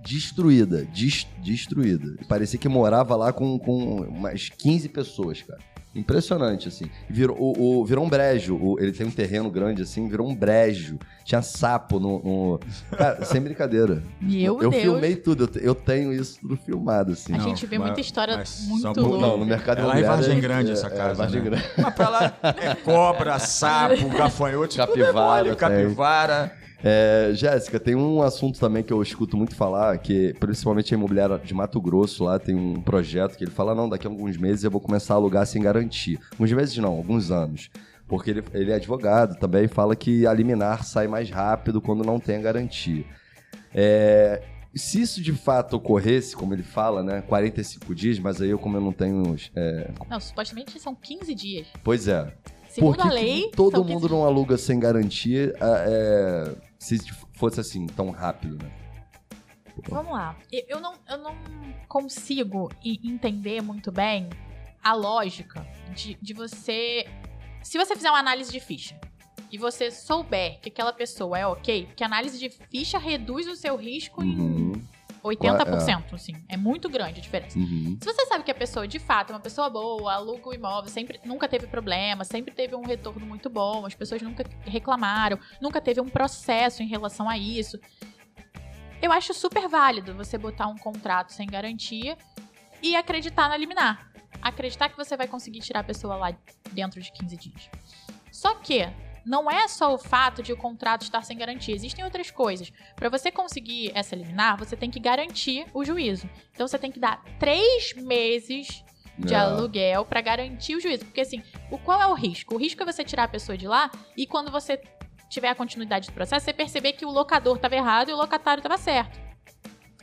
destruída. 0.03 0.85
des- 0.87 1.27
destruída. 1.43 2.17
Parecia 2.29 2.59
que 2.59 2.69
morava 2.69 3.15
lá 3.15 3.33
com, 3.33 3.59
com 3.59 4.01
umas 4.03 4.49
15 4.49 4.89
pessoas, 4.89 5.43
cara. 5.43 5.61
Impressionante, 5.95 6.69
assim. 6.69 6.87
Virou, 7.09 7.37
o, 7.39 7.81
o- 7.81 7.85
virou 7.85 8.05
um 8.05 8.09
brejo. 8.09 8.57
O- 8.57 8.81
ele 8.81 8.93
tem 8.93 9.07
um 9.07 9.11
terreno 9.11 9.51
grande, 9.51 9.83
assim, 9.83 10.09
virou 10.09 10.27
um 10.27 10.35
brejo. 10.35 10.99
Tinha 11.25 11.43
sapo 11.43 12.01
no. 12.01 12.19
no- 12.21 12.61
Cara, 12.97 13.25
sem 13.25 13.41
brincadeira. 13.43 14.03
Meu 14.21 14.61
eu 14.63 14.71
Deus. 14.71 14.83
filmei 14.83 15.17
tudo, 15.17 15.51
eu, 15.57 15.63
eu 15.63 15.75
tenho 15.75 16.13
isso 16.13 16.39
tudo 16.41 16.57
filmado, 16.57 17.13
assim. 17.13 17.35
A 17.35 17.39
Não, 17.39 17.45
gente 17.45 17.67
vê 17.67 17.77
mas- 17.79 17.89
muita 17.89 18.01
história 18.01 18.43
muito 18.63 19.01
louca. 19.01 19.27
Não, 19.27 19.37
no 19.37 19.45
mercado 19.45 19.81
É 19.81 19.85
lá 19.85 20.01
em 20.01 20.03
Vargem 20.03 20.39
é- 20.39 20.41
Grande 20.41 20.71
é- 20.71 20.73
essa 20.73 20.87
é, 20.87 20.91
casa, 20.91 21.15
Vargem 21.15 21.43
né? 21.43 21.51
Grande. 21.51 21.65
Mas 21.77 21.95
pra 21.95 22.09
lá 22.09 22.35
é 22.43 22.75
cobra, 22.77 23.39
sapo, 23.39 24.09
gafanhoto, 24.17 24.69
tudo 24.71 24.83
é 24.83 24.87
Capivara 24.87 25.45
mole, 25.45 25.49
tem. 25.51 25.57
capivara. 25.57 26.53
É, 26.85 27.31
Jéssica, 27.33 27.79
tem 27.79 27.95
um 27.95 28.23
assunto 28.23 28.59
também 28.59 28.83
que 28.83 28.93
eu 28.93 29.01
escuto 29.01 29.37
muito 29.37 29.55
falar, 29.55 29.97
que 29.99 30.35
principalmente 30.41 30.93
a 30.93 30.97
imobiliária 30.97 31.39
de 31.39 31.55
Mato 31.55 31.81
Grosso 31.81 32.25
lá 32.25 32.39
tem 32.39 32.55
um 32.55 32.81
projeto 32.81 33.37
que 33.37 33.45
ele 33.45 33.53
fala, 33.53 33.75
não, 33.75 33.89
daqui 33.89 34.07
a 34.07 34.11
alguns 34.11 34.37
meses 34.37 34.65
eu 34.65 34.71
vou 34.71 34.81
começar 34.81 35.15
a 35.15 35.17
alugar 35.17 35.47
sem 35.47 35.63
garantia. 35.63 36.19
Alguns 36.33 36.53
meses 36.53 36.77
não, 36.79 36.91
alguns 36.91 37.31
anos. 37.31 37.71
Porque 38.09 38.31
ele, 38.31 38.45
ele 38.53 38.73
é 38.73 38.75
advogado 38.75 39.39
também, 39.39 39.69
fala 39.69 39.95
que 39.95 40.27
a 40.27 40.35
liminar 40.35 40.85
sai 40.85 41.07
mais 41.07 41.31
rápido 41.31 41.81
quando 41.81 42.05
não 42.05 42.19
tem 42.19 42.37
a 42.37 42.41
garantia. 42.43 43.05
É, 43.73 44.43
se 44.75 45.01
isso 45.01 45.23
de 45.23 45.33
fato 45.33 45.77
ocorresse, 45.77 46.35
como 46.35 46.53
ele 46.53 46.65
fala, 46.65 47.03
né, 47.03 47.23
45 47.23 47.95
dias, 47.95 48.19
mas 48.19 48.41
aí 48.41 48.51
eu 48.51 48.59
como 48.59 48.77
eu 48.77 48.81
não 48.81 48.93
tenho... 48.93 49.37
É... 49.55 49.91
Não, 50.11 50.19
supostamente 50.19 50.79
são 50.81 50.95
15 50.95 51.35
dias. 51.35 51.67
Pois 51.85 52.09
é. 52.09 52.35
Segundo 52.69 52.97
Por 52.97 53.03
que 53.03 53.09
a 53.09 53.13
lei, 53.13 53.51
todo 53.55 53.85
mundo 53.85 54.09
15 54.09 54.09
não 54.09 54.25
aluga 54.25 54.57
sem 54.57 54.81
garantia 54.81 55.55
é, 55.61 56.55
se 56.83 56.99
fosse 57.35 57.61
assim, 57.61 57.87
tão 57.87 58.11
rápido, 58.11 58.61
né? 58.61 58.73
Vamos 59.89 60.13
lá. 60.13 60.37
Eu 60.51 60.81
não, 60.81 60.95
eu 61.09 61.19
não 61.19 61.37
consigo 61.87 62.69
entender 62.85 63.63
muito 63.63 63.93
bem 63.93 64.29
a 64.83 64.93
lógica 64.93 65.65
de, 65.95 66.19
de 66.21 66.35
você. 66.35 67.07
Se 67.63 67.79
você 67.79 67.95
fizer 67.95 68.11
uma 68.11 68.19
análise 68.19 68.51
de 68.51 68.59
ficha 68.59 69.01
e 69.51 69.57
você 69.57 69.93
souber 69.93 70.61
que 70.61 70.71
aquela 70.71 70.93
pessoa 70.93 71.39
é 71.39 71.47
ok, 71.47 71.87
porque 71.87 72.03
a 72.03 72.07
análise 72.07 72.37
de 72.37 72.51
ficha 72.51 72.99
reduz 72.99 73.47
o 73.47 73.55
seu 73.55 73.77
risco 73.77 74.25
em 74.25 74.52
Uhum, 75.25 75.31
80%, 75.31 76.15
assim. 76.15 76.35
É 76.49 76.57
muito 76.57 76.89
grande 76.89 77.21
a 77.21 77.23
diferença. 77.23 77.59
uhum. 77.59 77.97
Se 78.01 78.13
você 78.13 78.27
sabe 78.27 78.45
que 78.45 78.51
a 78.51 78.55
pessoa, 78.55 78.87
de 78.87 78.99
fato, 78.99 79.31
é 79.31 79.35
uma 79.35 79.41
pessoa 79.41 79.71
boa, 79.71 80.15
aluga 80.15 80.49
o 80.49 80.55
imóvel, 80.55 80.91
sempre, 80.91 81.21
nunca 81.25 81.49
teve 81.49 81.67
problema, 81.67 82.25
sempre 82.25 82.53
teve 82.53 82.75
um 82.75 82.83
retorno 82.83 83.25
muito 83.25 83.49
bom, 83.49 83.87
as 83.87 83.95
pessoas 83.95 84.21
nunca 84.23 84.45
reclamaram, 84.65 85.39
nunca 85.61 85.81
teve 85.81 86.01
um 86.01 86.09
processo 86.09 86.83
em 86.83 86.87
relação 86.87 87.29
a 87.29 87.39
isso. 87.39 87.79
Eu 89.01 89.11
acho 89.11 89.35
super 89.35 89.69
válido 89.69 90.15
você 90.15 90.39
botar 90.39 90.69
um 90.69 90.77
contrato 90.77 91.33
sem 91.33 91.47
garantia 91.47 92.17
e 92.81 92.95
acreditar 92.95 93.49
na 93.49 93.57
liminar. 93.57 94.11
Acreditar 94.41 94.89
que 94.89 94.97
você 94.97 95.17
vai 95.17 95.27
conseguir 95.29 95.61
tirar 95.61 95.81
a 95.81 95.85
pessoa 95.85 96.17
lá 96.17 96.37
dentro 96.73 97.01
de 97.01 97.13
15 97.13 97.37
dias. 97.37 97.71
Só 98.31 98.55
que 98.55 98.89
não 99.25 99.51
é 99.51 99.69
só 99.69 99.95
o 99.95 99.99
fato 99.99 100.43
de 100.43 100.53
o 100.53 100.57
contrato 100.57 101.03
estar 101.03 101.23
sem 101.23 101.37
garantia, 101.37 101.75
existem 101.75 102.05
outras 102.05 102.31
coisas. 102.31 102.73
Para 102.97 103.09
você 103.09 103.31
conseguir 103.31 103.93
essa 103.95 104.17
liminar, 104.17 104.57
você 104.57 104.77
tem 104.77 104.91
que 104.91 104.99
garantir 105.01 105.67
o 105.73 105.85
juízo. 105.85 106.29
Então 106.53 106.67
você 106.67 106.79
tem 106.79 106.91
que 106.91 106.99
dar 107.01 107.23
três 107.39 107.95
meses 107.95 108.85
de 109.19 109.35
É. 109.35 109.39
aluguel 109.39 110.05
para 110.05 110.21
garantir 110.21 110.75
o 110.75 110.81
juízo. 110.81 111.05
Porque 111.05 111.21
assim, 111.21 111.43
o 111.71 111.79
qual 111.79 112.01
é 112.01 112.07
o 112.07 112.15
risco? 112.15 112.55
O 112.55 112.59
risco 112.59 112.83
é 112.83 112.87
você 112.87 113.05
tirar 113.05 113.25
a 113.25 113.29
pessoa 113.29 113.57
de 113.57 113.69
lá 113.69 113.91
e 114.17 114.27
quando 114.27 114.51
você 114.51 114.81
tiver 115.29 115.49
a 115.49 115.55
continuidade 115.55 116.09
do 116.09 116.13
processo, 116.13 116.45
você 116.45 116.53
perceber 116.53 116.93
que 116.95 117.07
o 117.07 117.11
locador 117.11 117.57
estava 117.57 117.75
errado 117.77 118.11
e 118.11 118.13
o 118.13 118.17
locatário 118.17 118.61
estava 118.61 118.77
certo. 118.77 119.21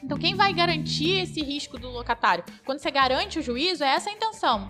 Então 0.01 0.17
quem 0.17 0.34
vai 0.34 0.53
garantir 0.53 1.19
esse 1.19 1.41
risco 1.41 1.77
do 1.77 1.89
locatário? 1.89 2.43
Quando 2.65 2.79
você 2.79 2.89
garante 2.89 3.38
o 3.38 3.41
juízo, 3.41 3.84
é 3.84 3.89
essa 3.89 4.10
a 4.10 4.13
intenção 4.13 4.67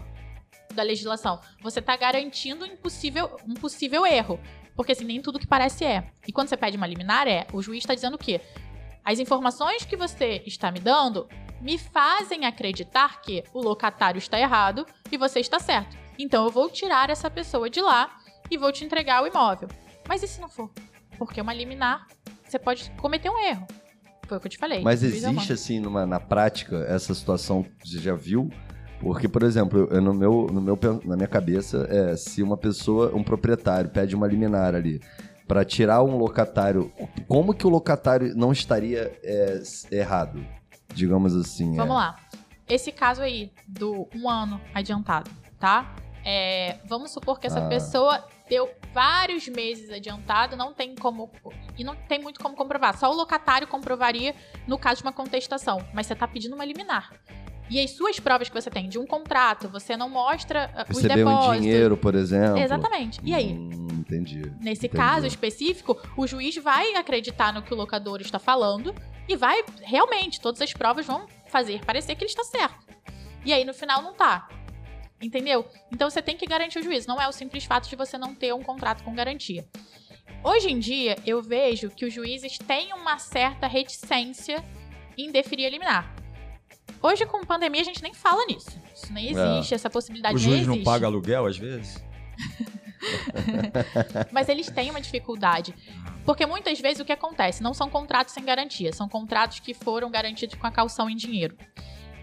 da 0.74 0.84
legislação. 0.84 1.40
Você 1.62 1.80
está 1.80 1.96
garantindo 1.96 2.64
um 2.64 2.68
impossível, 2.68 3.38
um 3.48 3.54
possível 3.54 4.06
erro. 4.06 4.40
Porque 4.76 4.92
assim, 4.94 5.04
nem 5.04 5.22
tudo 5.22 5.40
que 5.40 5.48
parece 5.48 5.84
é. 5.84 6.10
E 6.28 6.32
quando 6.32 6.48
você 6.48 6.56
pede 6.58 6.78
uma 6.78 6.88
liminar, 6.88 7.28
é, 7.28 7.46
o 7.52 7.62
juiz 7.62 7.80
está 7.84 7.94
dizendo 7.94 8.14
o 8.16 8.18
quê? 8.20 8.40
As 9.04 9.20
informações 9.20 9.84
que 9.84 9.98
você 9.98 10.42
está 10.46 10.72
me 10.72 10.80
dando 10.80 11.28
me 11.60 11.78
fazem 11.78 12.46
acreditar 12.46 13.22
que 13.22 13.44
o 13.54 13.60
locatário 13.62 14.18
está 14.20 14.40
errado 14.40 14.86
e 15.12 15.18
você 15.18 15.40
está 15.40 15.60
certo. 15.60 15.98
Então 16.18 16.46
eu 16.46 16.52
vou 16.52 16.70
tirar 16.70 17.10
essa 17.10 17.30
pessoa 17.30 17.70
de 17.70 17.82
lá 17.82 18.18
e 18.50 18.58
vou 18.58 18.72
te 18.72 18.86
entregar 18.86 19.22
o 19.24 19.28
imóvel. 19.28 19.68
Mas 20.08 20.24
e 20.24 20.28
se 20.28 20.40
não 20.40 20.48
for? 20.50 20.72
Porque 21.18 21.42
uma 21.42 21.54
liminar, 21.54 22.08
você 22.48 22.58
pode 22.58 22.90
cometer 22.92 23.30
um 23.30 23.40
erro. 23.40 23.68
Foi 24.28 24.38
o 24.38 24.40
que 24.40 24.48
eu 24.48 24.52
te 24.52 24.58
falei. 24.58 24.82
Mas 24.82 25.04
é 25.04 25.08
existe, 25.08 25.52
assim, 25.52 25.80
numa- 25.80 26.06
na 26.06 26.20
prática, 26.20 26.86
essa 26.88 27.14
situação 27.14 27.64
que 27.64 27.90
você 27.90 28.00
já 28.00 28.16
viu? 28.16 28.50
Porque, 29.00 29.28
por 29.28 29.44
exemplo, 29.44 29.88
eu- 29.92 30.02
no 30.02 30.14
meu, 30.14 30.48
no 30.52 30.62
meu, 30.62 30.78
na 31.06 31.16
minha 31.16 31.28
cabeça, 31.28 31.88
é 31.90 32.16
se 32.18 32.44
uma 32.44 32.58
pessoa, 32.58 33.16
um 33.16 33.24
proprietário, 33.24 33.90
pede 33.90 34.16
uma 34.16 34.28
liminar 34.28 34.76
ali 34.76 35.02
para 35.48 35.64
tirar 35.64 36.04
um 36.04 36.18
locatário, 36.18 36.92
como 37.28 37.54
que 37.54 37.66
o 37.66 37.70
locatário 37.70 38.36
não 38.36 38.52
estaria 38.52 39.12
é, 39.24 39.62
errado? 39.92 40.46
Digamos 40.94 41.36
assim. 41.36 41.76
Vamos 41.76 41.94
é. 41.96 41.98
lá. 41.98 42.16
Esse 42.68 42.92
caso 42.92 43.22
aí 43.22 43.52
do 43.68 44.08
um 44.14 44.30
ano 44.30 44.60
adiantado, 44.74 45.30
tá? 45.60 45.96
É, 46.24 46.78
vamos 46.88 47.12
supor 47.12 47.40
que 47.40 47.48
essa 47.48 47.66
Ah. 47.66 47.70
pessoa 47.70 48.24
deu 48.50 48.70
vários 48.94 49.48
meses 49.48 49.90
adiantado, 49.90 50.56
não 50.56 50.74
tem 50.74 50.94
como. 50.94 51.32
E 51.78 51.84
não 51.84 51.96
tem 51.96 52.22
muito 52.22 52.40
como 52.40 52.56
comprovar. 52.56 52.98
Só 52.98 53.10
o 53.10 53.16
locatário 53.16 53.68
comprovaria 53.68 54.36
no 54.68 54.78
caso 54.78 54.98
de 54.98 55.04
uma 55.08 55.14
contestação. 55.14 55.84
Mas 55.94 56.06
você 56.08 56.16
tá 56.16 56.28
pedindo 56.28 56.54
uma 56.54 56.66
liminar. 56.66 57.12
E 57.70 57.80
as 57.80 57.92
suas 57.92 58.20
provas 58.20 58.50
que 58.50 58.60
você 58.60 58.70
tem 58.70 58.90
de 58.90 58.98
um 58.98 59.06
contrato, 59.06 59.70
você 59.70 59.96
não 59.96 60.10
mostra 60.10 60.72
ah, 60.76 60.86
os 60.90 60.98
Receber 60.98 61.24
um 61.24 61.30
depósitos. 61.30 61.62
dinheiro, 61.62 61.98
por 61.98 62.16
exemplo. 62.16 62.58
Exatamente. 62.58 63.20
E 63.24 63.34
aí? 63.34 63.54
Hum, 63.54 63.88
entendi. 63.92 64.42
Nesse 64.60 64.88
Entendi. 64.88 64.90
caso 64.90 65.28
específico, 65.28 65.96
o 66.18 66.26
juiz 66.26 66.56
vai 66.58 66.96
acreditar 66.96 67.54
no 67.54 67.62
que 67.62 67.74
o 67.74 67.78
locador 67.78 68.22
está 68.22 68.40
falando 68.40 68.96
e 69.28 69.36
vai, 69.36 69.64
realmente, 69.84 70.42
todas 70.42 70.62
as 70.62 70.74
provas 70.74 71.06
vão 71.06 71.28
fazer 71.48 71.86
parecer 71.86 72.16
que 72.16 72.24
ele 72.24 72.32
está 72.32 72.44
certo. 72.44 72.88
E 73.46 73.54
aí, 73.54 73.64
no 73.64 73.74
final, 73.74 74.02
não 74.02 74.14
tá. 74.14 74.50
Entendeu? 75.22 75.66
Então 75.92 76.10
você 76.10 76.22
tem 76.22 76.36
que 76.36 76.46
garantir 76.48 76.80
o 76.80 76.84
juízo. 76.84 77.08
Não 77.08 77.22
é 77.22 77.28
o 77.28 77.32
simples 77.32 77.66
fato 77.66 77.88
de 77.90 77.96
você 77.96 78.18
não 78.18 78.34
ter 78.34 78.54
um 78.54 78.64
contrato 78.64 79.04
com 79.04 79.14
garantia. 79.14 79.68
Hoje 80.44 80.72
em 80.72 80.80
dia, 80.80 81.18
eu 81.26 81.42
vejo 81.42 81.90
que 81.90 82.06
os 82.06 82.14
juízes 82.14 82.58
têm 82.58 82.94
uma 82.94 83.20
certa 83.20 83.68
reticência 83.68 84.64
em 85.18 85.32
deferir 85.32 85.68
a 85.68 85.70
liminar. 85.70 86.16
Hoje, 87.02 87.26
com 87.26 87.46
pandemia, 87.46 87.82
a 87.82 87.86
gente 87.86 88.02
nem 88.04 88.14
fala 88.14 88.46
nisso. 88.46 88.78
Isso 88.94 89.12
nem 89.14 89.30
existe, 89.30 89.74
essa 89.74 89.90
possibilidade 89.90 90.36
O 90.36 90.40
nem 90.40 90.50
juiz 90.50 90.62
existe. 90.62 90.78
não 90.78 90.84
paga 90.84 91.08
aluguel 91.08 91.46
às 91.46 91.58
vezes? 91.58 92.04
Mas 94.32 94.50
eles 94.50 94.70
têm 94.70 94.90
uma 94.90 95.02
dificuldade. 95.02 95.74
Porque 96.26 96.46
muitas 96.46 96.80
vezes 96.80 97.00
o 97.00 97.06
que 97.06 97.12
acontece? 97.12 97.64
Não 97.64 97.74
são 97.74 97.90
contratos 97.90 98.34
sem 98.34 98.44
garantia, 98.44 98.92
são 98.94 99.08
contratos 99.08 99.60
que 99.60 99.74
foram 99.74 100.12
garantidos 100.12 100.56
com 100.58 100.68
a 100.68 100.72
calção 100.72 101.10
em 101.10 101.16
dinheiro. 101.16 101.58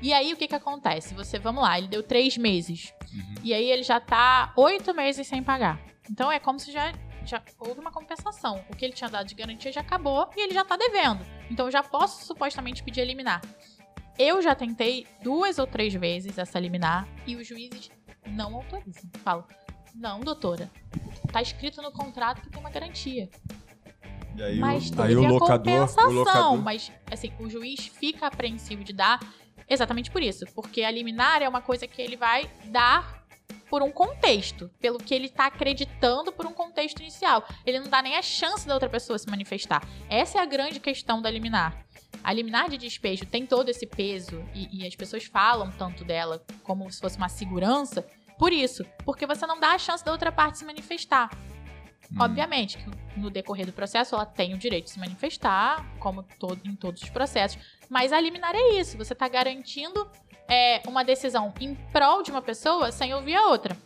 E 0.02 0.12
aí 0.12 0.32
o 0.32 0.36
que, 0.36 0.46
que 0.46 0.54
acontece? 0.54 1.14
Você, 1.14 1.38
vamos 1.38 1.62
lá, 1.62 1.78
ele 1.78 1.88
deu 1.88 2.02
três 2.02 2.36
meses. 2.36 2.92
E 3.42 3.54
aí 3.54 3.70
ele 3.70 3.82
já 3.82 3.98
tá 3.98 4.52
oito 4.56 4.94
meses 4.94 5.26
sem 5.26 5.42
pagar. 5.42 5.80
Então 6.10 6.30
é 6.30 6.38
como 6.38 6.58
se 6.60 6.70
já, 6.70 6.92
já 7.24 7.42
houve 7.58 7.80
uma 7.80 7.90
compensação. 7.90 8.62
O 8.70 8.76
que 8.76 8.84
ele 8.84 8.92
tinha 8.92 9.08
dado 9.08 9.26
de 9.26 9.34
garantia 9.34 9.72
já 9.72 9.80
acabou 9.80 10.28
e 10.36 10.42
ele 10.42 10.52
já 10.54 10.64
tá 10.64 10.76
devendo. 10.76 11.24
Então 11.50 11.66
eu 11.66 11.72
já 11.72 11.82
posso 11.82 12.24
supostamente 12.26 12.82
pedir 12.82 13.00
eliminar. 13.00 13.40
Eu 14.18 14.40
já 14.40 14.54
tentei 14.54 15.06
duas 15.22 15.58
ou 15.58 15.66
três 15.66 15.92
vezes 15.94 16.38
essa 16.38 16.58
liminar 16.58 17.06
e 17.26 17.36
os 17.36 17.46
juízes 17.46 17.90
não 18.26 18.54
autorizam. 18.54 19.10
Falam, 19.22 19.44
não, 19.94 20.20
doutora, 20.20 20.70
tá 21.32 21.40
escrito 21.42 21.82
no 21.82 21.92
contrato 21.92 22.40
que 22.42 22.50
tem 22.50 22.60
uma 22.60 22.70
garantia. 22.70 23.28
E 24.36 24.42
aí, 24.42 24.58
mas 24.58 24.90
o, 24.90 25.02
aí 25.02 25.16
o 25.16 25.22
locador, 25.22 25.58
compensação. 25.58 26.10
o 26.10 26.12
locador. 26.12 26.56
Mas, 26.58 26.92
assim, 27.10 27.32
o 27.40 27.48
juiz 27.48 27.86
fica 27.86 28.26
apreensivo 28.26 28.84
de 28.84 28.92
dar 28.92 29.18
exatamente 29.68 30.10
por 30.10 30.22
isso. 30.22 30.44
Porque 30.54 30.82
a 30.82 30.90
liminar 30.90 31.42
é 31.42 31.48
uma 31.48 31.62
coisa 31.62 31.86
que 31.86 32.02
ele 32.02 32.16
vai 32.16 32.50
dar 32.66 33.24
por 33.70 33.82
um 33.82 33.90
contexto. 33.90 34.70
Pelo 34.78 34.98
que 34.98 35.14
ele 35.14 35.30
tá 35.30 35.46
acreditando 35.46 36.30
por 36.30 36.44
um 36.44 36.52
contexto 36.52 37.00
inicial. 37.00 37.46
Ele 37.64 37.80
não 37.80 37.88
dá 37.88 38.02
nem 38.02 38.16
a 38.16 38.22
chance 38.22 38.66
da 38.66 38.74
outra 38.74 38.90
pessoa 38.90 39.18
se 39.18 39.28
manifestar. 39.28 39.82
Essa 40.08 40.38
é 40.38 40.42
a 40.42 40.46
grande 40.46 40.80
questão 40.80 41.22
da 41.22 41.30
liminar. 41.30 41.86
A 42.26 42.32
liminar 42.32 42.68
de 42.68 42.76
despejo 42.76 43.24
tem 43.24 43.46
todo 43.46 43.68
esse 43.68 43.86
peso 43.86 44.44
e, 44.52 44.82
e 44.82 44.84
as 44.84 44.96
pessoas 44.96 45.26
falam 45.26 45.70
tanto 45.70 46.04
dela 46.04 46.44
como 46.64 46.90
se 46.90 47.00
fosse 47.00 47.16
uma 47.16 47.28
segurança 47.28 48.04
por 48.36 48.52
isso. 48.52 48.84
Porque 49.04 49.24
você 49.24 49.46
não 49.46 49.60
dá 49.60 49.74
a 49.74 49.78
chance 49.78 50.04
da 50.04 50.10
outra 50.10 50.32
parte 50.32 50.58
se 50.58 50.64
manifestar. 50.64 51.30
Hum. 52.10 52.16
Obviamente 52.18 52.78
que 52.78 52.90
no 53.16 53.30
decorrer 53.30 53.64
do 53.64 53.72
processo 53.72 54.16
ela 54.16 54.26
tem 54.26 54.54
o 54.54 54.58
direito 54.58 54.86
de 54.86 54.90
se 54.90 54.98
manifestar, 54.98 55.86
como 56.00 56.24
todo, 56.40 56.60
em 56.64 56.74
todos 56.74 57.00
os 57.00 57.10
processos. 57.10 57.62
Mas 57.88 58.12
a 58.12 58.20
liminar 58.20 58.56
é 58.56 58.70
isso. 58.70 58.98
Você 58.98 59.12
está 59.12 59.28
garantindo 59.28 60.10
é, 60.48 60.82
uma 60.84 61.04
decisão 61.04 61.54
em 61.60 61.76
prol 61.92 62.24
de 62.24 62.32
uma 62.32 62.42
pessoa 62.42 62.90
sem 62.90 63.14
ouvir 63.14 63.36
a 63.36 63.46
outra. 63.46 63.76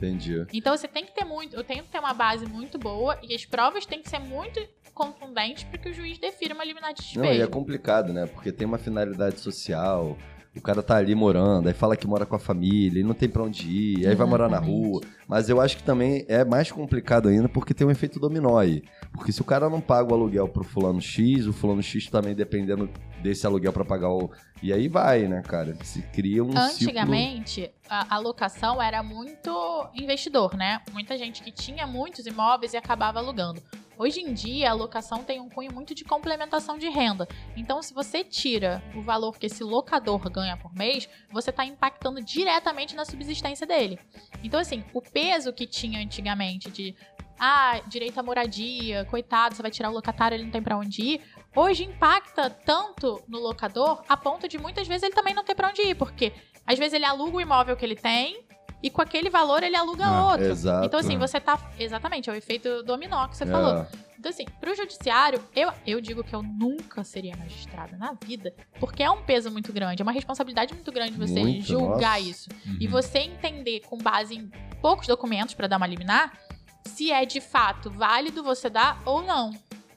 Entendi. 0.00 0.46
Então 0.52 0.76
você 0.76 0.88
tem 0.88 1.04
que 1.04 1.14
ter 1.14 1.24
muito. 1.24 1.54
Eu 1.54 1.62
tenho 1.62 1.82
que 1.84 1.90
ter 1.90 1.98
uma 1.98 2.14
base 2.14 2.46
muito 2.46 2.78
boa 2.78 3.18
e 3.22 3.34
as 3.34 3.44
provas 3.44 3.84
têm 3.84 4.02
que 4.02 4.08
ser 4.08 4.18
muito 4.18 4.60
contundentes 4.94 5.64
para 5.64 5.78
que 5.78 5.88
o 5.90 5.92
juiz 5.92 6.18
defira 6.18 6.54
uma 6.54 6.64
liminar 6.64 6.92
de 6.94 7.16
Não, 7.18 7.24
e 7.24 7.28
é 7.28 7.30
despejo. 7.32 7.50
complicado, 7.50 8.12
né? 8.12 8.26
Porque 8.26 8.50
tem 8.50 8.66
uma 8.66 8.78
finalidade 8.78 9.40
social. 9.40 10.16
O 10.56 10.60
cara 10.60 10.82
tá 10.82 10.96
ali 10.96 11.14
morando, 11.14 11.68
aí 11.68 11.72
fala 11.72 11.96
que 11.96 12.08
mora 12.08 12.26
com 12.26 12.34
a 12.34 12.38
família, 12.38 13.00
e 13.00 13.04
não 13.04 13.14
tem 13.14 13.28
pra 13.28 13.44
onde 13.44 13.68
ir, 13.68 14.06
aí 14.08 14.16
vai 14.16 14.26
morar 14.26 14.48
na 14.48 14.56
Exatamente. 14.56 14.88
rua. 14.88 15.00
Mas 15.28 15.48
eu 15.48 15.60
acho 15.60 15.76
que 15.76 15.82
também 15.84 16.24
é 16.28 16.44
mais 16.44 16.72
complicado 16.72 17.28
ainda 17.28 17.48
porque 17.48 17.72
tem 17.72 17.86
um 17.86 17.90
efeito 17.90 18.18
dominó 18.18 18.58
aí. 18.58 18.82
Porque 19.12 19.30
se 19.30 19.40
o 19.40 19.44
cara 19.44 19.70
não 19.70 19.80
paga 19.80 20.10
o 20.10 20.14
aluguel 20.14 20.48
pro 20.48 20.64
fulano 20.64 21.00
X, 21.00 21.46
o 21.46 21.52
fulano 21.52 21.80
X 21.82 22.08
também 22.10 22.34
dependendo 22.34 22.90
desse 23.22 23.46
aluguel 23.46 23.72
pra 23.72 23.84
pagar 23.84 24.10
o. 24.10 24.28
E 24.60 24.72
aí 24.72 24.88
vai, 24.88 25.28
né, 25.28 25.40
cara? 25.40 25.76
Se 25.84 26.02
cria 26.02 26.42
um 26.42 26.50
Antigamente, 26.56 27.70
a, 27.88 28.16
a 28.16 28.18
locação 28.18 28.82
era 28.82 29.04
muito 29.04 29.88
investidor, 29.94 30.56
né? 30.56 30.80
Muita 30.92 31.16
gente 31.16 31.42
que 31.42 31.52
tinha 31.52 31.86
muitos 31.86 32.26
imóveis 32.26 32.74
e 32.74 32.76
acabava 32.76 33.20
alugando. 33.20 33.62
Hoje 34.00 34.22
em 34.22 34.32
dia, 34.32 34.70
a 34.70 34.72
locação 34.72 35.22
tem 35.22 35.42
um 35.42 35.50
cunho 35.50 35.74
muito 35.74 35.94
de 35.94 36.06
complementação 36.06 36.78
de 36.78 36.88
renda. 36.88 37.28
Então, 37.54 37.82
se 37.82 37.92
você 37.92 38.24
tira 38.24 38.82
o 38.96 39.02
valor 39.02 39.38
que 39.38 39.44
esse 39.44 39.62
locador 39.62 40.18
ganha 40.30 40.56
por 40.56 40.74
mês, 40.74 41.06
você 41.30 41.50
está 41.50 41.66
impactando 41.66 42.18
diretamente 42.22 42.96
na 42.96 43.04
subsistência 43.04 43.66
dele. 43.66 43.98
Então, 44.42 44.58
assim, 44.58 44.82
o 44.94 45.02
peso 45.02 45.52
que 45.52 45.66
tinha 45.66 46.00
antigamente 46.00 46.70
de 46.70 46.96
ah, 47.38 47.78
direito 47.88 48.18
à 48.18 48.22
moradia, 48.22 49.04
coitado, 49.04 49.54
você 49.54 49.60
vai 49.60 49.70
tirar 49.70 49.90
o 49.90 49.94
locatário, 49.94 50.34
ele 50.34 50.44
não 50.44 50.50
tem 50.50 50.62
para 50.62 50.78
onde 50.78 51.02
ir. 51.02 51.20
Hoje 51.54 51.84
impacta 51.84 52.48
tanto 52.48 53.22
no 53.28 53.38
locador 53.38 54.02
a 54.08 54.16
ponto 54.16 54.48
de 54.48 54.56
muitas 54.56 54.88
vezes 54.88 55.02
ele 55.02 55.14
também 55.14 55.34
não 55.34 55.44
ter 55.44 55.54
para 55.54 55.68
onde 55.68 55.82
ir, 55.82 55.94
porque 55.94 56.32
às 56.66 56.78
vezes 56.78 56.94
ele 56.94 57.04
aluga 57.04 57.36
o 57.36 57.40
imóvel 57.40 57.76
que 57.76 57.84
ele 57.84 57.96
tem 57.96 58.48
e 58.82 58.90
com 58.90 59.02
aquele 59.02 59.28
valor 59.30 59.62
ele 59.62 59.76
aluga 59.76 60.04
Ah, 60.06 60.28
outro. 60.32 60.46
exato. 60.46 60.86
Então, 60.86 61.00
assim, 61.00 61.18
você 61.18 61.38
tá. 61.40 61.58
Exatamente, 61.78 62.30
é 62.30 62.32
o 62.32 62.36
efeito 62.36 62.82
dominó 62.82 63.26
que 63.28 63.36
você 63.36 63.44
É. 63.44 63.46
falou. 63.46 63.86
Então, 64.18 64.30
assim, 64.30 64.44
pro 64.60 64.74
judiciário, 64.74 65.42
eu, 65.56 65.72
eu 65.86 65.98
digo 66.00 66.22
que 66.22 66.34
eu 66.34 66.42
nunca 66.42 67.02
seria 67.02 67.34
magistrada 67.38 67.96
na 67.96 68.12
vida, 68.22 68.52
porque 68.78 69.02
é 69.02 69.10
um 69.10 69.22
peso 69.22 69.50
muito 69.50 69.72
grande, 69.72 70.02
é 70.02 70.04
uma 70.04 70.12
responsabilidade 70.12 70.74
muito 70.74 70.92
grande 70.92 71.12
você 71.12 71.40
Muito, 71.40 71.64
julgar 71.66 72.18
nossa. 72.18 72.30
isso. 72.30 72.48
E 72.78 72.86
você 72.86 73.18
entender 73.20 73.80
com 73.80 73.96
base 73.96 74.34
em 74.36 74.50
poucos 74.82 75.06
documentos 75.06 75.54
pra 75.54 75.66
dar 75.66 75.78
uma 75.78 75.86
liminar, 75.86 76.38
se 76.86 77.10
é 77.10 77.24
de 77.24 77.40
fato 77.40 77.90
válido 77.90 78.42
você 78.42 78.68
dar 78.68 79.00
ou 79.06 79.22
não. 79.22 79.52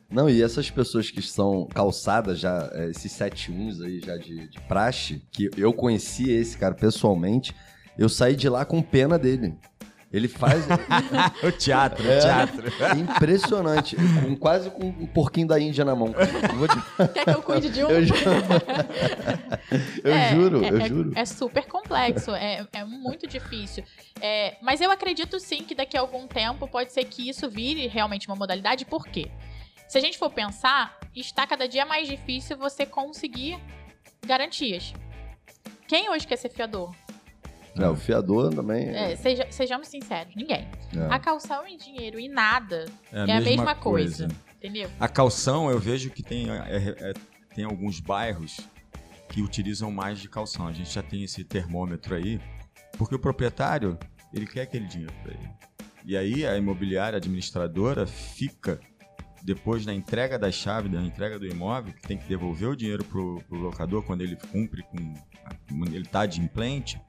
Não, 0.09 0.29
e 0.29 0.41
essas 0.43 0.69
pessoas 0.69 1.09
que 1.09 1.21
são 1.21 1.65
calçadas 1.73 2.39
já, 2.39 2.69
é, 2.73 2.91
esses 2.91 3.11
71 3.11 3.83
aí 3.83 3.99
já 3.99 4.15
de, 4.15 4.47
de 4.47 4.59
praxe, 4.67 5.21
que 5.31 5.49
eu 5.57 5.73
conheci 5.73 6.29
esse 6.29 6.57
cara 6.57 6.75
pessoalmente, 6.75 7.53
eu 7.97 8.09
saí 8.09 8.35
de 8.35 8.47
lá 8.49 8.65
com 8.65 8.81
pena 8.81 9.17
dele. 9.19 9.53
Ele 10.11 10.27
faz. 10.27 10.63
o 11.43 11.51
teatro, 11.51 12.07
É. 12.07 12.17
o 12.17 12.21
teatro. 12.21 12.71
impressionante. 12.99 13.95
Com, 13.95 14.35
quase 14.35 14.69
com 14.69 14.85
um 14.89 15.07
porquinho 15.07 15.47
da 15.47 15.59
Índia 15.59 15.83
na 15.83 15.95
mão. 15.95 16.13
Eu, 16.13 16.55
vou 16.55 16.67
te- 16.67 17.13
Quer 17.13 17.23
que 17.23 17.29
eu 17.31 17.41
cuide 17.41 17.69
de 17.69 17.83
um? 17.83 17.89
eu 17.89 18.05
ju- 18.05 18.13
eu 20.03 20.13
É, 20.13 20.29
juro, 20.35 20.63
é, 20.63 20.69
eu 20.69 20.77
é- 20.81 20.87
juro. 20.87 21.11
É 21.15 21.25
super 21.25 21.65
complexo, 21.65 22.29
é, 22.35 22.63
é 22.73 22.85
muito 22.85 23.25
difícil. 23.25 23.83
É, 24.21 24.55
mas 24.61 24.81
eu 24.81 24.91
acredito 24.91 25.39
sim 25.39 25.63
que 25.63 25.73
daqui 25.73 25.97
a 25.97 26.01
algum 26.01 26.27
tempo 26.27 26.67
pode 26.67 26.93
ser 26.93 27.05
que 27.05 27.27
isso 27.27 27.49
vire 27.49 27.87
realmente 27.87 28.27
uma 28.27 28.35
modalidade, 28.35 28.85
por 28.85 29.07
quê? 29.07 29.31
Se 29.87 29.97
a 29.97 30.01
gente 30.01 30.19
for 30.19 30.29
pensar, 30.31 30.95
está 31.15 31.47
cada 31.47 31.67
dia 31.67 31.87
mais 31.87 32.07
difícil 32.07 32.55
você 32.55 32.85
conseguir 32.85 33.59
garantias. 34.25 34.93
Quem 35.87 36.09
hoje 36.11 36.25
quer 36.27 36.37
ser 36.37 36.49
fiador? 36.49 36.93
É, 37.75 37.87
o 37.87 37.95
fiador 37.95 38.53
também. 38.53 38.87
É, 38.89 39.13
É, 39.13 39.15
seja- 39.15 39.47
sejamos 39.49 39.87
sinceros, 39.87 40.35
ninguém. 40.35 40.67
é. 40.95 41.07
A 41.09 41.17
calção 41.19 41.65
em 41.67 41.77
dinheiro 41.77 42.19
e 42.19 42.27
nada 42.27 42.85
É 43.11 43.19
é 43.29 43.37
a 43.37 43.41
mesma 43.41 43.73
coisa. 43.75 44.27
Entendeu? 44.57 44.89
A 44.99 45.07
calção, 45.07 45.69
eu 45.69 45.79
vejo 45.79 46.09
que 46.11 46.21
tem, 46.23 46.49
é- 46.49 46.95
é- 47.09 47.13
tem 47.53 47.65
alguns 47.65 47.99
bairros 47.99 48.59
que 49.29 49.41
utilizam 49.41 49.91
mais 49.91 50.19
de 50.19 50.29
calção. 50.29 50.67
A 50.67 50.71
gente 50.71 50.91
já 50.93 51.01
tem 51.03 51.23
esse 51.23 51.43
termômetro 51.43 52.15
aí, 52.15 52.39
porque 52.97 53.15
o 53.15 53.19
proprietário, 53.19 53.97
ele 54.33 54.45
quer 54.47 54.61
aquele 54.61 54.85
dinheiro 54.85 55.13
para 55.23 55.33
ele. 55.33 55.49
E 56.05 56.15
aí 56.15 56.45
a 56.45 56.55
imobiliária 56.57 57.17
a 57.17 57.19
administradora 57.19 58.05
fica, 58.05 58.79
depois 59.41 59.85
da 59.85 59.93
entrega 59.93 60.37
da 60.37 60.51
chave, 60.51 60.87
da 60.89 61.01
entrega 61.01 61.39
do 61.39 61.45
imóvel, 61.47 61.93
que 61.93 62.01
tem 62.07 62.17
que 62.17 62.27
devolver 62.27 62.69
o 62.69 62.75
dinheiro 62.75 63.03
pro, 63.03 63.41
pro 63.49 63.57
locador 63.57 64.03
quando 64.03 64.21
ele 64.21 64.35
cumpre 64.51 64.83
com. 64.83 65.13
quando 65.67 65.93
ele 65.93 66.05
tá 66.05 66.25
de 66.25 66.39
implante, 66.39 67.01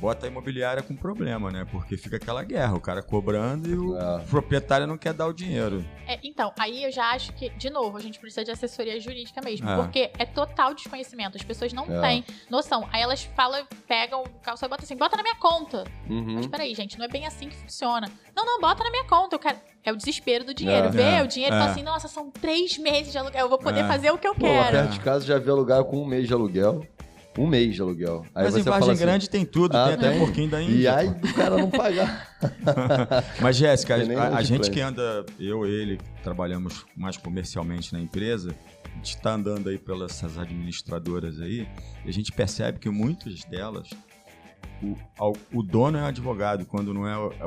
bota 0.00 0.26
a 0.26 0.28
imobiliária 0.28 0.82
com 0.82 0.96
problema, 0.96 1.50
né? 1.50 1.66
Porque 1.70 1.96
fica 1.96 2.16
aquela 2.16 2.42
guerra, 2.42 2.74
o 2.74 2.80
cara 2.80 3.02
cobrando 3.02 3.68
e 3.68 3.74
o 3.74 3.96
É. 3.96 4.18
proprietário 4.30 4.86
não 4.86 4.96
quer 4.96 5.12
dar 5.12 5.26
o 5.26 5.32
dinheiro. 5.32 5.84
É, 6.06 6.18
então, 6.24 6.52
aí 6.58 6.82
eu 6.84 6.90
já 6.90 7.10
acho 7.10 7.32
que, 7.34 7.50
de 7.50 7.68
novo, 7.70 7.96
a 7.96 8.00
gente 8.00 8.18
precisa 8.18 8.44
de 8.44 8.50
assessoria 8.50 8.98
jurídica 8.98 9.40
mesmo. 9.44 9.68
É. 9.68 9.76
Porque 9.76 10.10
é 10.18 10.24
total 10.24 10.74
desconhecimento. 10.74 11.36
As 11.36 11.42
pessoas 11.42 11.72
não 11.72 11.84
É. 11.84 12.00
têm 12.00 12.24
noção. 12.50 12.88
Aí 12.92 13.02
elas 13.02 13.22
falam, 13.36 13.64
pegam 13.86 14.22
o 14.22 14.28
calção 14.42 14.66
e 14.66 14.70
botam 14.70 14.84
assim, 14.84 14.96
bota 14.96 15.16
na 15.16 15.22
minha 15.22 15.36
conta. 15.36 15.84
Uhum. 16.08 16.34
Mas 16.34 16.46
peraí, 16.46 16.74
gente, 16.74 16.98
não 16.98 17.04
é 17.04 17.08
bem 17.08 17.26
assim 17.26 17.48
que 17.48 17.56
funciona. 17.56 18.10
Não, 18.34 18.44
não, 18.46 18.60
bota 18.60 18.82
na 18.82 18.90
minha 18.90 19.04
conta. 19.04 19.36
Eu 19.36 19.38
quero... 19.40 19.58
É 19.82 19.92
o 19.92 19.96
desespero 19.96 20.44
do 20.44 20.52
dinheiro. 20.52 20.88
É. 20.88 20.90
Vê 20.90 21.02
É. 21.02 21.22
o 21.22 21.26
dinheiro 21.26 21.54
e 21.54 21.56
É. 21.56 21.60
fala 21.60 21.70
assim, 21.72 21.82
nossa, 21.82 22.06
são 22.08 22.30
três 22.30 22.76
meses 22.78 23.12
de 23.12 23.18
aluguel. 23.18 23.40
Eu 23.46 23.48
vou 23.48 23.58
poder 23.58 23.80
É. 23.80 23.86
fazer 23.88 24.10
o 24.10 24.18
que 24.18 24.26
eu 24.28 24.34
Pô, 24.34 24.40
quero. 24.46 24.70
perto 24.76 24.90
de 24.92 25.00
casa 25.00 25.24
já 25.24 25.38
vi 25.38 25.48
alugar 25.50 25.82
com 25.84 25.98
um 26.02 26.04
mês 26.04 26.26
de 26.26 26.34
aluguel. 26.34 26.86
Um 27.40 27.46
mês 27.46 27.74
de 27.74 27.80
aluguel. 27.80 28.26
Aí 28.34 28.44
Mas 28.44 28.56
em 28.56 28.62
Vargem 28.62 28.90
assim, 28.90 29.00
Grande 29.00 29.30
tem 29.30 29.46
tudo, 29.46 29.74
Ah, 29.74 29.86
tem 29.86 29.94
até 29.94 30.10
tem? 30.10 30.18
porquinho 30.18 30.50
da 30.50 30.60
Índia. 30.62 30.74
E 30.74 30.86
aí 30.86 31.08
do 31.08 31.32
cara 31.32 31.56
não 31.56 31.70
pagar. 31.70 32.28
Mas, 33.40 33.56
Jéssica, 33.56 33.96
a, 33.96 34.36
a 34.36 34.42
gente 34.42 34.70
que 34.70 34.78
anda, 34.80 35.24
eu 35.38 35.66
e 35.66 35.70
ele, 35.70 35.98
trabalhamos 36.22 36.84
mais 36.94 37.16
comercialmente 37.16 37.94
na 37.94 38.00
empresa, 38.00 38.54
a 38.84 38.96
gente 38.96 39.16
está 39.16 39.32
andando 39.32 39.70
aí 39.70 39.78
pelas 39.78 40.22
administradoras 40.38 41.40
aí, 41.40 41.66
e 42.04 42.08
a 42.10 42.12
gente 42.12 42.30
percebe 42.30 42.78
que 42.78 42.90
muitas 42.90 43.42
delas, 43.44 43.88
o, 44.82 44.96
o 45.58 45.62
dono 45.62 45.98
é 45.98 46.02
advogado, 46.06 46.64
quando 46.66 46.92
não 46.94 47.06
é, 47.06 47.16
o- 47.18 47.32
é 47.32 47.46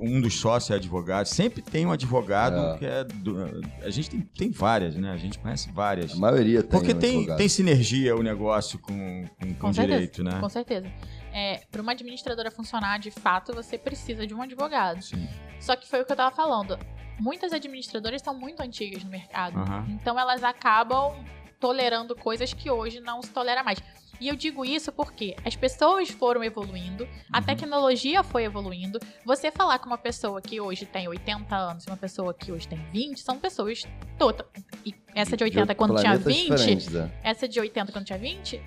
um 0.00 0.20
dos 0.20 0.38
sócios 0.38 0.70
é 0.70 0.74
advogado. 0.74 1.26
Sempre 1.26 1.62
tem 1.62 1.86
um 1.86 1.92
advogado 1.92 2.74
É. 2.74 2.78
que 2.78 2.86
é. 2.86 3.04
do- 3.04 3.62
a 3.82 3.90
gente 3.90 4.10
tem, 4.10 4.20
tem 4.20 4.50
várias, 4.50 4.94
né? 4.96 5.10
A 5.10 5.16
gente 5.16 5.38
conhece 5.38 5.70
várias. 5.72 6.12
A 6.12 6.16
maioria 6.16 6.62
tem. 6.62 6.70
Porque 6.70 6.92
um 6.92 6.98
tem, 6.98 7.10
advogado. 7.16 7.38
tem 7.38 7.48
sinergia 7.48 8.14
o 8.16 8.22
negócio 8.22 8.78
com, 8.78 9.24
com, 9.40 9.46
com 9.48 9.54
Com 9.54 9.72
certeza. 9.72 9.96
direito, 9.98 10.22
né? 10.24 10.38
Com 10.40 10.48
certeza. 10.48 10.86
É, 11.32 11.62
para 11.70 11.82
uma 11.82 11.92
administradora 11.92 12.50
funcionar 12.50 12.98
de 12.98 13.10
fato, 13.10 13.52
você 13.54 13.76
precisa 13.78 14.26
de 14.26 14.34
um 14.34 14.42
advogado. 14.42 15.02
Sim. 15.02 15.26
Só 15.58 15.74
que 15.74 15.88
foi 15.88 16.02
o 16.02 16.04
que 16.04 16.12
eu 16.12 16.16
tava 16.16 16.34
falando. 16.34 16.78
Muitas 17.18 17.52
administradoras 17.52 18.20
são 18.22 18.38
muito 18.38 18.60
antigas 18.62 19.02
no 19.04 19.10
mercado. 19.10 19.58
Aham. 19.58 19.86
Então 19.88 20.18
elas 20.18 20.42
acabam 20.44 21.14
tolerando 21.58 22.14
coisas 22.14 22.52
que 22.52 22.70
hoje 22.70 23.00
não 23.00 23.22
se 23.22 23.30
tolera 23.30 23.62
mais. 23.64 23.78
E 24.20 24.28
eu 24.28 24.36
digo 24.36 24.64
isso 24.64 24.92
porque 24.92 25.36
as 25.44 25.56
pessoas 25.56 26.08
foram 26.10 26.42
evoluindo, 26.42 27.06
a 27.32 27.38
Uhum. 27.38 27.44
tecnologia 27.44 28.22
foi 28.22 28.44
evoluindo. 28.44 28.98
Você 29.24 29.50
falar 29.50 29.78
com 29.78 29.86
uma 29.86 29.98
pessoa 29.98 30.40
que 30.40 30.60
hoje 30.60 30.86
tem 30.86 31.08
80 31.08 31.54
anos 31.56 31.84
e 31.84 31.90
uma 31.90 31.96
pessoa 31.96 32.32
que 32.32 32.50
hoje 32.52 32.66
tem 32.68 32.78
20, 32.92 33.20
são 33.20 33.38
pessoas 33.38 33.84
todas. 34.18 34.46
E 34.84 34.94
essa 35.14 35.36
de 35.36 35.44
80 35.44 35.74
quando 35.74 35.96
tinha 35.96 36.12
planetas 36.18 36.34
20, 36.34 36.50
diferentes, 36.50 36.94
é. 36.94 37.10
essa 37.22 37.48
de 37.48 37.60
80 37.60 37.92
quando 37.92 38.04
tinha 38.04 38.18
20, 38.18 38.60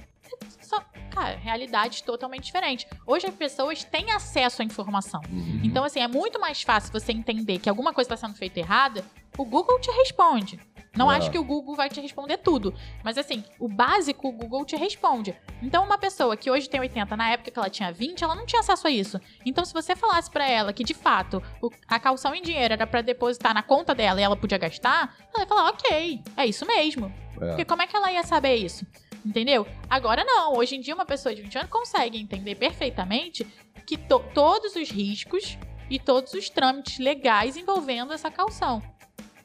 só, 0.61 0.83
cara, 1.09 1.37
realidades 1.37 2.01
totalmente 2.01 2.45
diferentes. 2.45 2.85
Hoje 3.05 3.25
as 3.25 3.33
pessoas 3.33 3.83
têm 3.83 4.11
acesso 4.11 4.61
à 4.61 4.65
informação. 4.65 5.21
Uhum. 5.31 5.61
Então, 5.63 5.83
assim, 5.83 5.99
é 6.01 6.07
muito 6.07 6.39
mais 6.39 6.61
fácil 6.61 6.91
você 6.91 7.11
entender 7.11 7.59
que 7.59 7.69
alguma 7.69 7.93
coisa 7.93 8.13
está 8.13 8.27
sendo 8.27 8.37
feita 8.37 8.59
errada, 8.59 9.03
o 9.37 9.45
Google 9.45 9.79
te 9.79 9.91
responde. 9.91 10.59
Não 10.95 11.11
É. 11.11 11.17
acho 11.17 11.29
que 11.29 11.37
o 11.37 11.43
Google 11.43 11.75
vai 11.75 11.89
te 11.89 12.01
responder 12.01 12.37
tudo. 12.37 12.73
Mas, 13.03 13.19
assim, 13.19 13.43
o 13.59 13.67
básico 13.69 14.29
o 14.29 14.31
Google 14.31 14.65
te 14.65 14.75
responde. 14.75 15.35
Então, 15.61 15.83
uma 15.83 15.97
pessoa 15.97 16.35
que 16.35 16.49
hoje 16.49 16.67
tem 16.67 16.79
80, 16.79 17.15
na 17.15 17.29
época 17.29 17.51
que 17.51 17.59
ela 17.59 17.69
tinha 17.69 17.91
20, 17.91 18.23
ela 18.23 18.33
não 18.33 18.47
tinha 18.47 18.61
acesso 18.61 18.87
a 18.87 18.89
isso. 18.89 19.21
Então, 19.45 19.63
se 19.63 19.73
você 19.73 19.95
falasse 19.95 20.29
pra 20.31 20.49
ela 20.49 20.73
que, 20.73 20.83
de 20.83 20.95
fato, 20.95 21.41
a 21.87 21.99
calção 21.99 22.33
em 22.33 22.41
dinheiro 22.41 22.73
era 22.73 22.87
pra 22.87 23.01
depositar 23.03 23.53
na 23.53 23.61
conta 23.61 23.93
dela 23.93 24.19
e 24.19 24.23
ela 24.23 24.35
podia 24.35 24.57
gastar, 24.57 25.15
ela 25.35 25.43
ia 25.43 25.47
falar, 25.47 25.69
ok, 25.69 26.19
é 26.35 26.45
isso 26.47 26.65
mesmo. 26.65 27.13
É. 27.39 27.47
Porque 27.49 27.65
como 27.65 27.83
é 27.83 27.87
que 27.87 27.95
ela 27.95 28.11
ia 28.11 28.23
saber 28.23 28.55
isso? 28.55 28.83
Entendeu? 29.23 29.67
Agora 29.87 30.23
não. 30.25 30.53
Hoje 30.55 30.75
em 30.77 30.81
dia, 30.81 30.95
uma 30.95 31.05
pessoa 31.05 31.35
de 31.35 31.43
20 31.43 31.59
anos 31.59 31.69
consegue 31.69 32.17
entender 32.19 32.55
perfeitamente 32.55 33.45
que 33.85 33.97
to- 33.97 34.23
todos 34.33 34.75
os 34.75 34.89
riscos 34.89 35.59
e 35.91 35.99
todos 35.99 36.33
os 36.33 36.49
trâmites 36.49 36.97
legais 36.97 37.55
envolvendo 37.55 38.13
essa 38.13 38.31
calção. 38.31 38.81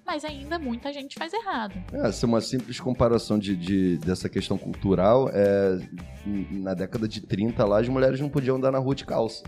Mas 0.07 0.25
ainda 0.25 0.59
muita 0.59 0.93
gente 0.93 1.17
faz 1.19 1.33
errado. 1.33 1.75
É, 1.93 2.11
ser 2.13 2.27
uma 2.27 2.41
simples 2.41 2.79
comparação 2.81 3.39
de, 3.39 3.57
de- 3.57 3.99
dessa 3.99 4.29
questão 4.29 4.59
cultural, 4.59 5.31
é, 5.33 5.79
na 6.51 6.75
década 6.75 7.07
de 7.09 7.21
30 7.21 7.65
lá, 7.65 7.81
as 7.81 7.89
mulheres 7.89 8.21
não 8.21 8.29
podiam 8.29 8.57
andar 8.57 8.73
na 8.73 8.79
rua 8.79 8.95
de 8.95 9.05
calça. 9.05 9.43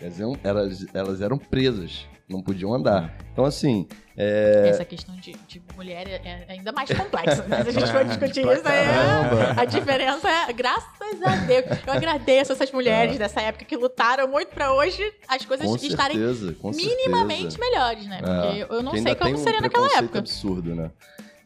Elas, 0.00 0.18
eram- 0.20 0.36
elas, 0.42 0.86
elas 0.94 1.20
eram 1.20 1.38
presas, 1.38 2.06
não 2.28 2.42
podiam 2.42 2.72
andar. 2.74 3.14
Então, 3.32 3.44
assim, 3.44 3.86
é, 4.16 4.68
Essa 4.68 4.84
questão 4.84 5.14
de, 5.16 5.32
de 5.48 5.62
mulher 5.76 6.06
é 6.08 6.20
é 6.24 6.52
ainda 6.52 6.72
mais 6.72 6.90
complexa. 6.90 7.42
Né? 7.44 7.62
Se 7.64 7.68
a 7.68 7.72
gente 7.72 7.90
for 7.92 8.00
É, 8.00 8.04
discutir 8.10 8.40
isso 8.40 8.50
aí, 8.50 8.84
caramba. 8.86 9.60
a 9.60 9.64
diferença 9.64 10.28
é, 10.28 10.52
graças 10.52 11.22
a 11.22 11.36
Deus. 11.46 11.64
Eu 11.86 11.92
agradeço 11.92 12.52
essas 12.52 12.70
mulheres 12.72 13.18
dessa 13.18 13.40
época 13.40 13.64
que 13.64 13.76
lutaram 13.76 14.28
muito 14.28 14.48
pra 14.48 14.72
hoje 14.72 15.02
as 15.28 15.44
coisas 15.44 15.66
com 15.66 15.76
estarem 15.76 16.16
certeza, 16.16 16.52
com 16.54 16.70
minimamente 16.70 17.52
certeza. 17.54 17.58
melhores, 17.58 18.06
né? 18.06 18.18
Porque 18.18 18.60
É, 18.60 18.66
eu 18.70 18.82
não 18.82 18.92
que 18.92 19.00
sei 19.02 19.14
como 19.14 19.34
um 19.34 19.36
seria 19.36 19.60
naquela 19.60 19.98
época. 19.98 20.18
absurdo, 20.18 20.74
né? 20.74 20.90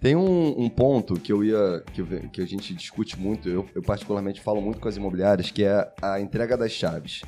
Tem 0.01 0.15
um, 0.15 0.55
um 0.61 0.69
ponto 0.69 1.19
que 1.19 1.33
eu 1.33 1.43
ia. 1.43 1.83
Que, 1.93 2.01
eu- 2.03 2.07
que 2.33 2.41
a 2.41 2.47
gente 2.47 2.73
discute 2.73 3.19
muito, 3.19 3.49
eu, 3.49 3.69
eu 3.75 3.83
particularmente 3.83 4.41
falo 4.41 4.61
muito 4.61 4.79
com 4.79 4.89
as 4.89 4.97
imobiliárias, 4.97 5.51
que 5.51 5.65
é 5.65 5.91
a 6.01 6.21
entrega 6.21 6.57
das 6.57 6.71
chaves. 6.71 7.23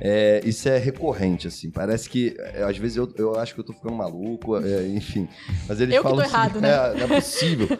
É, 0.00 0.40
isso 0.44 0.68
é 0.68 0.78
recorrente, 0.78 1.46
assim. 1.46 1.70
Parece 1.70 2.08
que, 2.08 2.34
é, 2.38 2.62
às 2.62 2.76
vezes, 2.78 2.96
eu, 2.96 3.12
eu 3.16 3.38
acho 3.38 3.54
que 3.54 3.60
eu 3.60 3.64
tô 3.64 3.72
ficando 3.72 3.94
maluco, 3.94 4.56
é, 4.56 4.88
enfim. 4.88 5.28
Mas 5.68 5.80
eles 5.80 5.94
Eu 5.94 6.02
que 6.02 6.08
falam 6.08 6.24
tô 6.24 6.30
errado, 6.30 6.50
assim, 6.52 6.60
né? 6.60 6.70
é, 6.70 6.94
não 6.94 7.04
é 7.04 7.20
possível. 7.20 7.78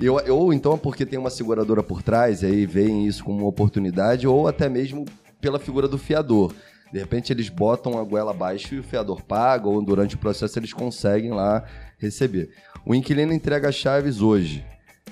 Eu, 0.00 0.36
ou 0.36 0.52
então 0.52 0.76
porque 0.78 1.06
tem 1.06 1.18
uma 1.18 1.30
seguradora 1.30 1.82
por 1.82 2.02
trás, 2.02 2.42
e 2.42 2.46
aí 2.46 2.66
veem 2.66 3.06
isso 3.06 3.24
como 3.24 3.38
uma 3.38 3.48
oportunidade, 3.48 4.26
ou 4.26 4.46
até 4.46 4.68
mesmo 4.68 5.06
pela 5.40 5.58
figura 5.58 5.88
do 5.88 5.98
fiador. 5.98 6.52
De 6.92 6.98
repente 6.98 7.32
eles 7.32 7.48
botam 7.48 7.98
a 7.98 8.04
goela 8.04 8.30
abaixo 8.30 8.74
e 8.74 8.78
o 8.78 8.82
fiador 8.82 9.22
paga, 9.22 9.68
ou 9.68 9.82
durante 9.82 10.14
o 10.14 10.18
processo 10.18 10.58
eles 10.58 10.72
conseguem 10.72 11.30
lá 11.30 11.64
receber. 11.98 12.50
O 12.84 12.94
inquilino 12.94 13.32
entrega 13.32 13.68
as 13.68 13.74
chaves 13.74 14.20
hoje. 14.20 14.64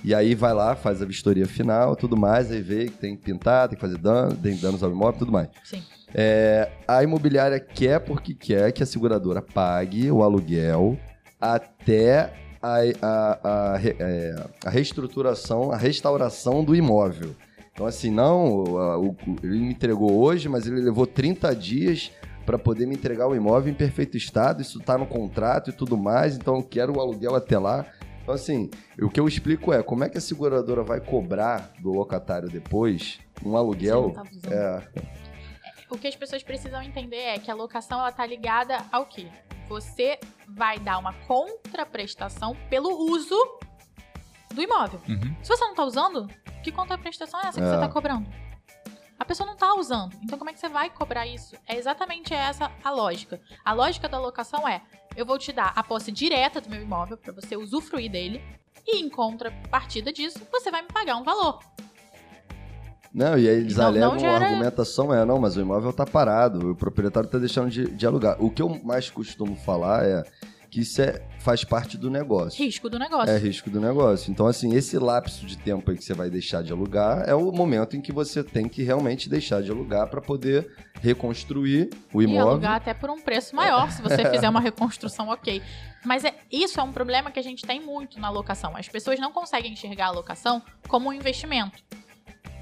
E 0.05 0.14
aí 0.14 0.34
vai 0.34 0.52
lá, 0.52 0.76
faz 0.76 1.00
a 1.00 1.07
vistoria 1.07 1.46
final, 1.46 1.96
tudo 1.96 2.14
mais, 2.14 2.50
aí 2.52 2.61
vê 2.61 2.84
que 2.86 2.98
tem 2.98 3.16
que 3.16 3.22
pintar, 3.24 3.68
tem 3.68 3.76
que 3.76 3.80
fazer 3.80 3.96
dano, 3.96 4.36
tem 4.36 4.55
danos 4.55 4.82
ao 4.82 4.90
imóvel, 4.90 5.18
tudo 5.18 5.32
mais. 5.32 5.48
Sim. 5.64 5.82
É, 6.15 6.71
a 6.87 7.03
imobiliária 7.03 7.59
quer 7.59 7.99
porque 8.01 8.35
quer 8.35 8.71
que 8.73 8.83
a 8.83 8.87
seguradora 8.87 9.43
pague 9.43 10.11
o 10.11 10.23
aluguel 10.23 10.97
até 11.41 12.33
a, 12.62 12.79
a, 13.03 13.75
a, 13.75 13.81
é, 13.83 14.35
a 14.65 14.71
reestruturação, 14.71 15.73
a 15.73 15.77
restauração 15.77 16.65
do 16.65 16.75
imóvel. 16.75 17.35
Então, 17.73 17.87
assim, 17.87 18.11
não, 18.11 18.47
o, 18.47 19.09
o, 19.09 19.17
ele 19.43 19.59
me 19.59 19.71
entregou 19.73 20.17
hoje, 20.17 20.49
mas 20.49 20.67
ele 20.67 20.81
levou 20.81 21.07
30 21.07 21.55
dias 21.57 22.12
para 22.47 22.59
poder 22.59 22.87
me 22.87 22.95
entregar 22.95 23.27
o 23.27 23.35
imóvel 23.35 23.73
em 23.73 23.77
perfeito 23.77 24.17
estado, 24.17 24.62
isso 24.62 24.79
está 24.79 24.97
no 24.97 25.07
contrato 25.07 25.71
e 25.71 25.73
tudo 25.73 25.97
mais, 25.97 26.37
então 26.37 26.57
eu 26.57 26.62
quero 26.62 26.97
o 26.97 27.01
aluguel 27.01 27.35
até 27.35 27.59
lá. 27.59 27.87
Então, 28.23 28.35
assim, 28.35 28.71
o 29.01 29.11
que 29.11 29.21
eu 29.21 29.27
explico 29.27 29.73
é 29.73 29.83
como 29.83 30.05
é 30.05 30.09
que 30.09 30.17
a 30.17 30.21
seguradora 30.21 30.83
vai 30.83 31.01
cobrar 31.01 31.73
do 31.81 31.93
locatário 31.93 32.49
depois 32.49 33.19
um 33.45 33.57
aluguel. 33.57 34.15
Sim, 34.31 34.41
tá 34.41 34.55
é, 34.55 34.83
O 35.95 35.99
que 35.99 36.09
as 36.09 36.16
pessoas 36.16 36.42
precisam 36.42 36.82
entender 36.82 37.20
é 37.22 37.38
que 37.38 37.49
a 37.49 37.55
locação 37.55 38.01
ela 38.01 38.11
tá 38.11 38.26
ligada 38.26 38.84
ao 38.90 39.07
quê? 39.07 39.28
Você 39.68 40.18
vai 40.49 40.76
dar 40.76 40.99
uma 40.99 41.12
contraprestação 41.12 42.57
pelo 42.68 42.90
uso 43.12 43.36
do 44.53 44.61
imóvel. 44.61 45.01
Uhum. 45.09 45.36
Se 45.40 45.49
você 45.49 45.64
não 45.64 45.74
tá 45.74 45.84
usando, 45.84 46.28
que 46.64 46.72
contraprestação 46.72 47.40
é 47.40 47.47
essa 47.47 47.61
que 47.61 47.66
É. 47.66 47.70
você 47.70 47.78
tá 47.78 47.88
cobrando? 47.88 48.28
A 49.16 49.24
pessoa 49.24 49.47
não 49.47 49.57
tá 49.57 49.72
usando. 49.74 50.16
Então 50.24 50.36
como 50.36 50.51
é 50.51 50.53
que 50.53 50.59
você 50.59 50.68
vai 50.68 50.90
cobrar 50.90 51.28
isso? 51.28 51.57
É 51.64 51.76
exatamente 51.76 52.34
essa 52.34 52.72
a 52.82 52.90
lógica. 52.90 53.40
A 53.64 53.72
lógica 53.72 54.09
da 54.09 54.18
locação 54.18 54.66
é: 54.66 54.82
eu 55.16 55.24
vou 55.24 55.38
te 55.38 55.53
dar 55.53 55.72
a 55.76 55.82
posse 55.84 56.11
direta 56.11 56.61
do 56.61 56.68
meu 56.68 56.82
imóvel 56.82 57.16
para 57.16 57.32
você 57.32 57.57
usufruir 57.57 58.11
dele 58.11 58.42
e 58.84 58.97
em 59.01 59.09
contrapartida 59.09 60.12
disso, 60.12 60.40
você 60.51 60.72
vai 60.72 60.82
me 60.82 60.88
pagar 60.88 61.16
um 61.16 61.22
valor. 61.22 61.61
Não, 63.15 63.39
e 63.39 63.49
aí 63.49 63.57
eles 63.61 63.77
Não- 63.77 63.87
alegam, 63.87 64.17
não 64.17 64.29
a 64.29 64.37
argumentação 64.41 65.15
é, 65.15 65.25
não, 65.25 65.39
mas 65.39 65.57
o 65.57 65.61
imóvel 65.61 65.93
tá 65.93 66.05
parado, 66.05 66.73
o 66.73 66.75
proprietário 66.75 67.29
tá 67.29 67.39
deixando 67.39 67.71
de, 67.71 67.89
de 67.93 68.07
alugar. 68.07 68.37
O 68.43 68.51
que 68.51 68.61
eu 68.61 68.69
mais 68.83 69.09
costumo 69.09 69.55
falar 69.55 70.05
é 70.05 70.25
que 70.69 70.81
isso 70.81 71.01
é, 71.01 71.23
faz 71.39 71.62
parte 71.62 71.97
do 71.97 72.11
negócio. 72.11 72.59
Risco 72.65 72.91
do 72.91 72.99
negócio. 72.99 73.33
É 73.33 73.39
risco 73.39 73.71
do 73.71 73.81
negócio. 73.81 74.33
Então, 74.33 74.49
assim, 74.49 74.75
esse 74.75 74.99
lapso 74.99 75.47
de 75.47 75.57
tempo 75.57 75.89
aí 75.89 75.97
que 75.97 76.03
você 76.03 76.12
vai 76.12 76.29
deixar 76.29 76.65
de 76.65 76.73
alugar 76.73 77.23
é 77.29 77.35
o 77.37 77.53
momento 77.53 77.97
em 77.97 78.01
que 78.01 78.11
você 78.11 78.43
tem 78.43 78.69
que 78.69 78.83
realmente 78.83 79.29
deixar 79.29 79.62
de 79.62 79.71
alugar 79.71 80.09
para 80.11 80.21
poder 80.21 80.69
reconstruir 81.01 81.91
o 82.12 82.21
E 82.21 82.25
imóvel. 82.25 82.49
alugar 82.49 82.75
até 82.75 82.93
por 82.93 83.09
um 83.11 83.21
preço 83.21 83.55
maior, 83.55 83.93
se 83.93 84.03
você 84.03 84.17
fizer 84.31 84.49
uma 84.49 84.61
reconstrução 84.61 85.29
ok. 85.29 85.62
Mas 86.05 86.25
é, 86.25 86.35
isso 86.51 86.81
é 86.81 86.83
um 86.83 86.91
problema 86.93 87.31
que 87.31 87.39
a 87.39 87.43
gente 87.43 87.65
tem 87.65 87.81
muito 87.81 88.19
na 88.19 88.29
locação. 88.29 88.77
As 88.77 88.89
pessoas 88.89 89.21
não 89.21 89.31
conseguem 89.33 89.73
enxergar 89.73 90.07
a 90.07 90.11
locação 90.11 90.61
como 90.89 91.09
um 91.11 91.12
investimento. 91.12 91.79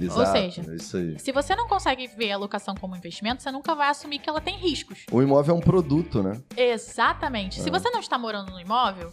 Exato, 0.01 0.33
seja, 0.33 0.62
é. 0.62 1.18
Se 1.18 1.30
você 1.33 1.55
não 1.55 1.68
consegue 1.68 2.07
ver 2.09 2.33
a 2.33 2.37
locação 2.37 2.74
como 2.74 2.97
investimento, 2.97 3.43
você 3.43 3.51
nunca 3.53 3.74
vai 3.74 3.89
assumir 3.89 4.18
que 4.18 4.28
ela 4.28 4.41
tem 4.41 4.57
riscos. 4.57 5.05
O 5.12 5.22
imóvel 5.22 5.55
é 5.55 5.59
um 5.59 5.61
produto, 5.61 6.22
né? 6.22 6.41
Exatamente. 6.57 7.61
Se 7.61 7.68
É. 7.68 7.72
você 7.72 7.89
não 7.91 8.01
está 8.01 8.18
morando 8.18 8.51
no 8.53 8.61
imóvel, 8.61 9.12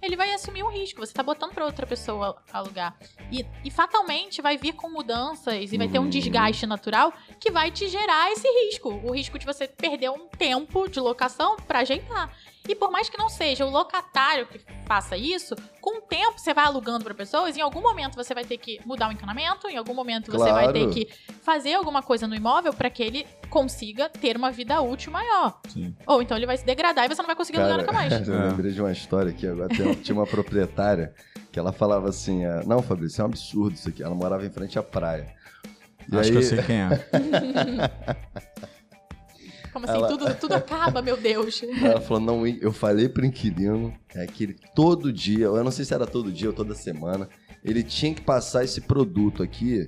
ele 0.00 0.14
vai 0.16 0.32
assumir 0.32 0.62
um 0.62 0.70
risco. 0.70 1.00
Você 1.00 1.10
está 1.10 1.22
botando 1.24 1.52
para 1.52 1.64
outra 1.64 1.84
pessoa 1.86 2.36
alugar. 2.52 2.96
E, 3.32 3.44
e 3.64 3.70
fatalmente 3.70 4.40
vai 4.40 4.56
vir 4.56 4.74
com 4.74 4.88
mudanças 4.88 5.72
e 5.72 5.76
vai 5.76 5.88
ter 5.88 5.98
um 5.98 6.02
Uhum. 6.04 6.08
desgaste 6.08 6.66
natural 6.66 7.12
que 7.40 7.50
vai 7.50 7.70
te 7.70 7.88
gerar 7.88 8.30
esse 8.30 8.46
risco. 8.64 8.90
O 9.04 9.12
risco 9.12 9.38
de 9.38 9.44
você 9.44 9.66
perder 9.66 10.10
um 10.10 10.28
tempo 10.28 10.88
de 10.88 11.00
locação 11.00 11.56
para 11.66 11.80
ajeitar. 11.80 12.32
E 12.68 12.74
por 12.74 12.90
mais 12.90 13.08
que 13.08 13.16
não 13.16 13.28
seja 13.30 13.64
o 13.64 13.70
locatário 13.70 14.46
que 14.46 14.60
faça 14.86 15.16
isso, 15.16 15.56
com 15.80 15.98
o 15.98 16.00
tempo 16.02 16.38
você 16.38 16.52
vai 16.52 16.66
alugando 16.66 17.02
para 17.02 17.14
pessoas, 17.14 17.56
em 17.56 17.60
algum 17.62 17.80
momento 17.80 18.14
você 18.14 18.34
vai 18.34 18.44
ter 18.44 18.58
que 18.58 18.78
mudar 18.84 19.08
o 19.08 19.12
encanamento, 19.12 19.68
em 19.68 19.76
algum 19.78 19.94
momento 19.94 20.30
você 20.30 20.52
vai 20.52 20.70
ter 20.72 20.80
Claro. 20.80 20.90
que 20.94 21.08
fazer 21.42 21.74
alguma 21.74 22.02
coisa 22.02 22.26
no 22.26 22.34
imóvel 22.34 22.74
para 22.74 22.90
que 22.90 23.02
ele 23.02 23.26
consiga 23.48 24.08
ter 24.10 24.36
uma 24.36 24.50
vida 24.50 24.80
útil 24.82 25.10
maior. 25.10 25.58
Sim. 25.68 25.96
Ou 26.06 26.20
então 26.20 26.36
ele 26.36 26.44
vai 26.46 26.58
se 26.58 26.64
degradar 26.66 27.06
e 27.06 27.08
você 27.08 27.22
não 27.22 27.26
vai 27.26 27.36
conseguir 27.36 27.58
alugar 27.58 27.78
nunca 27.78 27.92
mais. 27.92 28.12
eu 28.28 28.38
lembrei 28.48 28.70
de 28.72 28.80
uma 28.82 28.92
história 28.92 29.30
aqui 29.30 29.46
agora. 29.46 29.68
Tem- 29.68 29.94
Tinha 29.94 30.14
uma 30.14 30.26
proprietária 30.26 31.14
que 31.50 31.58
ela 31.58 31.72
falava 31.72 32.08
assim: 32.10 32.44
é, 32.44 32.62
Não, 32.66 32.82
Fabrício, 32.82 33.12
isso 33.14 33.22
é 33.22 33.24
um 33.24 33.28
absurdo 33.28 33.74
isso 33.74 33.88
aqui. 33.88 34.02
Ela 34.02 34.14
morava 34.14 34.44
em 34.44 34.50
frente 34.50 34.78
à 34.78 34.82
praia. 34.82 35.34
E 36.10 36.16
Acho 36.16 36.28
aí, 36.28 36.30
que 36.30 36.36
eu 36.36 36.42
sei 36.42 36.62
quem 36.62 36.80
é. 36.82 36.88
Como 39.80 39.86
assim? 39.86 39.94
Ela- 39.98 40.08
Tudo, 40.08 40.34
tudo 40.34 40.52
acaba, 40.54 41.00
meu 41.02 41.16
Deus. 41.16 41.62
Ela 41.82 42.00
falou, 42.00 42.22
não, 42.22 42.46
eu 42.46 42.72
falei 42.72 43.08
pro 43.08 43.24
inquilino 43.24 43.92
é 44.14 44.26
que 44.26 44.44
ele 44.44 44.56
todo 44.74 45.12
dia, 45.12 45.46
eu 45.46 45.64
não 45.64 45.70
sei 45.70 45.84
se 45.84 45.94
era 45.94 46.06
todo 46.06 46.30
dia 46.32 46.48
ou 46.48 46.54
toda 46.54 46.74
semana, 46.74 47.28
ele 47.64 47.82
tinha 47.82 48.14
que 48.14 48.20
passar 48.22 48.64
esse 48.64 48.80
produto 48.80 49.42
aqui 49.42 49.86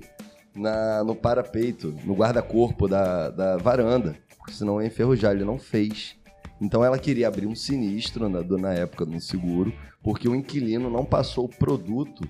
na, 0.55 1.03
no 1.03 1.15
parapeito, 1.15 1.93
no 2.03 2.13
guarda-corpo 2.13 2.87
da, 2.87 3.29
da 3.29 3.57
varanda, 3.57 4.15
senão 4.49 4.81
ia 4.81 4.87
enferrujar, 4.87 5.31
ele 5.33 5.45
não 5.45 5.57
fez. 5.57 6.15
Então 6.59 6.83
ela 6.85 6.99
queria 6.99 7.27
abrir 7.27 7.47
um 7.47 7.55
sinistro 7.55 8.29
na, 8.29 8.41
na 8.43 8.73
época 8.73 9.05
no 9.05 9.19
seguro, 9.19 9.73
porque 10.03 10.27
o 10.29 10.35
inquilino 10.35 10.89
não 10.89 11.03
passou 11.05 11.45
o 11.45 11.49
produto 11.49 12.27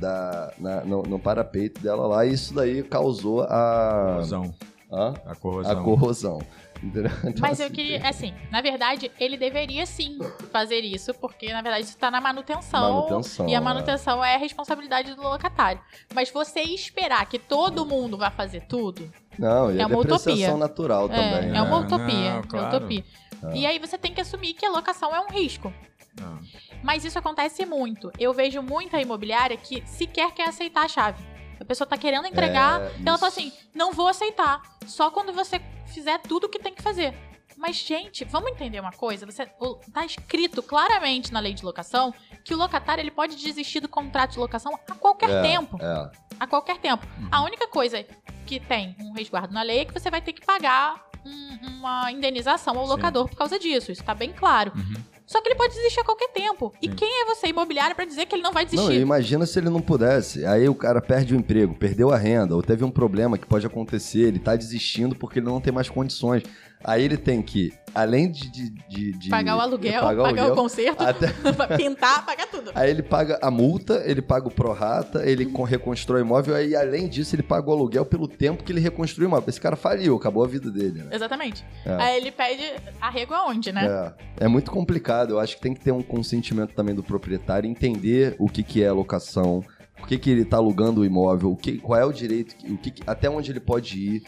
da, 0.00 0.52
na- 0.58 0.84
no, 0.84 1.02
no 1.02 1.18
parapeito 1.18 1.80
dela 1.82 2.06
lá, 2.06 2.24
e 2.26 2.32
isso 2.32 2.54
daí 2.54 2.82
causou 2.82 3.42
a, 3.42 4.04
Corrosão. 4.14 4.54
Hã? 4.92 5.14
A 5.26 5.34
corrosão. 5.34 5.72
a 5.72 5.82
corrosão. 5.82 6.38
Então, 6.82 7.04
Mas 7.38 7.60
eu 7.60 7.70
queria, 7.70 8.06
assim, 8.08 8.34
na 8.50 8.60
verdade, 8.60 9.10
ele 9.20 9.36
deveria 9.36 9.86
sim 9.86 10.18
fazer 10.50 10.80
isso, 10.80 11.14
porque 11.14 11.52
na 11.52 11.62
verdade 11.62 11.84
isso 11.84 11.96
tá 11.96 12.10
na 12.10 12.20
manutenção. 12.20 12.94
Manutenção, 12.94 13.48
e 13.48 13.54
a 13.54 13.58
é. 13.58 13.60
manutenção 13.60 14.24
é 14.24 14.34
a 14.34 14.38
responsabilidade 14.38 15.14
do 15.14 15.22
locatário. 15.22 15.80
Mas 16.12 16.30
você 16.30 16.60
esperar 16.60 17.24
que 17.26 17.38
todo 17.38 17.86
mundo 17.86 18.18
vá 18.18 18.30
fazer 18.30 18.62
tudo, 18.62 19.10
Não, 19.38 19.70
e 19.72 19.78
É 19.78 19.82
a 19.82 19.86
uma 19.86 19.96
depreciação 20.02 20.32
utopia. 20.34 20.56
natural 20.56 21.08
também. 21.08 21.22
é, 21.24 21.42
né? 21.42 21.58
é 21.58 21.62
uma 21.62 21.80
né? 21.80 21.86
utopia. 21.86 22.30
Não, 22.32 22.38
é 22.38 22.42
claro. 22.42 22.76
utopia. 22.76 23.04
É. 23.44 23.56
E 23.56 23.66
aí 23.66 23.78
você 23.78 23.96
tem 23.96 24.12
que 24.12 24.20
assumir 24.20 24.54
que 24.54 24.66
a 24.66 24.70
locação 24.70 25.14
é 25.14 25.20
um 25.20 25.28
risco. 25.30 25.72
Não. 26.20 26.38
Mas 26.82 27.04
isso 27.04 27.18
acontece 27.18 27.64
muito. 27.64 28.10
Eu 28.18 28.32
vejo 28.34 28.60
muita 28.60 29.00
imobiliária 29.00 29.56
que 29.56 29.82
sequer 29.86 30.32
quer 30.32 30.48
aceitar 30.48 30.84
a 30.84 30.88
chave. 30.88 31.22
A 31.60 31.64
pessoa 31.64 31.86
tá 31.86 31.96
querendo 31.96 32.26
entregar, 32.26 32.80
É, 32.80 32.92
ela 33.06 33.16
fala 33.16 33.30
isso. 33.30 33.40
assim: 33.40 33.52
não 33.72 33.92
vou 33.92 34.08
aceitar. 34.08 34.60
Só 34.84 35.10
quando 35.10 35.32
você 35.32 35.60
fizer 35.92 36.18
tudo 36.18 36.44
o 36.44 36.48
que 36.48 36.58
tem 36.58 36.74
que 36.74 36.82
fazer. 36.82 37.14
Mas, 37.56 37.76
gente, 37.76 38.24
vamos 38.24 38.50
entender 38.50 38.80
uma 38.80 38.92
coisa? 38.92 39.26
Você, 39.26 39.46
tá 39.92 40.04
escrito 40.06 40.62
claramente 40.62 41.32
na 41.32 41.38
lei 41.38 41.52
de 41.52 41.64
locação 41.64 42.12
que 42.44 42.54
o 42.54 42.56
locatário 42.56 43.02
ele 43.02 43.10
pode 43.10 43.36
desistir 43.36 43.80
do 43.80 43.88
contrato 43.88 44.32
de 44.32 44.38
locação 44.38 44.74
a 44.74 44.94
qualquer 44.94 45.30
É, 45.30 45.42
tempo. 45.42 45.78
É. 45.80 46.10
A 46.40 46.46
qualquer 46.46 46.78
tempo. 46.78 47.06
A 47.30 47.42
única 47.42 47.68
coisa 47.68 48.04
que 48.46 48.58
tem 48.58 48.96
um 48.98 49.12
resguardo 49.12 49.52
na 49.52 49.62
lei 49.62 49.80
é 49.80 49.84
que 49.84 49.92
você 49.92 50.10
vai 50.10 50.20
ter 50.22 50.32
que 50.32 50.44
pagar 50.44 51.04
um- 51.24 51.66
uma 51.78 52.10
indenização 52.10 52.76
ao 52.78 52.84
Sim. 52.84 52.90
locador 52.90 53.28
por 53.28 53.36
causa 53.36 53.58
disso. 53.58 53.92
Isso 53.92 54.02
tá 54.02 54.14
bem 54.14 54.32
claro. 54.32 54.72
Uhum. 54.74 54.94
Só 55.26 55.40
que 55.40 55.48
ele 55.48 55.54
pode 55.56 55.74
desistir 55.74 56.00
a 56.00 56.04
qualquer 56.04 56.28
tempo. 56.28 56.72
E 56.82 56.88
Sim. 56.88 56.94
quem 56.94 57.22
é 57.22 57.24
você, 57.24 57.46
imobiliário, 57.48 57.94
pra 57.96 58.04
dizer 58.04 58.26
que 58.26 58.34
ele 58.34 58.42
não 58.42 58.52
vai 58.52 58.64
Não, 58.64 58.70
desistir? 58.70 59.00
imagina 59.00 59.46
se 59.46 59.58
ele 59.58 59.70
não 59.70 59.80
pudesse. 59.80 60.44
Aí 60.44 60.68
o 60.68 60.74
cara 60.74 61.00
perde 61.00 61.34
o 61.34 61.36
emprego, 61.38 61.74
perdeu 61.74 62.10
a 62.10 62.16
renda, 62.16 62.54
ou 62.54 62.62
teve 62.62 62.84
um 62.84 62.90
problema 62.90 63.38
que 63.38 63.46
pode 63.46 63.66
acontecer, 63.66 64.20
ele 64.20 64.38
tá 64.38 64.56
desistindo 64.56 65.14
porque 65.14 65.38
ele 65.38 65.46
não 65.46 65.60
tem 65.60 65.72
mais 65.72 65.88
condições. 65.88 66.42
Aí 66.84 67.04
ele 67.04 67.16
tem 67.16 67.40
que, 67.40 67.72
além 67.94 68.30
de. 68.30 68.48
de, 68.50 68.70
de- 68.88 69.12
de- 69.12 69.30
pagar 69.30 69.56
o 69.56 69.60
aluguel, 69.60 70.00
pagar 70.02 70.22
pagar, 70.22 70.48
o 70.48 70.52
o 70.52 70.56
conserto, 70.56 71.02
até- 71.02 71.28
pintar, 71.76 72.24
pagar 72.26 72.46
tudo. 72.46 72.70
Aí 72.74 72.90
ele 72.90 73.02
paga 73.02 73.38
a 73.42 73.50
multa, 73.50 74.02
ele 74.04 74.20
paga 74.22 74.48
o 74.48 74.50
prorata, 74.50 75.24
ele 75.28 75.46
con- 75.46 75.62
reconstrói 75.64 76.22
o 76.22 76.24
imóvel, 76.24 76.54
aí 76.54 76.74
além 76.76 77.08
disso 77.08 77.34
ele 77.34 77.42
paga 77.42 77.68
o 77.68 77.72
aluguel 77.72 78.04
pelo 78.04 78.26
tempo 78.28 78.62
que 78.64 78.72
ele 78.72 78.80
reconstruiu 78.80 79.28
o 79.28 79.30
imóvel. 79.30 79.48
Esse 79.48 79.60
cara 79.60 79.76
faliu, 79.76 80.16
acabou 80.16 80.44
a 80.44 80.48
vida 80.48 80.70
dele, 80.70 81.02
né? 81.02 81.10
Exatamente. 81.12 81.64
É. 81.84 81.94
Aí 81.94 82.16
ele 82.16 82.30
pede 82.32 82.62
arrego 83.00 83.34
aonde, 83.34 83.72
né? 83.72 84.12
É, 84.38 84.44
é 84.44 84.48
muito 84.48 84.70
complicado. 84.70 85.30
Eu 85.30 85.40
acho 85.40 85.56
que 85.56 85.62
tem 85.62 85.74
que 85.74 85.80
ter 85.80 85.92
um 85.92 86.02
consentimento 86.02 86.74
também 86.74 86.94
do 86.94 87.02
proprietário, 87.02 87.68
entender 87.68 88.36
o 88.38 88.48
que, 88.48 88.62
que 88.62 88.82
é 88.82 88.90
locação, 88.92 89.64
por 89.96 90.08
que, 90.08 90.18
que 90.18 90.30
ele 90.30 90.42
está 90.42 90.56
alugando 90.56 91.00
o 91.00 91.04
imóvel, 91.04 91.50
o 91.52 91.56
que, 91.56 91.78
qual 91.78 91.98
é 91.98 92.04
o 92.04 92.12
direito, 92.12 92.54
o 92.70 92.76
que- 92.76 93.02
até 93.06 93.30
onde 93.30 93.50
ele 93.52 93.60
pode 93.60 93.98
ir. 93.98 94.22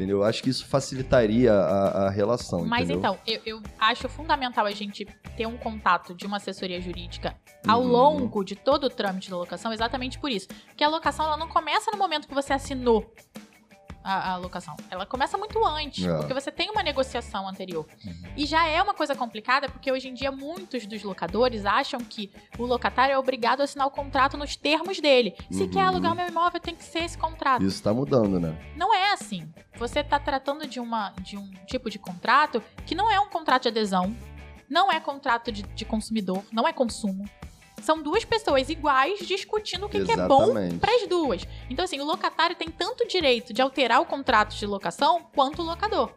Entendeu? 0.00 0.16
Eu 0.16 0.24
acho 0.24 0.42
que 0.42 0.48
isso 0.48 0.64
facilitaria 0.66 1.52
a, 1.52 2.06
a 2.06 2.10
relação. 2.10 2.64
Mas 2.64 2.88
entendeu? 2.88 2.98
então, 2.98 3.18
eu, 3.26 3.40
eu 3.44 3.62
acho 3.78 4.08
fundamental 4.08 4.64
a 4.64 4.70
gente 4.70 5.04
ter 5.36 5.44
um 5.46 5.58
contato 5.58 6.14
de 6.14 6.24
uma 6.26 6.38
assessoria 6.38 6.80
jurídica 6.80 7.36
ao 7.68 7.82
Uhum. 7.82 7.88
longo 7.88 8.42
de 8.42 8.56
todo 8.56 8.84
o 8.84 8.88
trâmite 8.90 9.30
da 9.30 9.36
locação, 9.36 9.70
exatamente 9.74 10.18
por 10.18 10.30
isso. 10.30 10.48
Porque 10.68 10.82
a 10.82 10.88
locação 10.88 11.26
ela 11.26 11.36
não 11.36 11.48
começa 11.48 11.90
no 11.90 11.98
momento 11.98 12.26
que 12.26 12.32
você 12.32 12.54
assinou 12.54 13.12
a, 14.02 14.32
a 14.32 14.36
locação. 14.36 14.76
Ela 14.90 15.04
começa 15.06 15.36
muito 15.36 15.62
antes, 15.64 16.04
É. 16.06 16.16
porque 16.16 16.32
você 16.34 16.50
tem 16.50 16.70
uma 16.70 16.82
negociação 16.82 17.48
anterior. 17.48 17.86
Uhum. 18.04 18.14
E 18.36 18.46
já 18.46 18.66
é 18.66 18.82
uma 18.82 18.94
coisa 18.94 19.14
complicada, 19.14 19.68
porque 19.68 19.90
hoje 19.92 20.08
em 20.08 20.14
dia 20.14 20.30
muitos 20.32 20.86
dos 20.86 21.02
locadores 21.02 21.64
acham 21.66 22.00
que 22.00 22.30
o 22.58 22.64
locatário 22.64 23.12
é 23.12 23.18
obrigado 23.18 23.60
a 23.60 23.64
assinar 23.64 23.86
o 23.86 23.90
contrato 23.90 24.36
nos 24.36 24.56
termos 24.56 25.00
dele. 25.00 25.34
Se 25.50 25.64
Uhum. 25.64 25.70
quer 25.70 25.82
alugar 25.82 26.12
o 26.12 26.16
meu 26.16 26.28
imóvel, 26.28 26.60
tem 26.60 26.74
que 26.74 26.84
ser 26.84 27.00
esse 27.04 27.18
contrato. 27.18 27.62
Isso 27.62 27.82
tá 27.82 27.92
mudando, 27.92 28.40
né? 28.40 28.56
Não 28.76 28.94
é 28.94 29.12
assim. 29.12 29.52
Você 29.76 30.00
está 30.00 30.18
tratando 30.18 30.66
de, 30.66 30.80
uma, 30.80 31.10
de 31.20 31.36
um 31.36 31.50
tipo 31.66 31.88
de 31.90 31.98
contrato 31.98 32.62
que 32.86 32.94
não 32.94 33.10
é 33.10 33.18
um 33.20 33.28
contrato 33.28 33.62
de 33.62 33.68
adesão, 33.68 34.14
não 34.68 34.90
é 34.90 35.00
contrato 35.00 35.50
de, 35.50 35.62
de 35.62 35.84
consumidor, 35.84 36.42
não 36.52 36.66
é 36.66 36.72
consumo. 36.72 37.24
São 37.80 38.02
duas 38.02 38.24
pessoas 38.24 38.68
iguais 38.68 39.20
discutindo 39.20 39.86
o 39.86 39.88
que, 39.88 40.04
que 40.04 40.12
é 40.12 40.26
bom 40.26 40.52
para 40.78 40.94
as 40.94 41.06
duas. 41.08 41.42
Então, 41.68 41.84
assim, 41.84 42.00
o 42.00 42.04
locatário 42.04 42.56
tem 42.56 42.68
tanto 42.68 43.06
direito 43.06 43.52
de 43.52 43.62
alterar 43.62 44.00
o 44.00 44.06
contrato 44.06 44.54
de 44.54 44.66
locação 44.66 45.26
quanto 45.34 45.62
o 45.62 45.64
locador. 45.64 46.12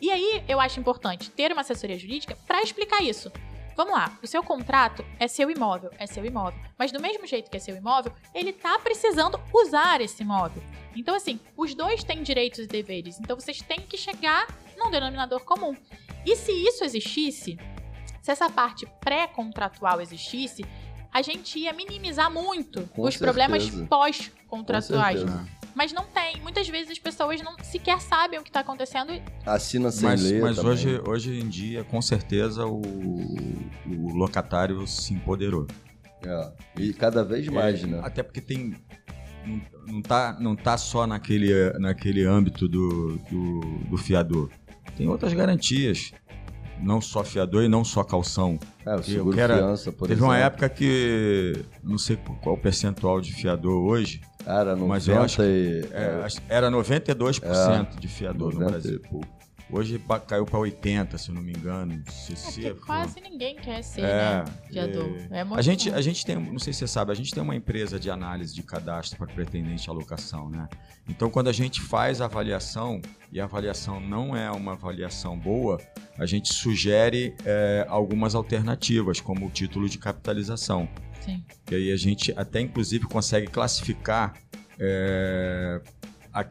E 0.00 0.10
aí, 0.10 0.44
eu 0.46 0.60
acho 0.60 0.78
importante 0.78 1.30
ter 1.30 1.52
uma 1.52 1.62
assessoria 1.62 1.98
jurídica 1.98 2.36
para 2.46 2.62
explicar 2.62 3.02
isso. 3.02 3.32
Vamos 3.76 3.92
lá, 3.92 4.18
o 4.22 4.26
seu 4.26 4.42
contrato 4.42 5.04
é 5.18 5.28
seu 5.28 5.50
imóvel, 5.50 5.90
é 5.98 6.06
seu 6.06 6.24
imóvel. 6.24 6.58
Mas 6.78 6.90
do 6.90 7.00
mesmo 7.00 7.26
jeito 7.26 7.50
que 7.50 7.58
é 7.58 7.60
seu 7.60 7.76
imóvel, 7.76 8.10
ele 8.34 8.52
tá 8.52 8.78
precisando 8.78 9.38
usar 9.52 10.00
esse 10.00 10.22
imóvel. 10.22 10.62
Então, 10.94 11.14
assim, 11.14 11.38
os 11.54 11.74
dois 11.74 12.02
têm 12.02 12.22
direitos 12.22 12.60
e 12.60 12.66
deveres. 12.66 13.20
Então, 13.20 13.38
vocês 13.38 13.60
têm 13.60 13.80
que 13.80 13.98
chegar 13.98 14.46
num 14.78 14.90
denominador 14.90 15.40
comum. 15.40 15.76
E 16.24 16.34
se 16.36 16.52
isso 16.52 16.84
existisse, 16.84 17.58
se 18.22 18.30
essa 18.30 18.48
parte 18.48 18.86
pré-contratual 18.98 20.00
existisse, 20.00 20.64
a 21.16 21.22
gente 21.22 21.58
ia 21.58 21.72
minimizar 21.72 22.30
muito 22.30 22.82
Com 22.94 23.02
os 23.02 23.16
problemas 23.16 23.62
certeza. 23.62 23.86
pós-contratuais. 23.86 25.20
Com 25.22 25.26
certeza. 25.28 25.56
Mas 25.74 25.92
não 25.92 26.04
tem. 26.04 26.40
Muitas 26.42 26.68
vezes 26.68 26.90
as 26.92 26.98
pessoas 26.98 27.40
não 27.42 27.56
sequer 27.62 28.00
sabem 28.00 28.38
o 28.38 28.42
que 28.42 28.48
está 28.50 28.60
acontecendo. 28.60 29.12
e- 29.12 29.22
Assina 29.46 29.90
sem 29.90 30.08
Mas, 30.08 30.22
ler 30.22 30.42
mas 30.42 30.56
também. 30.56 30.72
hoje, 30.72 31.00
hoje 31.06 31.38
em 31.40 31.48
dia, 31.48 31.84
com 31.84 32.00
certeza, 32.02 32.66
o, 32.66 32.80
o 33.86 34.14
locatário 34.14 34.86
se 34.86 35.12
empoderou. 35.14 35.66
É. 36.24 36.52
E 36.78 36.92
cada 36.92 37.22
vez 37.24 37.46
mais, 37.48 37.82
É, 37.82 37.86
né? 37.86 38.00
Até 38.02 38.22
porque 38.22 38.40
tem. 38.40 38.74
Não, 39.46 39.60
não, 39.86 40.02
tá, 40.02 40.36
não 40.40 40.56
tá 40.56 40.76
só 40.76 41.06
naquele, 41.06 41.52
naquele 41.78 42.24
âmbito 42.24 42.66
do, 42.68 43.16
do, 43.30 43.60
do 43.90 43.96
fiador. 43.96 44.50
Tem 44.96 45.06
outras 45.08 45.32
garantias. 45.34 46.12
Não 46.80 47.00
só 47.00 47.24
fiador 47.24 47.64
e 47.64 47.68
não 47.68 47.84
só 47.84 48.04
calção. 48.04 48.58
É, 48.84 48.90
o 48.94 48.96
eu 48.98 49.02
seguro 49.02 49.36
quero- 49.36 49.54
fiança, 49.54 49.90
por 49.92 50.08
Teve 50.08 50.14
exemplo. 50.20 50.26
uma 50.28 50.38
época 50.38 50.68
que. 50.68 51.64
Não 51.82 51.96
sei 51.98 52.16
qual 52.42 52.54
o 52.54 52.58
percentual 52.58 53.20
de 53.20 53.32
fiador 53.32 53.82
hoje. 53.86 54.20
Era 54.46 54.76
90 54.76 54.86
mas 54.86 55.08
eu 55.08 55.20
acho 55.20 55.42
e... 55.42 55.80
é, 55.90 56.26
era 56.48 56.70
92% 56.70 57.98
de 57.98 58.06
fiador 58.08 58.52
no 58.54 58.60
90 58.60 58.70
Brasil. 58.70 58.96
e 59.04 59.08
pouco. 59.08 59.26
Hoje 59.68 60.00
caiu 60.28 60.46
para 60.46 60.60
80%, 60.60 61.18
se 61.18 61.32
não 61.32 61.42
me 61.42 61.52
engano. 61.52 62.00
Se, 62.08 62.66
É 62.66 62.74
quase 62.74 63.20
ninguém 63.20 63.56
quer 63.56 63.82
ser, 63.82 64.02
É, 64.02 64.04
né? 64.04 64.44
Fiador. 64.70 65.16
É, 65.30 65.42
muito 65.42 65.58
A 65.58 65.62
gente, 65.62 65.90
bom. 65.90 65.96
a 65.96 66.00
gente 66.00 66.24
tem, 66.24 66.36
não 66.36 66.58
sei 66.58 66.72
se 66.72 66.80
você 66.80 66.86
sabe, 66.86 67.10
a 67.10 67.14
gente 67.14 67.34
tem 67.34 67.42
uma 67.42 67.54
empresa 67.56 67.98
de 67.98 68.08
análise 68.08 68.54
de 68.54 68.62
cadastro 68.62 69.18
para 69.18 69.26
pretendente 69.26 69.90
à 69.90 69.92
locação, 69.92 70.48
né? 70.48 70.68
Então, 71.08 71.28
quando 71.28 71.48
a 71.48 71.52
gente 71.52 71.80
faz 71.80 72.20
a 72.20 72.26
avaliação 72.26 73.00
e 73.32 73.40
a 73.40 73.44
avaliação 73.44 73.98
não 74.00 74.36
é 74.36 74.50
uma 74.50 74.72
avaliação 74.72 75.36
boa, 75.36 75.80
a 76.16 76.26
gente 76.26 76.54
sugere 76.54 77.34
é, 77.44 77.84
algumas 77.88 78.34
alternativas, 78.36 79.20
como 79.20 79.46
o 79.46 79.50
título 79.50 79.88
de 79.88 79.98
capitalização. 79.98 80.88
Sim. 81.20 81.44
E 81.70 81.74
aí 81.74 81.92
a 81.92 81.96
gente 81.96 82.32
até, 82.36 82.60
inclusive, 82.60 83.04
consegue 83.06 83.48
classificar 83.48 84.34
é, 84.78 85.80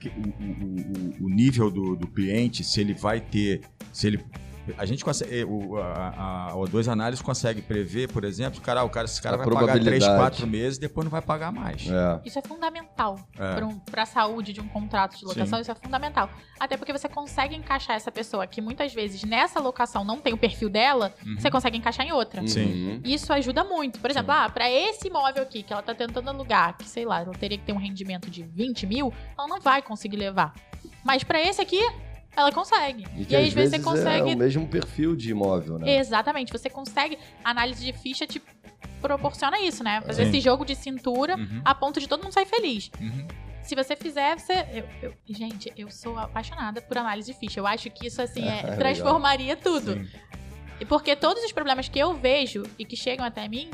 o, 0.10 1.24
o- 1.24 1.26
o- 1.26 1.30
nível 1.30 1.70
do, 1.70 1.96
do 1.96 2.08
cliente, 2.08 2.64
se 2.64 2.82
ele 2.82 2.94
vai 2.94 3.20
ter. 3.22 3.62
Se 3.94 4.08
ele, 4.08 4.20
a 4.78 4.86
gente 4.86 5.04
consegue. 5.04 5.44
O, 5.46 5.78
a, 5.78 5.84
a, 5.86 6.48
a 6.50 6.54
O2 6.56 6.88
Análise 6.92 7.22
consegue 7.24 7.62
prever, 7.62 8.12
por 8.12 8.24
exemplo, 8.24 8.60
cara, 8.62 8.84
o 8.84 8.90
cara, 8.90 9.06
esse 9.06 9.22
cara 9.22 9.36
A 9.36 9.38
vai 9.40 9.46
pagar 9.48 9.60
3, 9.74 9.84
probabilidade. 9.84 10.18
4 10.18 10.48
meses 10.48 10.78
depois 10.78 11.06
não 11.06 11.12
vai 11.12 11.22
pagar 11.22 11.52
mais. 11.52 11.88
É. 11.88 12.22
Isso 12.26 12.40
é 12.40 12.42
fundamental 12.42 13.20
É. 13.38 13.56
para 13.92 14.04
a 14.04 14.06
saúde 14.06 14.54
de 14.54 14.62
um 14.62 14.68
contrato 14.68 15.18
de 15.18 15.26
locação. 15.26 15.58
Sim. 15.58 15.62
Isso 15.62 15.72
é 15.72 15.76
fundamental. 15.76 16.30
Até 16.60 16.78
porque 16.78 16.92
você 16.94 17.08
consegue 17.10 17.56
encaixar 17.56 17.96
essa 17.96 18.12
pessoa 18.12 18.48
que 18.48 18.62
muitas 18.62 18.94
vezes 18.94 19.24
nessa 19.24 19.60
locação 19.60 20.04
não 20.04 20.20
tem 20.20 20.34
o 20.34 20.38
perfil 20.38 20.70
dela, 20.70 21.14
Uhum. 21.26 21.36
você 21.40 21.50
consegue 21.52 21.78
encaixar 21.78 22.06
em 22.06 22.12
outra. 22.12 22.46
Sim. 22.48 22.66
Uhum. 22.94 23.02
Isso 23.04 23.32
ajuda 23.34 23.64
muito. 23.64 24.00
Por 24.00 24.10
exemplo, 24.10 24.32
ah, 24.32 24.50
para 24.50 24.70
esse 24.70 25.08
imóvel 25.08 25.44
aqui 25.44 25.64
que 25.64 25.72
ela 25.74 25.82
tá 25.82 25.94
tentando 25.94 26.30
alugar, 26.30 26.78
que 26.78 26.86
sei 26.88 27.06
lá, 27.06 27.22
ela 27.22 27.34
teria 27.34 27.58
que 27.58 27.66
ter 27.66 27.74
um 27.74 27.78
rendimento 27.78 28.30
de 28.30 28.44
20 28.44 28.86
mil, 28.88 29.14
ela 29.38 29.48
não 29.48 29.60
vai 29.60 29.82
conseguir 29.82 30.18
levar. 30.18 30.54
Mas 31.04 31.24
para 31.24 31.40
esse 31.42 31.62
aqui, 31.62 31.80
ela 32.36 32.52
consegue. 32.52 33.06
E 33.16 33.26
E, 33.32 33.36
aí, 33.36 33.48
às 33.48 33.54
vezes, 33.54 33.72
vezes 33.72 33.72
você 33.72 33.84
consegue. 33.84 34.32
é 34.32 34.36
o 34.36 34.38
mesmo 34.38 34.68
perfil 34.68 35.16
de 35.16 35.32
imóvel, 35.32 35.80
né? 35.80 35.98
Exatamente, 35.98 36.52
você 36.52 36.70
consegue. 36.70 37.18
A 37.44 37.52
análise 37.52 37.84
de 37.84 37.94
ficha 37.94 38.26
te 38.28 38.42
proporciona 39.02 39.60
isso, 39.62 39.84
né? 39.84 40.02
Fazer 40.02 40.24
Sim. 40.24 40.30
esse 40.30 40.40
jogo 40.42 40.66
de 40.66 40.76
cintura 40.76 41.36
Uhum, 41.38 41.62
a 41.64 41.76
ponto 41.76 42.00
de 42.00 42.08
todo 42.08 42.24
mundo 42.24 42.34
sair 42.34 42.46
feliz. 42.48 42.90
uhum. 43.00 43.28
Se 43.64 43.74
você 43.76 43.96
fizer, 43.96 44.38
você. 44.38 44.54
eu- 44.74 44.88
eu- 45.02 45.14
gente, 45.28 45.74
eu 45.76 45.90
sou 45.90 46.18
apaixonada 46.20 46.82
por 46.82 46.98
análise 47.00 47.34
de 47.34 47.40
ficha. 47.40 47.60
Eu 47.60 47.66
acho 47.66 47.90
que 47.90 48.06
isso, 48.08 48.22
assim, 48.22 48.44
é, 48.48 48.62
Legal. 48.62 48.78
transformaria 48.78 49.56
tudo. 49.56 49.94
Sim. 49.94 50.08
E 50.80 50.86
porque 50.86 51.16
todos 51.16 51.44
os 51.44 51.52
problemas 51.52 51.88
que 51.90 51.98
eu 51.98 52.14
vejo 52.14 52.64
e 52.78 52.86
que 52.86 52.96
chegam 52.96 53.26
até 53.26 53.48
mim 53.48 53.72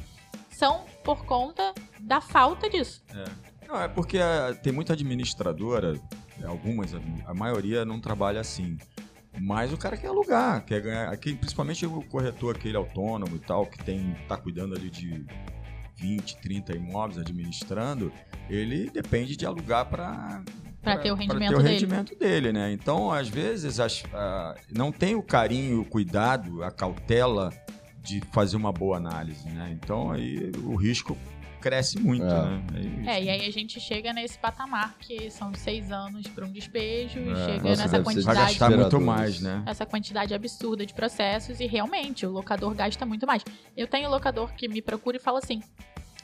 são 0.50 0.86
por 1.04 1.26
conta 1.26 1.74
da 2.00 2.22
falta 2.22 2.70
disso. 2.70 3.04
Não, 3.72 3.82
é 3.82 3.88
porque 3.88 4.18
ah, 4.18 4.54
tem 4.62 4.74
muita 4.74 4.92
administradora, 4.94 5.98
algumas, 6.44 6.94
a, 6.94 7.00
a 7.28 7.34
maioria 7.34 7.86
não 7.86 8.00
trabalha 8.02 8.42
assim. 8.42 8.78
Mas 9.40 9.72
o 9.72 9.78
cara 9.78 9.96
quer 9.96 10.08
alugar, 10.08 10.66
quer 10.66 10.82
ganhar. 10.82 11.10
Aqui, 11.10 11.34
principalmente 11.34 11.86
o 11.86 12.02
corretor, 12.02 12.58
aquele 12.58 12.76
autônomo 12.76 13.38
e 13.38 13.40
tal, 13.40 13.66
que 13.66 13.82
tem 13.82 14.14
tá 14.28 14.36
cuidando 14.36 14.76
ali 14.76 14.90
de 14.90 15.26
20, 15.96 16.36
30 16.42 16.76
imóveis 16.76 17.18
administrando, 17.18 18.12
ele 18.50 18.90
depende 18.90 19.38
de 19.38 19.46
alugar 19.46 19.86
para 19.86 20.44
Pra 20.82 20.98
ter 20.98 21.12
o 21.12 21.16
rendimento 21.16 21.48
ter 21.50 21.56
o 21.56 21.60
dele. 21.60 21.70
rendimento 21.74 22.16
dele, 22.20 22.52
né? 22.52 22.74
Então, 22.74 23.10
às 23.12 23.30
vezes, 23.30 23.80
as- 23.80 24.04
ah, 24.14 24.54
não 24.76 24.92
tem 24.92 25.16
o 25.16 25.24
carinho, 25.24 25.80
o 25.82 25.86
cuidado, 25.86 26.62
a 26.64 26.72
cautela 26.72 27.54
de 28.04 28.20
fazer 28.34 28.58
uma 28.58 28.72
boa 28.74 28.98
análise, 28.98 29.48
né? 29.48 29.78
Então, 29.82 30.12
aí 30.12 30.52
o 30.64 30.76
risco 30.76 31.16
cresce 31.62 32.00
muito, 32.00 32.26
É. 32.26 32.28
né? 32.28 32.64
Aí- 32.76 33.08
É, 33.08 33.24
e 33.24 33.30
aí 33.30 33.48
a 33.48 33.52
gente 33.52 33.80
chega 33.80 34.12
nesse 34.12 34.38
patamar 34.38 34.96
que 35.00 35.30
são 35.30 35.54
seis 35.54 35.92
anos 35.92 36.28
para 36.28 36.46
um 36.46 36.52
despejo 36.52 37.20
e 37.20 37.30
É. 37.32 37.36
chega 37.36 37.54
Nossa, 37.58 37.70
nessa 37.70 37.84
ser 37.84 37.90
vai 37.90 38.04
quantidade. 38.04 38.40
gastar 38.40 38.70
muito 38.72 39.00
mais, 39.02 39.40
né? 39.40 39.64
essa 39.66 39.86
quantidade 39.86 40.34
absurda 40.34 40.86
de 40.86 40.94
processos 40.94 41.60
e 41.60 41.68
realmente 41.68 42.26
o 42.26 42.32
locador 42.32 42.74
gasta 42.74 43.06
muito 43.06 43.26
mais. 43.28 43.44
Eu 43.78 43.88
tenho 43.88 44.10
locador 44.10 44.54
que 44.56 44.68
me 44.68 44.82
procura 44.82 45.18
e 45.18 45.20
fala 45.20 45.40
assim: 45.40 45.62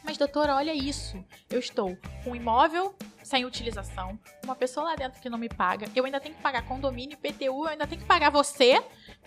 Mas 0.07 0.17
doutora, 0.17 0.55
olha 0.55 0.73
isso. 0.73 1.21
Eu 1.49 1.59
estou 1.59 1.97
com 2.23 2.31
um 2.31 2.35
imóvel 2.35 2.95
sem 3.21 3.43
utilização, 3.43 4.17
uma 4.45 4.55
pessoa 4.55 4.85
lá 4.85 4.95
dentro 4.95 5.19
que 5.19 5.29
não 5.29 5.37
me 5.37 5.49
paga, 5.49 5.85
eu 5.93 6.05
ainda 6.05 6.17
tenho 6.17 6.33
que 6.33 6.41
pagar 6.41 6.61
condomínio, 6.61 7.17
IPTU, 7.21 7.43
eu 7.43 7.67
ainda 7.67 7.85
tenho 7.85 7.99
que 7.99 8.07
pagar 8.07 8.29
você 8.29 8.81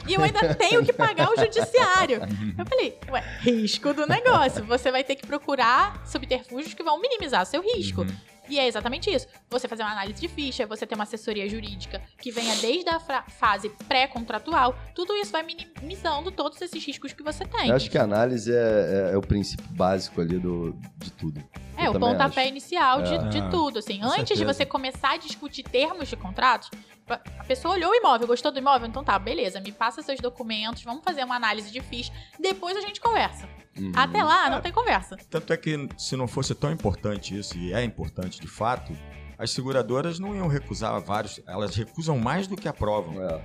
e 0.07 0.15
eu 0.15 0.23
ainda 0.23 0.55
tenho 0.55 0.83
que 0.83 0.91
pagar 0.91 1.31
o 1.31 1.37
judiciário. 1.37 2.23
Eu 2.57 2.65
falei, 2.65 2.99
ué, 3.11 3.21
risco 3.41 3.93
do 3.93 4.07
negócio. 4.07 4.65
Você 4.65 4.91
vai 4.91 5.05
ter 5.05 5.17
que 5.17 5.27
procurar 5.27 6.03
subterfúgios 6.07 6.73
que 6.73 6.83
vão 6.83 6.99
minimizar 6.99 7.45
seu 7.45 7.61
risco. 7.61 8.01
Uhum. 8.01 8.17
E 8.51 8.59
é 8.59 8.67
exatamente 8.67 9.09
isso. 9.09 9.27
Você 9.49 9.69
fazer 9.69 9.83
uma 9.85 9.93
análise 9.93 10.21
de 10.21 10.27
ficha, 10.29 10.67
você 10.67 10.85
ter 10.87 10.95
uma 10.97 11.05
assessoria 11.05 11.49
jurídica 11.49 12.03
que 12.21 12.31
venha 12.33 12.55
desde 12.57 12.91
a 12.91 12.99
fase 12.99 13.71
pré-contratual, 13.87 14.77
tudo 14.95 15.15
isso 15.15 15.31
vai 15.31 15.43
minimizando 15.43 16.31
todos 16.33 16.61
esses 16.61 16.85
riscos 16.85 17.13
que 17.13 17.23
você 17.23 17.45
tem. 17.45 17.69
Eu 17.69 17.77
acho 17.77 17.91
que 17.91 17.97
a 17.97 18.03
análise 18.03 18.53
é, 18.53 19.11
é- 19.11 19.15
é 19.15 19.17
o 19.17 19.21
princípio 19.21 19.65
básico 19.71 20.21
ali 20.21 20.39
do, 20.39 20.73
de 20.99 21.13
tudo. 21.13 21.43
É, 21.77 21.87
Eu 21.87 21.93
o 21.93 21.99
pontapé 22.01 22.41
acho. 22.43 22.51
inicial 22.51 23.03
de, 23.03 23.15
É. 23.15 23.19
de 23.29 23.51
tudo, 23.51 23.79
assim. 23.79 24.01
Com 24.01 24.07
Antes 24.07 24.17
de 24.23 24.27
certeza. 24.39 24.53
você 24.53 24.67
começar 24.67 25.13
a 25.13 25.17
discutir 25.17 25.63
termos 25.63 26.09
de 26.09 26.17
contratos, 26.17 26.69
a 27.15 27.45
pessoa 27.45 27.75
olhou 27.75 27.91
o 27.91 27.95
imóvel, 27.95 28.27
gostou 28.27 28.53
do 28.53 28.59
imóvel, 28.59 28.89
então 28.89 29.03
tá, 29.03 29.19
beleza, 29.19 29.61
me 29.61 29.73
passa 29.73 30.03
seus 30.03 30.21
documentos, 30.21 30.83
vamos 30.83 31.03
fazer 31.03 31.25
uma 31.25 31.37
análise 31.37 31.71
de 31.71 31.81
ficha, 31.81 32.13
depois 32.39 32.77
a 32.77 32.81
gente 32.81 33.01
conversa. 33.01 33.49
Uhum. 33.79 33.93
Até 33.95 34.23
lá, 34.23 34.51
não 34.51 34.61
tem 34.61 34.73
conversa. 34.73 35.17
Tanto 35.29 35.53
é 35.53 35.57
que 35.57 35.89
se 35.97 36.17
não 36.17 36.29
fosse 36.29 36.55
tão 36.55 36.71
importante 36.71 37.39
isso, 37.39 37.57
e 37.57 37.73
é 37.73 37.83
importante 37.83 38.41
de 38.41 38.49
fato, 38.49 38.97
as 39.39 39.51
seguradoras 39.53 40.19
não 40.19 40.35
iam 40.35 40.49
recusar 40.49 41.01
vários, 41.01 41.41
elas 41.47 41.75
recusam 41.75 42.19
mais 42.19 42.47
do 42.47 42.57
que 42.57 42.69
aprovam. 42.69 43.23
É, 43.23 43.41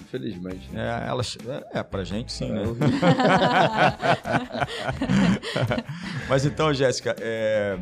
infelizmente. 0.00 0.70
né? 0.70 1.04
É, 1.04 1.08
elas, 1.08 1.36
é, 1.46 1.80
é, 1.80 1.82
pra 1.82 2.04
gente 2.04 2.32
sim, 2.32 2.50
né? 2.50 2.62
Eu 2.64 2.72
vi. 2.74 2.80
Mas 6.28 6.46
então, 6.46 6.72
Jéssica, 6.72 7.14
é, 7.20 7.78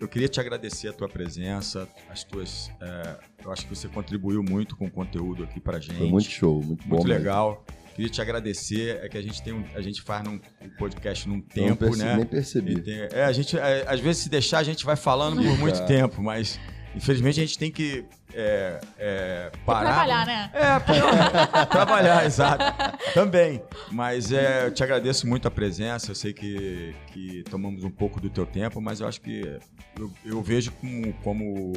eu 0.00 0.08
queria 0.08 0.28
te 0.28 0.38
agradecer 0.40 0.88
a 0.88 0.92
tua 0.92 1.08
presença, 1.08 1.88
as 2.10 2.24
tuas. 2.24 2.70
é, 2.80 3.16
eu 3.44 3.52
acho 3.52 3.66
que 3.66 3.74
você 3.74 3.88
contribuiu 3.88 4.42
muito 4.42 4.76
com 4.76 4.86
o 4.86 4.90
conteúdo 4.90 5.44
aqui 5.44 5.60
pra 5.60 5.78
gente. 5.78 5.96
Foi 5.98 6.08
muito 6.08 6.28
show, 6.28 6.62
muito 6.62 6.82
bom. 6.86 6.96
Muito 6.96 7.08
mesmo. 7.08 7.18
legal. 7.18 7.64
Queria 7.94 8.10
te 8.10 8.20
agradecer. 8.20 8.98
É 9.04 9.08
que 9.08 9.16
a 9.16 9.22
gente 9.22 9.40
tem 9.42 9.52
um, 9.52 9.64
a 9.74 9.80
gente 9.80 10.02
faz 10.02 10.24
num 10.24 10.40
um 10.60 10.68
podcast 10.78 11.28
num 11.28 11.36
Eu 11.36 11.40
não 11.40 11.46
tempo, 11.46 11.76
perce- 11.84 12.04
né? 12.04 12.16
Nem 12.16 12.26
percebi. 12.26 12.80
tem- 12.80 13.08
é, 13.12 13.24
a 13.24 13.32
gente, 13.32 13.56
é, 13.56 13.84
às 13.86 14.00
vezes, 14.00 14.22
se 14.24 14.28
deixar, 14.28 14.58
a 14.58 14.64
gente 14.64 14.84
vai 14.84 14.96
falando 14.96 15.36
por 15.40 15.56
muito 15.58 15.78
É. 15.80 15.86
tempo, 15.86 16.20
mas 16.20 16.58
Infelizmente 16.94 17.40
a 17.40 17.44
gente 17.44 17.58
tem 17.58 17.70
que 17.70 18.04
é, 18.32 18.80
é, 18.98 19.52
parar. 19.66 19.90
trabalhar, 19.92 20.26
né? 20.26 20.50
É, 20.52 20.78
pra- 20.80 21.66
trabalhar, 21.66 22.24
exato. 22.26 22.64
Também. 23.12 23.62
Mas 23.90 24.32
é, 24.32 24.66
eu 24.66 24.72
te 24.74 24.82
agradeço 24.82 25.26
muito 25.26 25.46
a 25.48 25.50
presença. 25.50 26.10
Eu 26.10 26.14
sei 26.14 26.32
que, 26.32 26.94
que 27.08 27.42
tomamos 27.50 27.84
um 27.84 27.90
pouco 27.90 28.20
do 28.20 28.28
teu 28.30 28.46
tempo, 28.46 28.80
mas 28.80 29.00
eu 29.00 29.08
acho 29.08 29.20
que 29.20 29.58
eu, 29.98 30.12
eu 30.24 30.42
vejo 30.42 30.72
como, 30.72 31.12
como 31.22 31.72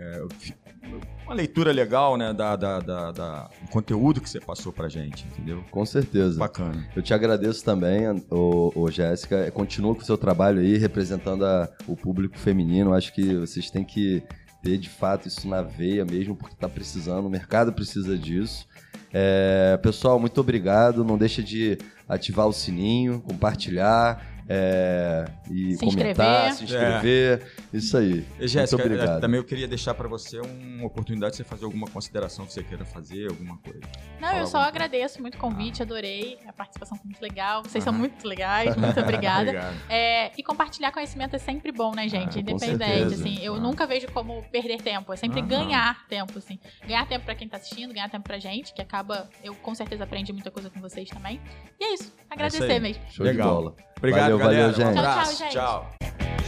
é, 0.00 0.22
é, 0.22 1.24
uma 1.24 1.34
leitura 1.34 1.70
legal, 1.72 2.16
né, 2.16 2.32
da, 2.32 2.56
da, 2.56 2.80
da- 2.80 3.12
da- 3.12 3.50
do 3.62 3.68
conteúdo 3.70 4.20
que 4.20 4.28
você 4.28 4.40
passou 4.40 4.72
pra 4.72 4.88
gente, 4.88 5.26
entendeu? 5.26 5.62
Com 5.70 5.84
certeza. 5.84 6.38
Bacana. 6.38 6.88
Eu 6.96 7.02
te 7.02 7.12
agradeço 7.14 7.64
também, 7.64 8.08
ô, 8.30 8.72
ô 8.74 8.90
Jéssica. 8.90 9.50
Continua 9.50 9.94
com 9.94 10.00
o 10.00 10.04
seu 10.04 10.16
trabalho 10.18 10.60
aí, 10.60 10.76
representando 10.78 11.44
a- 11.44 11.68
o 11.86 11.94
público 11.96 12.38
feminino. 12.38 12.94
Acho 12.94 13.12
que 13.12 13.34
vocês 13.36 13.70
têm 13.70 13.84
que 13.84 14.22
ter, 14.62 14.78
de 14.78 14.88
fato, 14.88 15.28
isso 15.28 15.46
na 15.48 15.62
veia 15.62 16.04
mesmo, 16.04 16.34
porque 16.34 16.56
tá 16.56 16.68
precisando, 16.68 17.26
o 17.26 17.30
mercado 17.30 17.72
precisa 17.72 18.16
disso. 18.18 18.66
É, 19.12 19.76
pessoal, 19.82 20.18
muito 20.18 20.40
obrigado. 20.40 21.04
Não 21.04 21.16
deixa 21.18 21.42
de 21.42 21.78
ativar 22.08 22.46
o 22.46 22.52
sininho, 22.52 23.20
compartilhar 23.20 24.39
é, 24.52 25.24
e 25.48 25.74
Se 25.74 25.78
comentar, 25.84 26.48
inscrever. 26.50 26.54
se 26.54 26.64
inscrever. 26.64 27.52
Isso 27.72 27.96
aí. 27.96 28.26
E, 28.40 28.48
Jéssica, 28.48 28.82
muito 28.82 28.92
obrigado. 28.94 29.18
eh, 29.18 29.20
também 29.20 29.38
eu 29.38 29.44
queria 29.44 29.68
deixar 29.68 29.94
pra 29.94 30.08
você 30.08 30.40
uma 30.40 30.86
oportunidade 30.86 31.32
de 31.32 31.36
você 31.36 31.44
fazer 31.44 31.64
alguma 31.66 31.86
consideração 31.86 32.44
que 32.44 32.52
você 32.52 32.64
queira 32.64 32.84
fazer, 32.84 33.28
alguma 33.28 33.56
coisa. 33.58 33.78
Não, 34.20 34.28
Fala 34.28 34.40
eu 34.40 34.46
só 34.48 34.58
agradeço 34.58 35.20
muito 35.22 35.36
o 35.36 35.38
convite, 35.38 35.82
adorei. 35.82 36.36
A 36.48 36.52
participação 36.52 36.98
foi 36.98 37.06
muito 37.06 37.22
legal. 37.22 37.62
Vocês 37.62 37.84
são 37.84 37.92
Aham. 37.92 38.00
muito 38.00 38.26
legais, 38.26 38.74
muito 38.76 38.98
obrigada. 38.98 39.50
Obrigado. 39.50 39.76
É, 39.88 40.32
e 40.36 40.42
compartilhar 40.42 40.90
conhecimento 40.90 41.36
é 41.36 41.38
sempre 41.38 41.70
bom, 41.70 41.94
né, 41.94 42.08
gente? 42.08 42.38
Ah, 42.38 42.40
Independente, 42.40 43.14
assim. 43.14 43.38
Eu 43.40 43.54
Ah. 43.54 43.60
nunca 43.60 43.86
vejo 43.86 44.08
como 44.08 44.42
perder 44.50 44.82
tempo. 44.82 45.12
É 45.12 45.16
sempre 45.16 45.40
ganhar 45.42 46.06
tempo, 46.08 46.36
assim. 46.38 46.58
Ganhar 46.84 47.06
tempo 47.06 47.24
pra 47.24 47.36
quem 47.36 47.48
tá 47.48 47.56
assistindo, 47.56 47.94
ganhar 47.94 48.08
tempo 48.10 48.24
pra 48.24 48.38
gente, 48.40 48.74
que 48.74 48.82
acaba. 48.82 49.28
Eu 49.44 49.54
com 49.54 49.74
certeza 49.76 50.02
aprendi 50.02 50.32
muita 50.32 50.50
coisa 50.50 50.68
com 50.70 50.80
vocês 50.80 51.08
também. 51.08 51.40
E 51.78 51.84
é 51.84 51.94
isso. 51.94 52.12
Agradecer 52.28 52.64
aí. 52.72 52.80
mesmo. 52.80 53.02
Show 53.10 53.24
Legal. 53.24 53.48
de 53.48 53.54
bola. 53.54 53.89
Obrigado, 54.00 54.30
valeu, 54.30 54.38
galera. 54.38 54.72
Gente. 54.72 54.86
Um 54.86 54.98
abraço. 54.98 55.36
Tchau, 55.36 55.48
tchau. 55.50 55.90
Gente. 56.00 56.20
tchau. 56.20 56.39